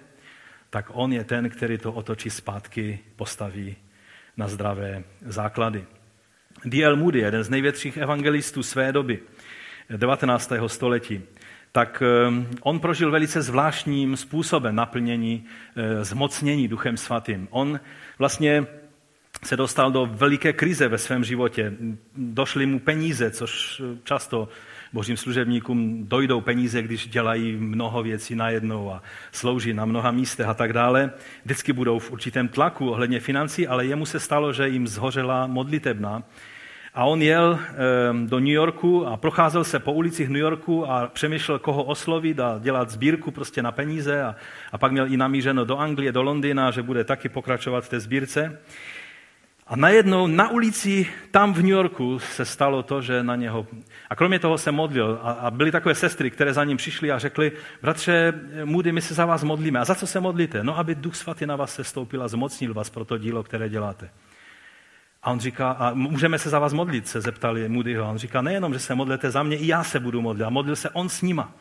tak 0.69 0.85
on 0.93 1.13
je 1.13 1.23
ten, 1.23 1.49
který 1.49 1.77
to 1.77 1.93
otočí 1.93 2.29
zpátky, 2.29 2.99
postaví 3.15 3.75
na 4.37 4.47
zdravé 4.47 5.03
základy. 5.21 5.85
D.L. 6.65 6.95
Moody, 6.95 7.19
jeden 7.19 7.43
z 7.43 7.49
největších 7.49 7.97
evangelistů 7.97 8.63
své 8.63 8.91
doby, 8.91 9.19
19. 9.97 10.51
století, 10.67 11.21
tak 11.71 12.03
eh, 12.05 12.45
on 12.61 12.79
prožil 12.79 13.11
velice 13.11 13.41
zvláštním 13.41 14.17
způsobem 14.17 14.75
naplnění, 14.75 15.45
eh, 15.75 16.03
zmocnění 16.03 16.67
Duchem 16.67 16.97
Svatým. 16.97 17.47
On 17.51 17.79
vlastně 18.19 18.65
se 19.43 19.57
dostal 19.57 19.91
do 19.91 20.05
veliké 20.05 20.53
krize 20.53 20.87
ve 20.87 20.97
svém 20.97 21.23
životě. 21.23 21.73
Došly 22.15 22.65
mu 22.65 22.79
peníze, 22.79 23.31
což 23.31 23.81
často 24.03 24.49
božím 24.97 25.17
služebníkům 25.17 26.07
dojdou 26.07 26.41
peníze, 26.41 26.81
když 26.81 27.07
dělají 27.07 27.55
mnoho 27.57 28.03
věcí 28.03 28.35
najednou 28.35 28.91
a 28.91 29.01
slouží 29.31 29.73
na 29.73 29.85
mnoha 29.85 30.11
místech 30.11 30.47
a 30.47 30.53
tak 30.53 30.73
dále. 30.73 31.11
Vždycky 31.45 31.73
budou 31.73 31.99
v 31.99 32.11
určitém 32.11 32.47
tlaku 32.47 32.89
ohledně 32.89 33.19
financí, 33.19 33.67
ale 33.67 33.85
jemu 33.85 34.05
se 34.05 34.19
stalo, 34.19 34.53
že 34.53 34.69
jim 34.69 34.87
zhořela 34.87 35.47
modlitebna. 35.47 36.23
A 36.93 37.05
on 37.05 37.21
jel 37.21 37.59
ehm, 37.59 38.27
do 38.27 38.39
New 38.39 38.57
Yorku 38.57 39.05
a 39.07 39.17
procházel 39.17 39.63
se 39.63 39.79
po 39.79 39.93
ulicích 39.93 40.29
New 40.29 40.41
Yorku 40.41 40.91
a 40.91 41.07
přemýšlel, 41.07 41.59
koho 41.59 41.83
oslovit 41.83 42.39
a 42.39 42.59
dělat 42.59 42.89
sbírku 42.89 43.31
prostě 43.31 43.61
na 43.61 43.71
peníze. 43.71 44.23
A, 44.23 44.35
a 44.71 44.77
pak 44.77 44.91
měl 44.91 45.13
i 45.13 45.17
namířeno 45.17 45.65
do 45.65 45.77
Anglie, 45.77 46.11
do 46.11 46.23
Londýna, 46.23 46.71
že 46.71 46.81
bude 46.81 47.03
taky 47.03 47.29
pokračovat 47.29 47.85
v 47.85 47.89
té 47.89 47.99
sbírce. 47.99 48.59
A 49.69 49.75
najednou 49.75 50.27
na 50.27 50.49
ulici 50.49 51.07
tam 51.31 51.53
v 51.53 51.57
New 51.57 51.71
Yorku 51.71 52.19
se 52.19 52.45
stalo 52.45 52.83
to, 52.83 53.01
že 53.01 53.23
na 53.23 53.35
něho... 53.35 53.67
A 54.09 54.15
kromě 54.15 54.39
toho 54.39 54.57
se 54.57 54.71
modlil 54.71 55.19
a, 55.23 55.31
a 55.31 55.51
byly 55.51 55.71
takové 55.71 55.95
sestry, 55.95 56.31
které 56.31 56.53
za 56.53 56.63
ním 56.63 56.77
přišly 56.77 57.11
a 57.11 57.19
řekly, 57.19 57.51
bratře 57.81 58.33
Moody, 58.65 58.91
my 58.91 59.01
se 59.01 59.13
za 59.13 59.25
vás 59.25 59.43
modlíme. 59.43 59.79
A 59.79 59.85
za 59.85 59.95
co 59.95 60.07
se 60.07 60.19
modlíte? 60.19 60.63
No, 60.63 60.77
aby 60.77 60.95
Duch 60.95 61.15
Svatý 61.15 61.45
na 61.45 61.55
vás 61.55 61.75
se 61.75 61.83
stoupil 61.83 62.23
a 62.23 62.27
zmocnil 62.27 62.73
vás 62.73 62.89
pro 62.89 63.05
to 63.05 63.17
dílo, 63.17 63.43
které 63.43 63.69
děláte. 63.69 64.09
A 65.23 65.31
on 65.31 65.39
říká, 65.39 65.71
a 65.71 65.93
můžeme 65.93 66.39
se 66.39 66.49
za 66.49 66.59
vás 66.59 66.73
modlit, 66.73 67.07
se 67.07 67.21
zeptali 67.21 67.69
Moodyho. 67.69 68.05
A 68.05 68.09
on 68.09 68.17
říká, 68.17 68.41
nejenom, 68.41 68.73
že 68.73 68.79
se 68.79 68.95
modlete 68.95 69.31
za 69.31 69.43
mě, 69.43 69.57
i 69.57 69.67
já 69.67 69.83
se 69.83 69.99
budu 69.99 70.21
modlit. 70.21 70.45
A 70.45 70.49
modlil 70.49 70.75
se 70.75 70.89
on 70.89 71.09
s 71.09 71.21
nima, 71.21 71.53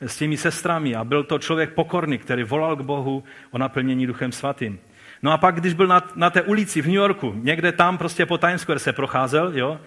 s 0.00 0.16
těmi 0.16 0.36
sestrami. 0.36 0.94
A 0.94 1.04
byl 1.04 1.24
to 1.24 1.38
člověk 1.38 1.74
pokorný, 1.74 2.18
který 2.18 2.42
volal 2.42 2.76
k 2.76 2.80
Bohu 2.80 3.24
o 3.50 3.58
naplnění 3.58 4.06
Duchem 4.06 4.32
Svatým. 4.32 4.78
No 5.22 5.32
a 5.32 5.38
pak, 5.38 5.60
když 5.60 5.74
byl 5.74 5.86
na, 5.86 6.02
na 6.14 6.30
té 6.30 6.42
ulici 6.42 6.82
v 6.82 6.86
New 6.86 6.94
Yorku, 6.94 7.32
někde 7.36 7.72
tam 7.72 7.98
prostě 7.98 8.26
po 8.26 8.38
Times 8.38 8.60
Square 8.60 8.78
se 8.78 8.92
procházel, 8.92 9.52
jo, 9.54 9.80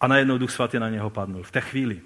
a 0.00 0.06
najednou 0.06 0.38
Duch 0.38 0.50
Svatý 0.50 0.78
na 0.78 0.88
něho 0.88 1.10
padnul. 1.10 1.42
V 1.42 1.50
té 1.50 1.60
chvíli. 1.60 2.00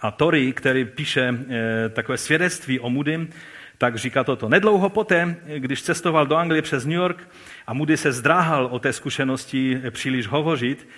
A 0.00 0.10
Tori, 0.10 0.52
který 0.52 0.84
píše 0.84 1.34
e, 1.48 1.88
takové 1.88 2.18
svědectví 2.18 2.80
o 2.80 2.90
Moodym, 2.90 3.28
tak 3.78 3.96
říká 3.96 4.24
toto. 4.24 4.48
Nedlouho 4.48 4.88
poté, 4.88 5.36
když 5.56 5.82
cestoval 5.82 6.26
do 6.26 6.36
Anglie 6.36 6.62
přes 6.62 6.84
New 6.84 6.94
York 6.94 7.28
a 7.66 7.74
Moody 7.74 7.96
se 7.96 8.12
zdráhal 8.12 8.68
o 8.70 8.78
té 8.78 8.92
zkušenosti 8.92 9.80
příliš 9.90 10.26
hovořit, 10.26 10.88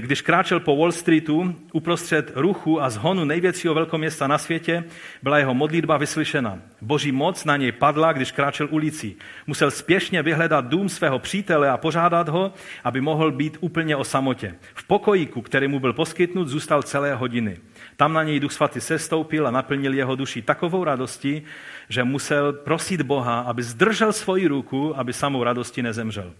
když 0.00 0.22
kráčel 0.22 0.60
po 0.60 0.76
Wall 0.76 0.92
Streetu 0.92 1.54
uprostřed 1.72 2.32
ruchu 2.34 2.82
a 2.82 2.90
zhonu 2.90 3.24
největšího 3.24 3.74
velkoměsta 3.74 4.26
na 4.26 4.38
světě, 4.38 4.84
byla 5.22 5.38
jeho 5.38 5.54
modlitba 5.54 5.96
vyslyšena. 5.96 6.58
Boží 6.80 7.12
moc 7.12 7.44
na 7.44 7.56
něj 7.56 7.72
padla, 7.72 8.12
když 8.12 8.32
kráčel 8.32 8.68
ulicí. 8.70 9.16
Musel 9.46 9.70
spěšně 9.70 10.22
vyhledat 10.22 10.64
dům 10.64 10.88
svého 10.88 11.18
přítele 11.18 11.70
a 11.70 11.76
požádat 11.76 12.28
ho, 12.28 12.52
aby 12.84 13.00
mohl 13.00 13.32
být 13.32 13.56
úplně 13.60 13.96
o 13.96 14.04
samotě. 14.04 14.54
V 14.74 14.86
pokojíku, 14.86 15.42
který 15.42 15.68
mu 15.68 15.80
byl 15.80 15.92
poskytnut, 15.92 16.48
zůstal 16.48 16.82
celé 16.82 17.14
hodiny. 17.14 17.56
Tam 18.00 18.12
na 18.12 18.22
něj 18.22 18.40
Duch 18.40 18.52
Svatý 18.52 18.80
sestoupil 18.80 19.48
a 19.48 19.50
naplnil 19.50 19.94
jeho 19.94 20.16
duši 20.16 20.42
takovou 20.42 20.84
radostí, 20.84 21.42
že 21.88 22.04
musel 22.04 22.52
prosit 22.52 23.02
Boha, 23.02 23.40
aby 23.40 23.62
zdržel 23.62 24.12
svoji 24.12 24.46
ruku, 24.46 24.98
aby 24.98 25.12
samou 25.12 25.44
radosti 25.44 25.82
nezemřel. 25.82 26.32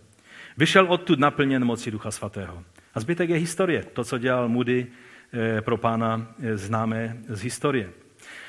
Vyšel 0.57 0.87
odtud 0.89 1.19
naplněn 1.19 1.65
moci 1.65 1.91
Ducha 1.91 2.11
Svatého. 2.11 2.63
A 2.95 3.01
zbytek 3.01 3.31
je 3.31 3.37
historie. 3.37 3.83
To, 3.93 4.05
co 4.05 4.19
dělal 4.19 4.49
Moody 4.49 4.87
eh, 5.33 5.61
pro 5.61 5.77
pána, 5.77 6.27
známe 6.55 7.17
z 7.29 7.43
historie. 7.43 7.91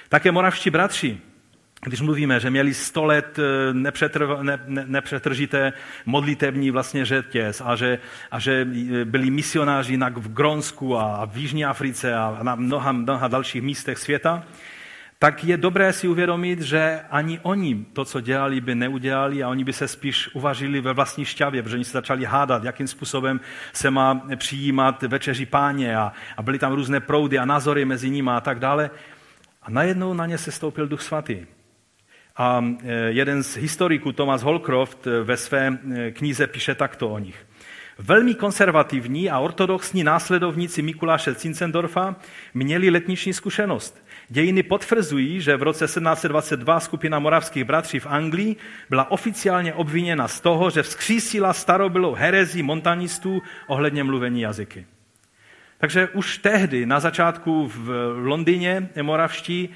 Také 0.10 0.32
moravští 0.32 0.70
bratři, 0.70 1.20
když 1.86 2.02
mluvíme, 2.02 2.40
že 2.40 2.50
měli 2.50 2.74
sto 2.74 3.06
let 3.06 3.40
eh, 3.40 3.74
nepřetr, 3.74 4.38
ne, 4.42 4.60
ne, 4.66 4.84
nepřetržité 4.88 5.74
modlitevní 6.06 6.72
vlastně 6.72 7.06
řetěz 7.06 7.62
a 7.66 7.76
že, 7.76 8.00
a 8.32 8.40
že 8.40 8.68
byli 9.04 9.30
misionáři 9.30 9.98
na, 9.98 10.10
v 10.10 10.34
Gronsku 10.34 10.98
a 10.98 11.26
v 11.26 11.38
Jižní 11.38 11.66
Africe 11.66 12.16
a 12.16 12.40
na 12.42 12.56
mnoha, 12.56 12.92
mnoha 12.92 13.28
dalších 13.28 13.62
místech 13.62 13.98
světa, 13.98 14.44
tak 15.20 15.44
je 15.44 15.58
dobré 15.58 15.94
si 15.94 16.08
uvědomit, 16.08 16.62
že 16.62 17.02
ani 17.12 17.40
oni 17.44 17.86
to, 17.94 18.06
co 18.06 18.22
dělali, 18.22 18.62
by 18.62 18.76
neudělali 18.76 19.44
a 19.44 19.50
oni 19.50 19.64
by 19.64 19.74
se 19.74 19.88
spíš 19.88 20.36
uvažili 20.36 20.82
ve 20.82 20.94
vlastní 20.94 21.26
šťavě, 21.26 21.64
protože 21.64 21.76
oni 21.76 21.86
se 21.86 21.92
začali 21.92 22.26
hádat, 22.26 22.64
jakým 22.64 22.88
způsobem 22.88 23.40
se 23.74 23.92
má 23.92 24.22
přijímat 24.36 25.04
večeři 25.04 25.46
páně 25.46 25.98
a, 25.98 26.14
a 26.38 26.42
byly 26.42 26.60
tam 26.60 26.74
různé 26.74 27.00
proudy 27.00 27.38
a 27.38 27.46
názory 27.46 27.86
mezi 27.86 28.10
nimi 28.10 28.30
a 28.34 28.42
tak 28.42 28.60
dále. 28.60 28.90
A 29.62 29.70
najednou 29.70 30.14
na 30.14 30.26
ně 30.26 30.38
se 30.38 30.52
stoupil 30.52 30.88
Duch 30.88 31.02
Svatý. 31.02 31.46
A 32.36 32.66
e, 32.84 32.94
jeden 32.94 33.44
z 33.44 33.58
historiků, 33.58 34.12
Thomas 34.12 34.44
Holcroft, 34.44 35.08
e, 35.08 35.24
ve 35.24 35.38
své 35.38 35.78
e, 35.96 36.12
knize 36.12 36.48
píše 36.48 36.76
takto 36.76 37.10
o 37.10 37.20
nich. 37.20 37.46
Velmi 37.98 38.34
konzervativní 38.36 39.30
a 39.30 39.40
ortodoxní 39.40 40.04
následovníci 40.04 40.82
Mikuláše 40.82 41.36
Cincendorfa 41.36 42.16
měli 42.54 42.90
letniční 42.90 43.34
zkušenost. 43.34 44.06
Dějiny 44.30 44.64
potvrzují, 44.64 45.42
že 45.42 45.58
v 45.58 45.64
roce 45.64 45.86
1722 45.86 46.80
skupina 46.80 47.20
moravských 47.20 47.64
bratří 47.64 48.00
v 48.00 48.08
Anglii 48.08 48.56
byla 48.90 49.12
oficiálně 49.12 49.74
obviněna 49.74 50.28
z 50.28 50.42
toho, 50.42 50.70
že 50.70 50.84
vzkřísila 50.84 51.54
starobylou 51.54 52.14
herezi 52.14 52.64
montanistů 52.64 53.42
ohledně 53.68 54.04
mluvení 54.04 54.42
jazyky. 54.42 54.86
Takže 55.78 56.08
už 56.08 56.38
tehdy, 56.38 56.86
na 56.86 57.00
začátku 57.00 57.68
v 57.68 58.14
Londýně 58.24 58.90
moravští, 59.02 59.70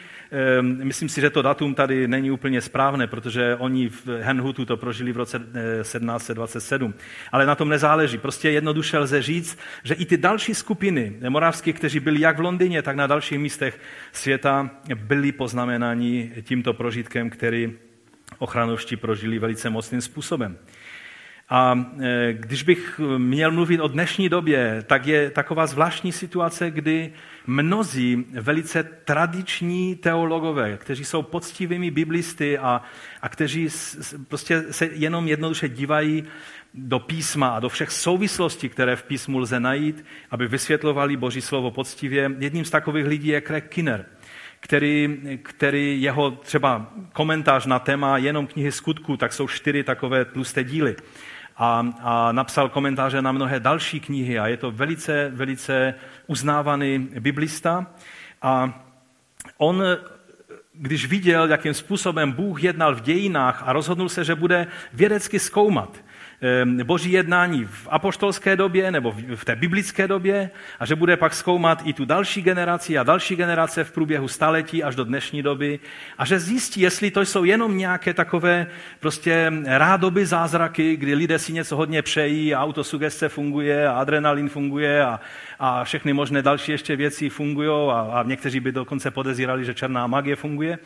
myslím 0.62 1.10
si, 1.10 1.22
že 1.22 1.30
to 1.30 1.42
datum 1.42 1.76
tady 1.76 2.08
není 2.08 2.32
úplně 2.32 2.62
správné, 2.62 3.08
protože 3.08 3.56
oni 3.56 3.90
v 3.90 4.08
Henhutu 4.22 4.66
to 4.66 4.78
prožili 4.78 5.12
v 5.12 5.18
roce 5.18 5.40
1727. 5.40 6.94
Eh, 6.98 7.02
Ale 7.32 7.46
na 7.46 7.56
tom 7.56 7.70
nezáleží. 7.70 8.18
Prostě 8.18 8.50
jednoduše 8.50 8.98
lze 8.98 9.22
říct, 9.22 9.58
že 9.84 9.94
i 9.94 10.06
ty 10.06 10.18
další 10.18 10.56
skupiny 10.56 11.14
moravských, 11.30 11.76
kteří 11.76 12.00
byli 12.00 12.22
jak 12.22 12.38
v 12.38 12.42
Londýně, 12.42 12.82
tak 12.82 12.96
na 12.96 13.08
dalších 13.08 13.40
místech 13.40 13.80
světa, 14.12 14.70
byli 14.96 15.32
poznamenáni 15.32 16.32
tímto 16.42 16.74
prožitkem, 16.74 17.30
který 17.30 17.74
ochranovští 18.38 18.96
prožili 18.96 19.40
velice 19.40 19.70
mocným 19.70 20.02
způsobem. 20.02 20.58
A 21.50 21.86
e, 22.00 22.34
když 22.34 22.64
bych 22.64 23.02
měl 23.18 23.52
mluvit 23.52 23.80
o 23.80 23.88
dnešní 23.88 24.30
době, 24.30 24.84
tak 24.88 25.08
je 25.08 25.30
taková 25.30 25.68
zvláštní 25.68 26.12
situace, 26.12 26.72
kdy 26.72 27.14
mnozí 27.48 28.26
velice 28.32 28.84
tradiční 28.84 29.96
teologové, 29.96 30.78
kteří 30.78 31.06
jsou 31.06 31.22
poctivými 31.22 31.92
biblisty 31.92 32.58
a, 32.58 32.82
a 33.22 33.30
kteří 33.30 33.70
prostě 34.28 34.64
se 34.72 34.86
jenom 34.86 35.28
jednoduše 35.28 35.70
dívají 35.70 36.24
do 36.74 37.00
písma 37.00 37.48
a 37.48 37.60
do 37.60 37.70
všech 37.70 37.92
souvislostí, 37.92 38.70
které 38.70 38.96
v 38.96 39.04
písmu 39.04 39.40
lze 39.40 39.60
najít, 39.60 40.06
aby 40.32 40.48
vysvětlovali 40.48 41.18
Boží 41.18 41.42
slovo 41.42 41.72
poctivě. 41.72 42.32
Jedním 42.40 42.66
z 42.66 42.70
takových 42.70 43.06
lidí 43.06 43.28
je 43.28 43.42
Craig 43.42 43.68
Kinner, 43.70 44.06
který, 44.60 45.20
který 45.44 46.02
jeho 46.02 46.32
třeba 46.32 46.94
komentář 47.14 47.66
na 47.66 47.80
téma 47.80 48.18
jenom 48.18 48.48
knihy 48.48 48.72
skutku, 48.72 49.18
tak 49.18 49.34
jsou 49.34 49.48
čtyři 49.48 49.84
takové 49.84 50.26
tlusté 50.26 50.64
díly 50.64 50.96
a, 51.58 51.88
a 52.02 52.32
napsal 52.32 52.70
komentáře 52.70 53.22
na 53.22 53.32
mnohé 53.32 53.60
další 53.60 54.00
knihy 54.00 54.40
a 54.40 54.48
je 54.48 54.58
to 54.58 54.72
velice, 54.72 55.32
velice 55.34 55.94
uznávaný 56.28 57.10
biblista. 57.20 57.88
A 58.42 58.82
on, 59.58 59.84
když 60.74 61.06
viděl, 61.06 61.48
jakým 61.50 61.74
způsobem 61.74 62.32
Bůh 62.32 62.64
jednal 62.64 62.96
v 62.96 63.02
dějinách 63.02 63.64
a 63.66 63.74
rozhodnul 63.74 64.10
se, 64.10 64.24
že 64.24 64.36
bude 64.36 64.68
vědecky 64.94 65.40
zkoumat, 65.40 66.05
boží 66.84 67.12
jednání 67.12 67.66
v 67.66 67.88
apoštolské 67.92 68.56
době 68.56 68.92
nebo 68.92 69.16
v 69.36 69.46
té 69.46 69.56
biblické 69.56 70.08
době 70.08 70.50
a 70.80 70.86
že 70.86 70.96
bude 70.96 71.18
pak 71.18 71.34
zkoumat 71.34 71.82
i 71.86 71.94
tu 71.94 72.06
další 72.06 72.42
generaci 72.42 72.98
a 72.98 73.04
další 73.04 73.36
generace 73.36 73.84
v 73.84 73.92
průběhu 73.92 74.28
staletí 74.28 74.84
až 74.84 74.96
do 74.96 75.04
dnešní 75.04 75.42
doby 75.42 75.80
a 76.18 76.26
že 76.26 76.40
zjistí, 76.40 76.82
jestli 76.82 77.12
to 77.12 77.22
jsou 77.22 77.44
jenom 77.44 77.78
nějaké 77.78 78.14
takové 78.14 78.68
prostě 79.00 79.52
rádoby 79.66 80.26
zázraky, 80.26 80.96
kdy 80.96 81.14
lidé 81.14 81.40
si 81.40 81.54
něco 81.54 81.76
hodně 81.76 82.02
přejí 82.02 82.56
a 82.56 82.64
autosugestce 82.64 83.30
funguje 83.30 83.88
a 83.88 83.92
adrenalin 83.92 84.50
funguje 84.50 85.04
a, 85.06 85.20
a 85.60 85.84
všechny 85.84 86.14
možné 86.14 86.42
další 86.42 86.72
ještě 86.72 86.96
věci 86.96 87.30
fungují 87.30 87.92
a, 87.92 88.00
a 88.00 88.24
někteří 88.24 88.60
by 88.60 88.72
dokonce 88.72 89.12
podezírali, 89.12 89.66
že 89.66 89.74
černá 89.74 90.08
magie 90.08 90.36
funguje. 90.36 90.80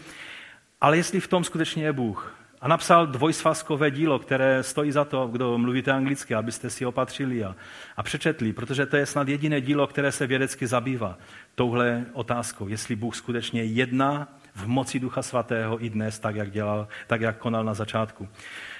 Ale 0.81 0.97
jestli 0.97 1.19
v 1.19 1.27
tom 1.27 1.43
skutečně 1.43 1.83
je 1.83 1.93
Bůh, 1.93 2.38
a 2.61 2.67
napsal 2.67 3.07
dvojsvazkové 3.07 3.91
dílo, 3.91 4.19
které 4.19 4.63
stojí 4.63 4.91
za 4.91 5.05
to, 5.05 5.27
kdo 5.27 5.57
mluvíte 5.57 5.91
anglicky, 5.91 6.35
abyste 6.35 6.69
si 6.69 6.85
opatřili 6.85 7.43
a, 7.43 7.55
a 7.97 8.03
přečetli, 8.03 8.53
protože 8.53 8.85
to 8.85 8.97
je 8.97 9.05
snad 9.05 9.27
jediné 9.27 9.61
dílo, 9.61 9.87
které 9.87 10.11
se 10.11 10.27
vědecky 10.27 10.67
zabývá 10.67 11.17
touhle 11.55 12.05
otázkou, 12.13 12.67
jestli 12.67 12.95
Bůh 12.95 13.15
skutečně 13.15 13.63
jedná 13.63 14.27
v 14.55 14.67
moci 14.67 14.99
Ducha 14.99 15.21
Svatého 15.21 15.85
i 15.85 15.89
dnes, 15.89 16.19
tak 16.19 16.35
jak, 16.35 16.51
dělal, 16.51 16.87
tak 17.07 17.21
jak 17.21 17.37
konal 17.37 17.63
na 17.63 17.73
začátku. 17.73 18.27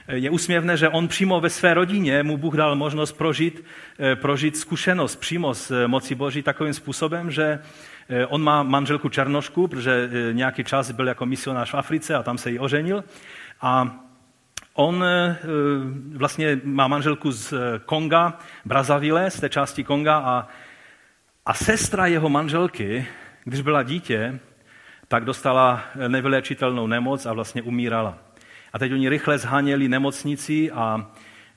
Je 0.07 0.29
úsměvné, 0.29 0.77
že 0.77 0.89
on 0.89 1.07
přímo 1.07 1.41
ve 1.41 1.49
své 1.49 1.73
rodině 1.73 2.23
mu 2.23 2.37
Bůh 2.37 2.55
dal 2.55 2.75
možnost 2.75 3.11
prožít, 3.11 3.65
eh, 3.99 4.15
prožít 4.15 4.57
zkušenost 4.57 5.15
přímo 5.15 5.53
z 5.53 5.71
eh, 5.71 5.87
moci 5.87 6.15
Boží 6.15 6.41
takovým 6.41 6.73
způsobem, 6.73 7.31
že 7.31 7.59
eh, 8.09 8.25
on 8.25 8.43
má 8.43 8.63
manželku 8.63 9.09
Černošku, 9.09 9.67
protože 9.67 10.09
nějaký 10.31 10.63
čas 10.63 10.91
byl 10.91 11.07
jako 11.07 11.25
misionář 11.25 11.71
v 11.71 11.75
Africe 11.75 12.15
a 12.15 12.23
tam 12.23 12.37
se 12.37 12.51
jí 12.51 12.59
oženil. 12.59 13.03
A 13.61 13.99
on 14.73 15.03
eh, 15.03 15.37
vlastně 16.15 16.61
má 16.63 16.87
manželku 16.87 17.31
z 17.31 17.53
Konga, 17.85 18.37
Brazavile, 18.65 19.31
z 19.31 19.39
té 19.39 19.49
části 19.49 19.83
Konga 19.83 20.17
a, 20.17 20.47
a 21.45 21.53
sestra 21.53 22.05
jeho 22.05 22.29
manželky, 22.29 23.07
když 23.43 23.61
byla 23.61 23.83
dítě, 23.83 24.39
tak 25.07 25.25
dostala 25.25 25.83
nevylečitelnou 26.07 26.87
nemoc 26.87 27.25
a 27.25 27.33
vlastně 27.33 27.61
umírala. 27.61 28.17
A 28.73 28.79
teď 28.79 28.93
oni 28.93 29.09
rychle 29.09 29.37
zháněli 29.37 29.87
nemocnici 29.87 30.71
a, 30.71 31.11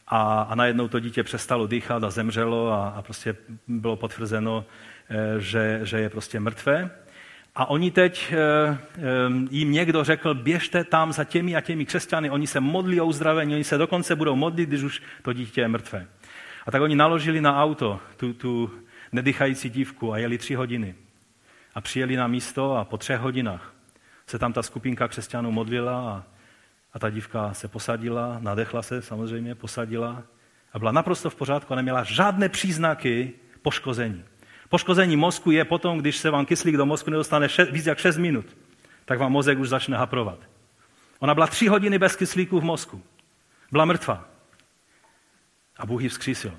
a, 0.07 0.43
a 0.43 0.55
najednou 0.55 0.89
to 0.89 1.01
dítě 1.01 1.23
přestalo 1.23 1.67
dýchat 1.67 2.05
a 2.05 2.11
zemřelo 2.11 2.73
a, 2.73 2.89
a 2.89 3.03
prostě 3.03 3.37
bylo 3.69 3.97
potvrzeno, 3.97 4.65
eh, 5.11 5.41
že, 5.41 5.81
že 5.83 6.01
je 6.01 6.11
prostě 6.11 6.41
mrtvé. 6.41 6.91
A 7.55 7.67
oni 7.71 7.91
teď, 7.91 8.33
eh, 8.33 8.79
eh, 8.97 9.01
jim 9.51 9.73
někdo 9.73 10.05
řekl, 10.05 10.35
běžte 10.35 10.85
tam 10.85 11.13
za 11.13 11.25
těmi 11.25 11.57
a 11.57 11.61
těmi 11.61 11.87
křesťany, 11.87 12.31
oni 12.31 12.47
se 12.47 12.61
modlí 12.61 13.01
o 13.01 13.07
uzdravení, 13.07 13.55
oni 13.55 13.65
se 13.65 13.79
dokonce 13.79 14.17
budou 14.17 14.37
modlit, 14.37 14.69
když 14.69 14.83
už 14.83 15.03
to 15.23 15.33
dítě 15.33 15.61
je 15.61 15.69
mrtvé. 15.69 16.07
A 16.67 16.71
tak 16.71 16.83
oni 16.83 16.97
naložili 16.97 17.41
na 17.41 17.63
auto 17.63 18.01
tu, 18.17 18.33
tu 18.33 18.71
nedychající 19.13 19.71
dívku 19.71 20.13
a 20.13 20.19
jeli 20.19 20.39
tři 20.39 20.55
hodiny. 20.55 20.95
A 21.75 21.81
přijeli 21.81 22.17
na 22.17 22.27
místo 22.27 22.77
a 22.77 22.85
po 22.85 22.99
třech 22.99 23.21
hodinách 23.21 23.75
se 24.27 24.39
tam 24.39 24.53
ta 24.53 24.63
skupinka 24.63 25.09
křesťanů 25.09 25.51
modlila 25.51 26.11
a, 26.11 26.25
a 26.93 26.99
ta 26.99 27.11
dívka 27.11 27.55
se 27.55 27.69
posadila, 27.69 28.39
nadechla 28.41 28.83
se 28.83 29.03
samozřejmě, 29.03 29.55
posadila 29.55 30.23
a 30.73 30.79
byla 30.79 30.93
naprosto 30.93 31.31
v 31.31 31.35
pořádku 31.35 31.73
a 31.73 31.77
neměla 31.77 32.05
žádné 32.05 32.49
příznaky 32.49 33.33
poškození. 33.63 34.25
Poškození 34.73 35.17
mozku 35.17 35.51
je 35.51 35.65
potom, 35.65 35.99
když 35.99 36.17
se 36.17 36.31
vám 36.31 36.47
kyslík 36.47 36.77
do 36.77 36.87
mozku 36.87 37.11
nedostane 37.11 37.49
šest, 37.49 37.71
víc 37.71 37.87
jak 37.87 37.99
6 37.99 38.17
minut, 38.17 38.57
tak 39.05 39.19
vám 39.19 39.33
mozek 39.33 39.59
už 39.59 39.69
začne 39.69 39.97
haprovat. 39.97 40.39
Ona 41.19 41.35
byla 41.35 41.47
tři 41.47 41.69
hodiny 41.69 41.99
bez 41.99 42.17
kyslíku 42.17 42.61
v 42.61 42.65
mozku. 42.65 43.03
Byla 43.73 43.85
mrtvá. 43.85 44.25
A 45.77 45.87
Bůh 45.87 46.03
ji 46.03 46.09
vzkřísil. 46.09 46.53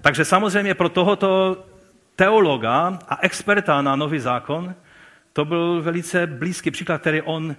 Takže 0.00 0.24
samozřejmě 0.24 0.74
pro 0.74 0.88
tohoto 0.88 1.64
teologa 2.16 2.98
a 3.08 3.18
experta 3.20 3.82
na 3.82 3.96
nový 3.96 4.18
zákon 4.18 4.74
to 5.32 5.44
byl 5.44 5.82
velice 5.82 6.26
blízký 6.26 6.70
příklad, 6.70 7.00
který 7.00 7.22
on 7.22 7.56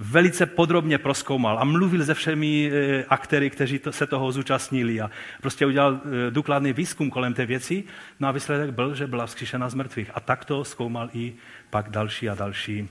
velice 0.00 0.46
podrobně 0.46 0.98
proskoumal 0.98 1.58
a 1.58 1.64
mluvil 1.64 2.04
se 2.04 2.14
všemi 2.14 2.70
eh, 2.72 3.04
aktéry, 3.08 3.50
kteří 3.50 3.80
se 3.90 4.06
toho 4.06 4.32
zúčastnili 4.32 5.00
a 5.00 5.10
prostě 5.40 5.66
udělal 5.66 6.00
eh, 6.04 6.30
důkladný 6.30 6.72
výzkum 6.72 7.10
kolem 7.10 7.34
té 7.34 7.46
věci. 7.46 7.84
No 8.20 8.28
a 8.28 8.32
výsledek 8.32 8.70
byl, 8.70 8.94
že 8.94 9.06
byla 9.06 9.26
vzkříšena 9.26 9.68
z 9.68 9.74
mrtvých. 9.74 10.10
A 10.14 10.20
tak 10.20 10.44
to 10.44 10.64
zkoumal 10.64 11.10
i 11.12 11.34
pak 11.70 11.90
další 11.90 12.28
a 12.28 12.34
další 12.34 12.88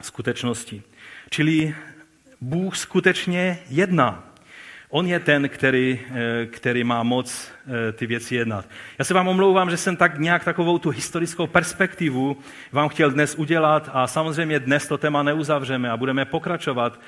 skutečnosti. 0.00 0.82
Čili 1.30 1.74
Bůh 2.40 2.76
skutečně 2.76 3.58
jedná. 3.70 4.25
On 4.96 5.06
je 5.06 5.20
ten, 5.20 5.48
který, 5.48 6.00
eh, 6.10 6.46
který 6.46 6.84
má 6.84 7.02
moc 7.02 7.52
eh, 7.88 7.92
ty 7.92 8.06
věci 8.06 8.34
jednat. 8.34 8.64
Já 8.98 9.04
se 9.04 9.14
vám 9.14 9.28
omlouvám, 9.28 9.70
že 9.70 9.76
jsem 9.76 9.96
tak 9.96 10.18
nějak 10.18 10.44
takovou 10.44 10.78
tu 10.78 10.90
historickou 10.90 11.46
perspektivu 11.46 12.36
vám 12.72 12.88
chtěl 12.88 13.10
dnes 13.10 13.34
udělat 13.34 13.90
a 13.92 14.06
samozřejmě 14.06 14.60
dnes 14.60 14.88
to 14.88 14.98
téma 14.98 15.22
neuzavřeme 15.22 15.90
a 15.90 15.96
budeme 15.96 16.24
pokračovat 16.24 17.00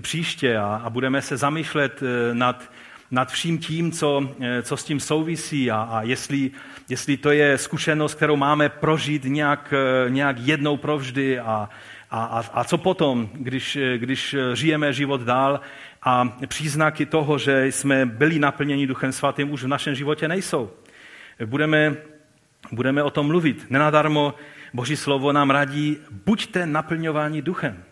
příště 0.00 0.56
a, 0.56 0.80
a 0.84 0.90
budeme 0.90 1.22
se 1.22 1.36
zamýšlet 1.36 2.02
eh, 2.02 2.34
nad, 2.34 2.70
nad 3.10 3.30
vším 3.30 3.58
tím, 3.58 3.92
co, 3.92 4.30
co 4.62 4.76
s 4.76 4.84
tím 4.84 5.00
souvisí 5.00 5.70
a, 5.70 5.82
a 5.82 6.02
jestli, 6.02 6.50
jestli 6.88 7.16
to 7.16 7.30
je 7.30 7.58
zkušenost, 7.58 8.14
kterou 8.14 8.36
máme 8.36 8.68
prožít 8.68 9.24
nějak, 9.24 9.74
nějak 10.08 10.36
jednou 10.38 10.76
provždy 10.76 11.38
a, 11.38 11.68
a, 12.10 12.24
a, 12.24 12.44
a 12.52 12.64
co 12.64 12.78
potom, 12.78 13.28
když, 13.32 13.78
když 13.96 14.36
žijeme 14.54 14.92
život 14.92 15.20
dál 15.20 15.60
a 16.04 16.36
příznaky 16.46 17.06
toho, 17.06 17.38
že 17.38 17.66
jsme 17.66 18.06
byli 18.06 18.38
naplněni 18.38 18.86
Duchem 18.86 19.12
Svatým, 19.12 19.52
už 19.52 19.64
v 19.64 19.68
našem 19.68 19.94
životě 19.94 20.28
nejsou. 20.28 20.70
Budeme, 21.46 21.96
budeme 22.72 23.02
o 23.02 23.10
tom 23.10 23.26
mluvit. 23.26 23.66
Nenadarmo 23.70 24.34
Boží 24.74 24.96
slovo 24.96 25.32
nám 25.32 25.50
radí, 25.50 25.96
buďte 26.26 26.66
naplňováni 26.66 27.42
duchem. 27.42 27.84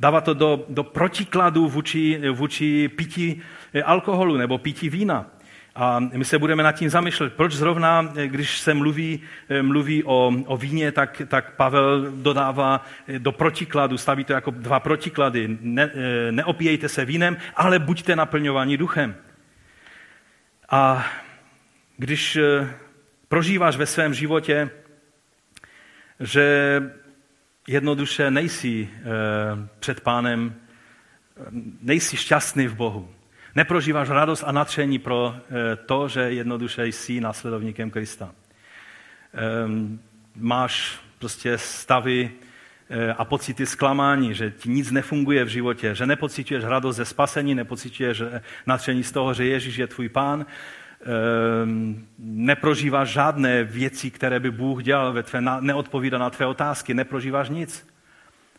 Dává 0.00 0.20
to 0.20 0.34
do, 0.34 0.64
do 0.68 0.84
protikladu 0.84 1.68
vůči, 1.68 2.20
vůči 2.32 2.88
pití 2.88 3.42
alkoholu 3.84 4.36
nebo 4.36 4.58
pití 4.58 4.88
vína. 4.88 5.26
A 5.74 5.98
my 5.98 6.24
se 6.24 6.38
budeme 6.38 6.62
nad 6.62 6.72
tím 6.72 6.90
zamýšlet, 6.90 7.32
proč 7.32 7.52
zrovna, 7.52 8.12
když 8.26 8.58
se 8.58 8.74
mluví, 8.74 9.20
mluví 9.62 10.04
o, 10.04 10.32
o 10.46 10.56
víně, 10.56 10.92
tak, 10.92 11.22
tak 11.28 11.56
Pavel 11.56 12.10
dodává 12.10 12.84
do 13.18 13.32
protikladu, 13.32 13.98
staví 13.98 14.24
to 14.24 14.32
jako 14.32 14.50
dva 14.50 14.80
protiklady. 14.80 15.58
Ne, 15.60 15.90
neopíjejte 16.30 16.88
se 16.88 17.04
vínem, 17.04 17.36
ale 17.56 17.78
buďte 17.78 18.16
naplňováni 18.16 18.76
duchem. 18.76 19.14
A 20.70 21.06
když 21.96 22.38
prožíváš 23.28 23.76
ve 23.76 23.86
svém 23.86 24.14
životě, 24.14 24.70
že 26.20 26.82
jednoduše 27.68 28.30
nejsi 28.30 28.88
eh, 28.92 29.02
před 29.78 30.00
pánem, 30.00 30.54
nejsi 31.82 32.16
šťastný 32.16 32.66
v 32.66 32.74
Bohu, 32.74 33.08
Neprožíváš 33.54 34.08
radost 34.08 34.44
a 34.46 34.52
natření 34.52 34.98
pro 34.98 35.34
eh, 35.36 35.76
to, 35.76 36.08
že 36.08 36.20
jednoduše 36.20 36.86
jsi 36.86 37.20
následovníkem 37.20 37.90
Krista. 37.90 38.34
Ehm, 39.34 40.00
máš 40.36 41.00
prostě 41.18 41.58
stavy 41.58 42.30
eh, 42.90 43.12
a 43.12 43.24
pocity 43.24 43.66
zklamání, 43.66 44.34
že 44.34 44.50
ti 44.50 44.68
nic 44.68 44.90
nefunguje 44.90 45.44
v 45.44 45.48
životě, 45.48 45.94
že 45.94 46.06
nepocituješ 46.06 46.64
radost 46.64 46.96
ze 46.96 47.04
spasení, 47.04 47.54
nepocituješ 47.54 48.20
eh, 48.20 48.42
natření 48.66 49.04
z 49.04 49.12
toho, 49.12 49.34
že 49.34 49.44
Ježíš 49.44 49.76
je 49.76 49.86
tvůj 49.86 50.08
pán, 50.08 50.46
ehm, 51.02 52.06
neprožíváš 52.18 53.08
žádné 53.08 53.64
věci, 53.64 54.10
které 54.10 54.40
by 54.40 54.50
Bůh 54.50 54.82
dělal 54.82 55.12
ve 55.12 55.22
tvé, 55.22 55.40
neodpovídá 55.60 56.18
na 56.18 56.30
tvé 56.30 56.46
otázky, 56.46 56.94
neprožíváš 56.94 57.48
nic. 57.48 57.91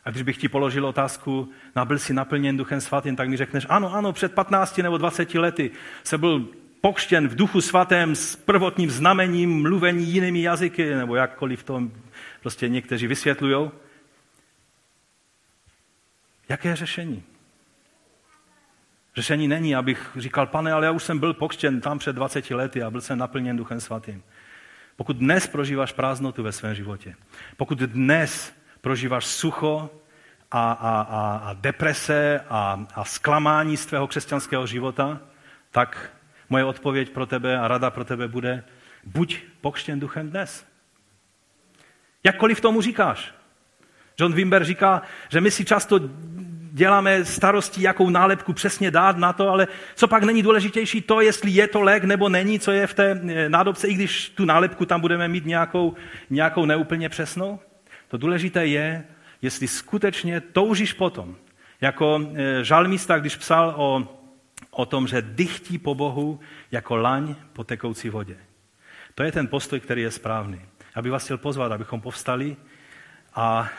A 0.05 0.09
když 0.09 0.23
bych 0.23 0.37
ti 0.37 0.49
položil 0.49 0.85
otázku, 0.85 1.51
na 1.75 1.85
byl 1.85 1.99
jsi 1.99 2.13
naplněn 2.13 2.57
Duchem 2.57 2.81
Svatým, 2.81 3.15
tak 3.15 3.29
mi 3.29 3.37
řekneš, 3.37 3.65
ano, 3.69 3.93
ano, 3.93 4.13
před 4.13 4.33
15 4.33 4.77
nebo 4.77 4.97
20 4.97 5.35
lety 5.35 5.71
se 6.03 6.17
byl 6.17 6.47
pokštěn 6.81 7.27
v 7.27 7.35
Duchu 7.35 7.61
Svatém 7.61 8.15
s 8.15 8.35
prvotním 8.35 8.91
znamením 8.91 9.61
mluvení 9.61 10.07
jinými 10.07 10.41
jazyky, 10.41 10.95
nebo 10.95 11.15
jakkoliv 11.15 11.63
to 11.63 11.81
prostě 12.41 12.69
někteří 12.69 13.07
vysvětlují. 13.07 13.71
Jaké 16.49 16.69
je 16.69 16.75
řešení? 16.75 17.23
Řešení 19.15 19.47
není, 19.47 19.75
abych 19.75 20.11
říkal, 20.15 20.47
pane, 20.47 20.71
ale 20.71 20.85
já 20.85 20.91
už 20.91 21.03
jsem 21.03 21.19
byl 21.19 21.33
pokštěn 21.33 21.81
tam 21.81 21.99
před 21.99 22.13
20 22.13 22.51
lety 22.51 22.83
a 22.83 22.91
byl 22.91 23.01
jsem 23.01 23.17
naplněn 23.17 23.57
Duchem 23.57 23.81
Svatým. 23.81 24.23
Pokud 24.95 25.17
dnes 25.17 25.47
prožíváš 25.47 25.91
prázdnotu 25.91 26.43
ve 26.43 26.51
svém 26.51 26.75
životě, 26.75 27.15
pokud 27.57 27.79
dnes 27.79 28.53
prožíváš 28.83 29.25
sucho 29.25 29.89
a, 30.51 30.71
a, 30.71 31.01
a, 31.01 31.37
a 31.37 31.53
deprese 31.53 32.39
a, 32.49 32.85
a 32.95 33.05
zklamání 33.05 33.77
z 33.77 33.85
tvého 33.85 34.07
křesťanského 34.07 34.67
života, 34.67 35.19
tak 35.71 36.11
moje 36.49 36.63
odpověď 36.63 37.09
pro 37.09 37.25
tebe 37.25 37.59
a 37.59 37.67
rada 37.67 37.91
pro 37.91 38.03
tebe 38.05 38.27
bude, 38.27 38.63
buď 39.03 39.37
pokštěn 39.61 39.99
duchem 39.99 40.29
dnes. 40.29 40.65
Jakkoliv 42.23 42.61
tomu 42.61 42.81
říkáš. 42.81 43.33
John 44.19 44.33
Wimber 44.33 44.63
říká, 44.63 45.01
že 45.29 45.41
my 45.41 45.51
si 45.51 45.65
často 45.65 45.99
děláme 46.71 47.25
starosti, 47.25 47.81
jakou 47.81 48.09
nálepku 48.09 48.53
přesně 48.53 48.91
dát 48.91 49.17
na 49.17 49.33
to, 49.33 49.49
ale 49.49 49.67
co 49.95 50.07
pak 50.07 50.23
není 50.23 50.43
důležitější 50.43 51.01
to, 51.01 51.21
jestli 51.21 51.51
je 51.51 51.67
to 51.67 51.81
lék 51.81 52.03
nebo 52.03 52.29
není, 52.29 52.59
co 52.59 52.71
je 52.71 52.87
v 52.87 52.93
té 52.93 53.21
nádobce, 53.47 53.87
i 53.87 53.93
když 53.93 54.29
tu 54.29 54.45
nálepku 54.45 54.85
tam 54.85 55.01
budeme 55.01 55.27
mít 55.27 55.45
nějakou, 55.45 55.95
nějakou 56.29 56.65
neúplně 56.65 57.09
přesnou. 57.09 57.59
To 58.13 58.17
důležité 58.17 58.65
je, 58.65 59.03
jestli 59.41 59.67
skutečně 59.67 60.41
toužíš 60.41 60.93
potom. 60.93 61.35
Jako 61.81 62.21
e, 62.35 62.63
žalmista, 62.63 63.19
když 63.19 63.35
psal 63.35 63.73
o, 63.77 64.07
o 64.71 64.85
tom, 64.85 65.07
že 65.07 65.21
dychtí 65.21 65.77
po 65.77 65.95
Bohu 65.95 66.39
jako 66.71 66.95
laň 66.95 67.35
po 67.53 67.63
tekoucí 67.63 68.09
vodě. 68.09 68.37
To 69.15 69.23
je 69.23 69.31
ten 69.31 69.47
postoj, 69.47 69.79
který 69.79 70.01
je 70.01 70.11
správný. 70.11 70.61
Já 70.95 71.01
bych 71.01 71.11
vás 71.11 71.23
chtěl 71.23 71.37
pozvat, 71.37 71.71
abychom 71.71 72.01
povstali 72.01 72.55
a 73.35 73.69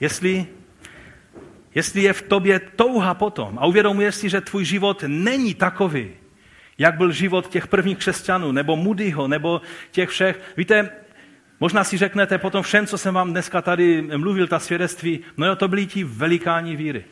jestli, 0.00 0.46
jestli 1.74 2.02
je 2.02 2.12
v 2.12 2.22
tobě 2.22 2.60
touha 2.60 3.14
potom 3.14 3.58
a 3.58 3.66
uvědomuješ 3.66 4.14
si, 4.14 4.28
že 4.28 4.40
tvůj 4.40 4.64
život 4.64 5.04
není 5.06 5.54
takový, 5.54 6.10
jak 6.78 6.96
byl 6.96 7.12
život 7.12 7.48
těch 7.48 7.66
prvních 7.66 7.98
křesťanů, 7.98 8.52
nebo 8.52 8.76
Moodyho, 8.76 9.28
nebo 9.28 9.60
těch 9.90 10.08
všech. 10.08 10.40
Víte, 10.56 11.05
Možná 11.60 11.84
si 11.84 11.96
řeknete 11.96 12.38
potom 12.38 12.62
všem, 12.62 12.86
co 12.86 12.98
jsem 12.98 13.14
vám 13.14 13.30
dneska 13.30 13.62
tady 13.62 14.02
mluvil, 14.02 14.46
ta 14.46 14.58
svědectví, 14.58 15.20
no 15.36 15.46
jo, 15.46 15.56
to 15.56 15.68
byli 15.68 15.86
ti 15.86 16.04
velikáni 16.04 16.76
víry. 16.76 17.04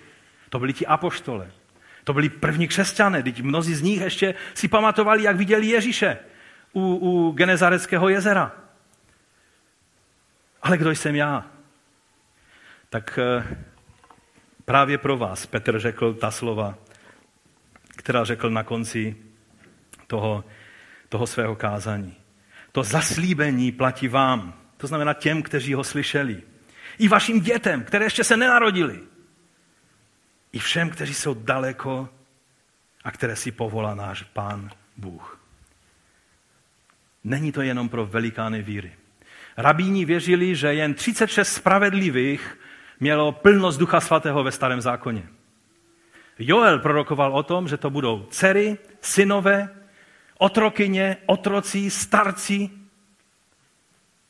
To 0.49 0.59
byli 0.59 0.73
ti 0.73 0.87
apoštole. 0.87 1.51
To 2.05 2.13
byli 2.13 2.29
první 2.29 2.69
křesťané, 2.69 3.23
teď 3.23 3.43
mnozí 3.43 3.75
z 3.75 3.83
nich 3.83 4.01
ještě 4.01 4.35
si 4.55 4.69
pamatovali, 4.69 5.23
jak 5.23 5.37
viděli 5.37 5.67
Ježíše 5.67 6.19
u, 6.73 6.95
u 6.95 7.33
Genezareckého 7.33 8.09
jezera. 8.09 8.53
Ale 10.63 10.79
kdo 10.79 10.91
jsem 10.91 11.17
já? 11.17 11.47
Tak 12.91 13.19
eh, 13.19 13.57
právě 14.65 14.99
pro 14.99 15.17
vás 15.17 15.47
Petr 15.47 15.81
řekl 15.81 16.15
ta 16.15 16.31
slova. 16.31 16.79
která 17.97 18.25
řekl 18.25 18.51
na 18.51 18.63
konci 18.63 19.17
toho, 20.07 20.45
toho 21.09 21.27
svého 21.27 21.57
kázání. 21.57 22.24
To 22.75 22.83
zaslíbení 22.83 23.73
platí 23.73 24.09
vám, 24.09 24.55
to 24.77 24.87
znamená 24.87 25.15
těm, 25.15 25.43
kteří 25.43 25.75
ho 25.75 25.85
slyšeli. 25.85 26.43
I 26.99 27.09
vašim 27.09 27.41
dětem, 27.41 27.85
které 27.85 28.07
ještě 28.07 28.25
se 28.25 28.37
nenarodili. 28.37 29.01
I 30.53 30.59
všem, 30.59 30.91
kteří 30.91 31.15
jsou 31.15 31.35
daleko 31.35 32.09
a 33.05 33.11
které 33.11 33.37
si 33.37 33.51
povolá 33.51 33.95
náš 33.95 34.23
Pán 34.23 34.71
Bůh. 34.97 35.41
Není 37.25 37.53
to 37.53 37.63
jenom 37.63 37.89
pro 37.89 38.07
velikány 38.07 38.63
víry. 38.63 38.93
Rabíni 39.57 40.05
věřili, 40.05 40.57
že 40.57 40.75
jen 40.75 40.95
36 40.95 41.53
spravedlivých 41.53 42.59
mělo 43.01 43.33
plnost 43.33 43.81
Ducha 43.81 44.01
Svatého 44.01 44.45
ve 44.45 44.53
Starém 44.53 44.81
zákoně. 44.81 45.29
Joel 46.39 46.79
prorokoval 46.79 47.37
o 47.37 47.43
tom, 47.43 47.69
že 47.69 47.77
to 47.77 47.91
budou 47.91 48.27
dcery, 48.31 48.79
synové, 49.01 49.84
otrokyně, 50.39 51.17
otroci, 51.27 51.91
starci. 51.91 52.71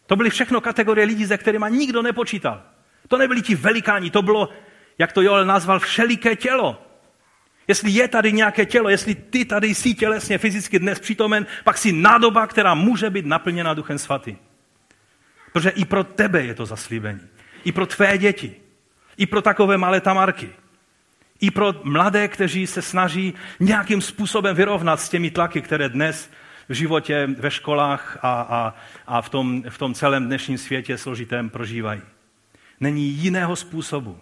To 0.06 0.16
byly 0.16 0.30
všechno 0.30 0.60
kategorie 0.60 1.06
lidí, 1.06 1.26
se 1.26 1.38
kterými 1.38 1.66
nikdo 1.70 2.02
nepočítal. 2.02 2.62
To 3.08 3.18
nebyli 3.18 3.42
ti 3.42 3.54
velikáni, 3.54 4.10
to 4.10 4.22
bylo, 4.22 4.48
jak 4.98 5.12
to 5.12 5.22
Joel 5.22 5.44
nazval, 5.44 5.78
všeliké 5.78 6.36
tělo. 6.36 6.82
Jestli 7.68 7.90
je 7.90 8.08
tady 8.08 8.32
nějaké 8.32 8.66
tělo, 8.66 8.88
jestli 8.88 9.14
ty 9.14 9.44
tady 9.44 9.74
jsi 9.74 9.94
tělesně, 9.94 10.38
fyzicky 10.38 10.78
dnes 10.78 11.00
přítomen, 11.00 11.46
pak 11.64 11.78
jsi 11.78 11.92
nádoba, 11.92 12.46
která 12.46 12.74
může 12.74 13.10
být 13.10 13.26
naplněna 13.26 13.74
Duchem 13.74 13.98
Svatým. 13.98 14.38
Protože 15.52 15.70
i 15.70 15.84
pro 15.84 16.04
tebe 16.04 16.42
je 16.42 16.54
to 16.54 16.66
zaslíbení. 16.66 17.20
I 17.64 17.72
pro 17.72 17.86
tvé 17.86 18.18
děti. 18.18 18.56
I 19.16 19.26
pro 19.26 19.42
takové 19.42 19.78
malé 19.78 20.00
tamarky. 20.00 20.50
I 21.40 21.50
pro 21.50 21.74
mladé, 21.84 22.28
kteří 22.28 22.66
se 22.66 22.82
snaží 22.82 23.34
nějakým 23.60 24.00
způsobem 24.00 24.56
vyrovnat 24.56 25.00
s 25.00 25.08
těmi 25.08 25.30
tlaky, 25.30 25.62
které 25.62 25.88
dnes 25.88 26.30
v 26.68 26.72
životě, 26.72 27.28
ve 27.38 27.50
školách 27.50 28.18
a, 28.22 28.40
a, 28.42 28.74
a 29.06 29.22
v, 29.22 29.28
tom, 29.28 29.62
v 29.68 29.78
tom 29.78 29.94
celém 29.94 30.26
dnešním 30.26 30.58
světě 30.58 30.98
složitém 30.98 31.50
prožívají. 31.50 32.00
Není 32.80 33.08
jiného 33.08 33.56
způsobu, 33.56 34.18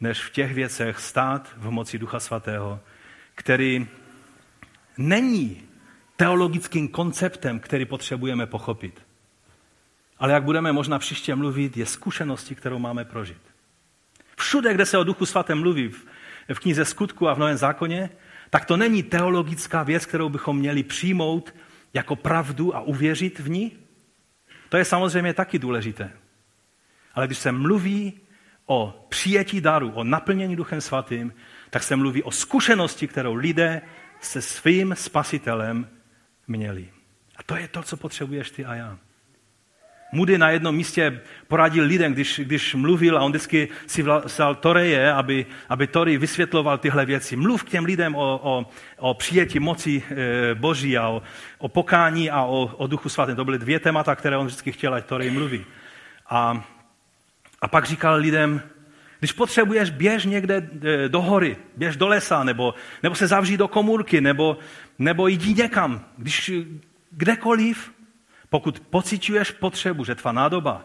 než 0.00 0.22
v 0.22 0.30
těch 0.30 0.54
věcech 0.54 0.98
stát 0.98 1.48
v 1.56 1.70
moci 1.70 1.98
Ducha 1.98 2.20
Svatého, 2.20 2.80
který 3.34 3.88
není 4.98 5.62
teologickým 6.16 6.88
konceptem, 6.88 7.60
který 7.60 7.84
potřebujeme 7.84 8.46
pochopit. 8.46 9.02
Ale 10.18 10.32
jak 10.32 10.42
budeme 10.42 10.72
možná 10.72 10.98
příště 10.98 11.34
mluvit, 11.34 11.76
je 11.76 11.86
zkušenosti, 11.86 12.54
kterou 12.54 12.78
máme 12.78 13.04
prožit. 13.04 13.40
Všude, 14.36 14.74
kde 14.74 14.86
se 14.86 14.98
o 14.98 15.04
Duchu 15.04 15.26
Svatém 15.26 15.60
mluví, 15.60 15.90
v 16.54 16.60
knize 16.60 16.84
Skutku 16.84 17.28
a 17.28 17.34
v 17.34 17.38
Novém 17.38 17.56
zákoně, 17.56 18.10
tak 18.50 18.64
to 18.64 18.76
není 18.76 19.02
teologická 19.02 19.82
věc, 19.82 20.06
kterou 20.06 20.28
bychom 20.28 20.58
měli 20.58 20.82
přijmout 20.82 21.54
jako 21.94 22.16
pravdu 22.16 22.76
a 22.76 22.80
uvěřit 22.80 23.38
v 23.38 23.50
ní. 23.50 23.72
To 24.68 24.76
je 24.76 24.84
samozřejmě 24.84 25.34
taky 25.34 25.58
důležité. 25.58 26.12
Ale 27.14 27.26
když 27.26 27.38
se 27.38 27.52
mluví 27.52 28.20
o 28.66 29.06
přijetí 29.08 29.60
daru, 29.60 29.90
o 29.90 30.04
naplnění 30.04 30.56
Duchem 30.56 30.80
Svatým, 30.80 31.32
tak 31.70 31.82
se 31.82 31.96
mluví 31.96 32.22
o 32.22 32.30
zkušenosti, 32.30 33.08
kterou 33.08 33.34
lidé 33.34 33.82
se 34.20 34.42
svým 34.42 34.94
spasitelem 34.98 35.88
měli. 36.46 36.88
A 37.36 37.42
to 37.42 37.56
je 37.56 37.68
to, 37.68 37.82
co 37.82 37.96
potřebuješ 37.96 38.50
ty 38.50 38.64
a 38.64 38.74
já. 38.74 38.98
Moody 40.12 40.38
na 40.38 40.50
jednom 40.50 40.76
místě 40.76 41.20
poradil 41.48 41.84
lidem, 41.84 42.12
když, 42.12 42.40
když 42.44 42.74
mluvil 42.74 43.18
a 43.18 43.22
on 43.22 43.32
vždycky 43.32 43.68
si 43.86 44.02
vzal 44.02 44.54
Toreje, 44.54 45.12
aby, 45.12 45.46
aby 45.68 45.86
Tory 45.86 46.18
vysvětloval 46.18 46.78
tyhle 46.78 47.06
věci. 47.06 47.36
Mluv 47.36 47.64
k 47.64 47.70
těm 47.70 47.84
lidem 47.84 48.14
o, 48.14 48.40
o, 48.42 48.66
o 48.96 49.14
přijetí 49.14 49.58
moci 49.58 50.02
e, 50.10 50.54
Boží 50.54 50.98
a 50.98 51.08
o, 51.08 51.22
o 51.58 51.68
pokání 51.68 52.30
a 52.30 52.42
o, 52.42 52.70
o 52.76 52.86
duchu 52.86 53.08
svatém. 53.08 53.36
To 53.36 53.44
byly 53.44 53.58
dvě 53.58 53.80
témata, 53.80 54.14
které 54.14 54.36
on 54.36 54.46
vždycky 54.46 54.72
chtěl, 54.72 54.94
ať 54.94 55.04
Torej 55.04 55.30
mluví. 55.30 55.64
A, 56.28 56.64
a 57.62 57.68
pak 57.68 57.84
říkal 57.84 58.16
lidem, 58.16 58.62
když 59.18 59.32
potřebuješ, 59.32 59.90
běž 59.90 60.24
někde 60.24 60.70
e, 60.82 61.08
do 61.08 61.20
hory, 61.20 61.56
běž 61.76 61.96
do 61.96 62.08
lesa, 62.08 62.44
nebo, 62.44 62.74
nebo 63.02 63.14
se 63.14 63.26
zavří 63.26 63.56
do 63.56 63.68
komůrky, 63.68 64.20
nebo, 64.20 64.58
nebo 64.98 65.28
jdi 65.28 65.54
někam. 65.54 66.04
Když 66.16 66.52
kdekoliv, 67.10 67.90
pokud 68.50 68.80
pociťuješ 68.80 69.50
potřebu, 69.50 70.04
že 70.04 70.14
tvá 70.14 70.32
nádoba 70.32 70.84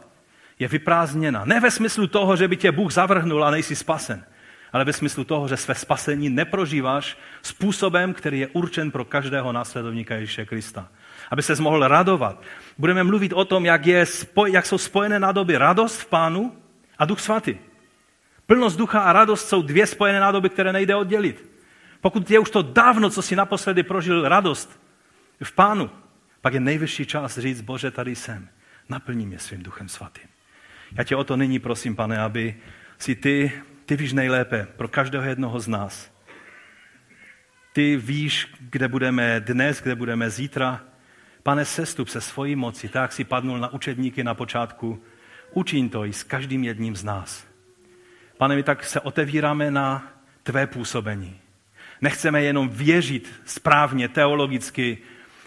je 0.59 0.67
vyprázdněna, 0.67 1.45
ne 1.45 1.59
ve 1.59 1.71
smyslu 1.71 2.07
toho, 2.07 2.35
že 2.35 2.47
by 2.47 2.57
tě 2.57 2.71
Bůh 2.71 2.93
zavrhnul 2.93 3.45
a 3.45 3.51
nejsi 3.51 3.75
spasen, 3.75 4.25
ale 4.73 4.85
ve 4.85 4.93
smyslu 4.93 5.23
toho, 5.23 5.47
že 5.47 5.57
své 5.57 5.75
spasení 5.75 6.29
neprožíváš 6.29 7.17
způsobem, 7.41 8.13
který 8.13 8.39
je 8.39 8.47
určen 8.47 8.91
pro 8.91 9.05
každého 9.05 9.51
následovníka 9.51 10.15
Ježíše 10.15 10.45
Krista. 10.45 10.87
Aby 11.31 11.43
se 11.43 11.61
mohl 11.61 11.87
radovat. 11.87 12.41
Budeme 12.77 13.03
mluvit 13.03 13.33
o 13.33 13.45
tom, 13.45 13.65
jak, 13.65 13.85
je, 13.85 14.05
jak 14.47 14.65
jsou 14.65 14.77
spojené 14.77 15.19
nádoby 15.19 15.57
radost 15.57 15.97
v 15.97 16.05
Pánu 16.05 16.55
a 16.97 17.05
Duch 17.05 17.19
Svatý. 17.19 17.57
Plnost 18.47 18.77
ducha 18.77 18.99
a 18.99 19.13
radost 19.13 19.49
jsou 19.49 19.61
dvě 19.61 19.87
spojené 19.87 20.19
nádoby, 20.19 20.49
které 20.49 20.73
nejde 20.73 20.95
oddělit. 20.95 21.51
Pokud 22.01 22.31
je 22.31 22.39
už 22.39 22.49
to 22.49 22.61
dávno, 22.61 23.09
co 23.09 23.21
si 23.21 23.35
naposledy 23.35 23.83
prožil 23.83 24.29
radost 24.29 24.79
v 25.43 25.51
Pánu, 25.51 25.89
pak 26.45 26.53
je 26.53 26.59
nejvyšší 26.59 27.05
čas 27.05 27.37
říct, 27.37 27.61
Bože, 27.61 27.91
tady 27.91 28.15
jsem, 28.15 28.49
naplní 28.89 29.25
mě 29.25 29.39
svým 29.39 29.63
duchem 29.63 29.89
svatým. 29.89 30.29
Já 30.97 31.03
tě 31.03 31.15
o 31.15 31.23
to 31.23 31.37
nyní 31.37 31.59
prosím, 31.59 31.95
pane, 31.95 32.17
aby 32.17 32.55
si 32.97 33.15
ty, 33.15 33.51
ty 33.85 33.95
víš 33.95 34.13
nejlépe 34.13 34.67
pro 34.77 34.87
každého 34.87 35.25
jednoho 35.25 35.59
z 35.59 35.67
nás. 35.67 36.11
Ty 37.73 37.97
víš, 37.97 38.53
kde 38.59 38.87
budeme 38.87 39.39
dnes, 39.39 39.81
kde 39.81 39.95
budeme 39.95 40.29
zítra. 40.29 40.83
Pane, 41.43 41.65
sestup 41.65 42.09
se 42.09 42.21
svojí 42.21 42.55
moci, 42.55 42.89
tak 42.89 43.11
si 43.11 43.23
padnul 43.23 43.59
na 43.59 43.73
učedníky 43.73 44.23
na 44.23 44.33
počátku, 44.33 45.03
učiň 45.51 45.89
to 45.89 46.05
i 46.05 46.13
s 46.13 46.23
každým 46.23 46.63
jedním 46.63 46.95
z 46.95 47.03
nás. 47.03 47.47
Pane, 48.37 48.55
my 48.55 48.63
tak 48.63 48.83
se 48.83 48.99
otevíráme 48.99 49.71
na 49.71 50.13
tvé 50.43 50.67
působení. 50.67 51.39
Nechceme 52.01 52.43
jenom 52.43 52.69
věřit 52.69 53.33
správně, 53.45 54.09
teologicky, 54.09 54.97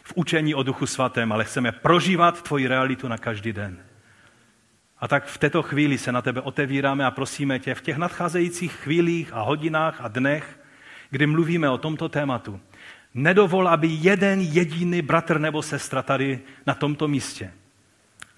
v 0.09 0.12
učení 0.14 0.54
o 0.54 0.62
Duchu 0.62 0.86
Svatém, 0.86 1.32
ale 1.32 1.44
chceme 1.44 1.72
prožívat 1.72 2.42
tvoji 2.42 2.66
realitu 2.66 3.09
na 3.09 3.18
každý 3.18 3.52
den. 3.52 3.78
A 4.98 5.09
tak 5.09 5.26
v 5.26 5.38
této 5.38 5.62
chvíli 5.62 5.98
se 5.98 6.12
na 6.12 6.22
tebe 6.22 6.40
otevíráme 6.40 7.04
a 7.04 7.11
prosíme 7.11 7.59
tě 7.59 7.74
v 7.74 7.82
těch 7.82 7.96
nadcházejících 7.96 8.72
chvílích 8.72 9.32
a 9.32 9.40
hodinách 9.40 10.00
a 10.00 10.09
dnech, 10.09 10.61
kdy 11.11 11.26
mluvíme 11.26 11.70
o 11.70 11.78
tomto 11.78 12.09
tématu, 12.09 12.61
nedovol, 13.14 13.68
aby 13.68 13.88
jeden 13.90 14.40
jediný 14.40 15.02
bratr 15.02 15.40
nebo 15.40 15.62
sestra 15.62 16.02
tady 16.02 16.40
na 16.66 16.74
tomto 16.74 17.09
místě 17.09 17.52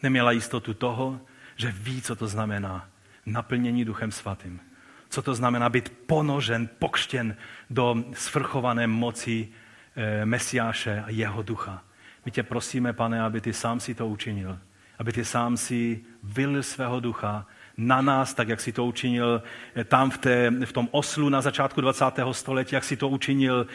neměla 0.03 0.33
jistotu 0.33 0.75
toho, 0.75 1.21
že 1.57 1.75
ví, 1.79 2.03
co 2.03 2.17
to 2.17 2.27
znamená 2.27 2.89
naplnění 3.27 3.85
Duchem 3.85 4.13
Svatým. 4.13 4.61
Co 5.09 5.23
to 5.23 5.35
znamená 5.35 5.69
být 5.69 5.89
ponožen, 6.07 6.69
pokštěn 6.79 7.37
do 7.71 8.05
svrchované 8.13 8.87
moci 8.87 9.49
Mesiáše 10.25 11.03
a 11.07 11.11
jeho 11.11 11.43
ducha. 11.43 11.83
My 12.25 12.31
tě 12.31 12.43
prosíme, 12.43 12.93
pane, 12.93 13.23
aby 13.23 13.41
ty 13.41 13.53
sám 13.53 13.81
si 13.81 13.95
to 13.95 14.09
učinil. 14.09 14.59
Aby 14.99 15.13
ty 15.13 15.25
sám 15.25 15.57
si 15.57 16.01
vylil 16.23 16.63
svého 16.63 17.01
ducha 17.01 17.47
na 17.77 18.03
nás, 18.03 18.35
tak 18.35 18.49
jak 18.49 18.61
si 18.61 18.73
to 18.73 18.85
učinil 18.85 19.43
eh, 19.75 19.85
tam 19.85 20.11
v, 20.11 20.19
té, 20.19 20.53
v 20.65 20.73
tom 20.73 20.89
oslu 20.91 21.29
na 21.29 21.41
začátku 21.41 21.81
20. 21.81 22.05
století, 22.33 22.75
jak 22.75 22.85
si 22.85 22.97
to 22.97 23.09
učinil 23.09 23.67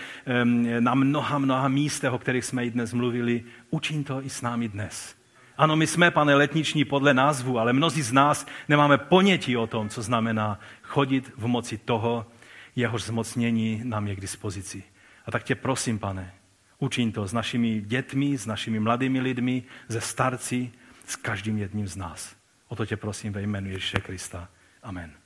na 0.80 0.96
mnoha, 0.96 1.38
mnoha 1.38 1.68
místech, 1.68 2.12
o 2.12 2.20
kterých 2.20 2.46
jsme 2.46 2.66
i 2.66 2.70
dnes 2.70 2.94
mluvili. 2.94 3.44
Učin 3.70 4.04
to 4.04 4.26
i 4.26 4.30
s 4.30 4.42
námi 4.42 4.70
dnes. 4.70 5.16
Ano, 5.58 5.76
my 5.76 5.88
jsme, 5.88 6.12
pane, 6.12 6.36
letniční 6.36 6.86
podle 6.86 7.14
názvu, 7.14 7.60
ale 7.60 7.74
mnozí 7.74 8.02
z 8.02 8.12
nás 8.12 8.48
nemáme 8.70 8.98
ponětí 8.98 9.58
o 9.58 9.68
tom, 9.68 9.90
co 9.90 10.02
znamená 10.02 10.60
chodit 10.82 11.32
v 11.38 11.48
moci 11.48 11.78
toho, 11.78 12.26
jehož 12.76 13.04
zmocnění 13.04 13.82
nám 13.84 14.08
je 14.08 14.16
k 14.16 14.22
dispozici. 14.22 14.84
A 15.26 15.32
tak 15.32 15.44
tě 15.44 15.56
prosím, 15.56 16.00
pane, 16.00 16.34
učiň 16.80 17.12
to 17.12 17.28
s 17.28 17.34
našimi 17.34 17.82
dětmi, 17.82 18.38
s 18.38 18.46
našimi 18.46 18.80
mladými 18.80 19.20
lidmi, 19.20 19.64
ze 19.88 20.02
starci, 20.02 20.72
s 21.06 21.16
každým 21.16 21.58
jedním 21.58 21.88
z 21.88 21.96
nás. 21.96 22.36
O 22.68 22.76
to 22.76 22.86
tě 22.86 22.98
prosím 22.98 23.34
ve 23.34 23.42
jménu 23.42 23.70
Ježíše 23.70 24.00
Krista. 24.00 24.50
Amen. 24.84 25.25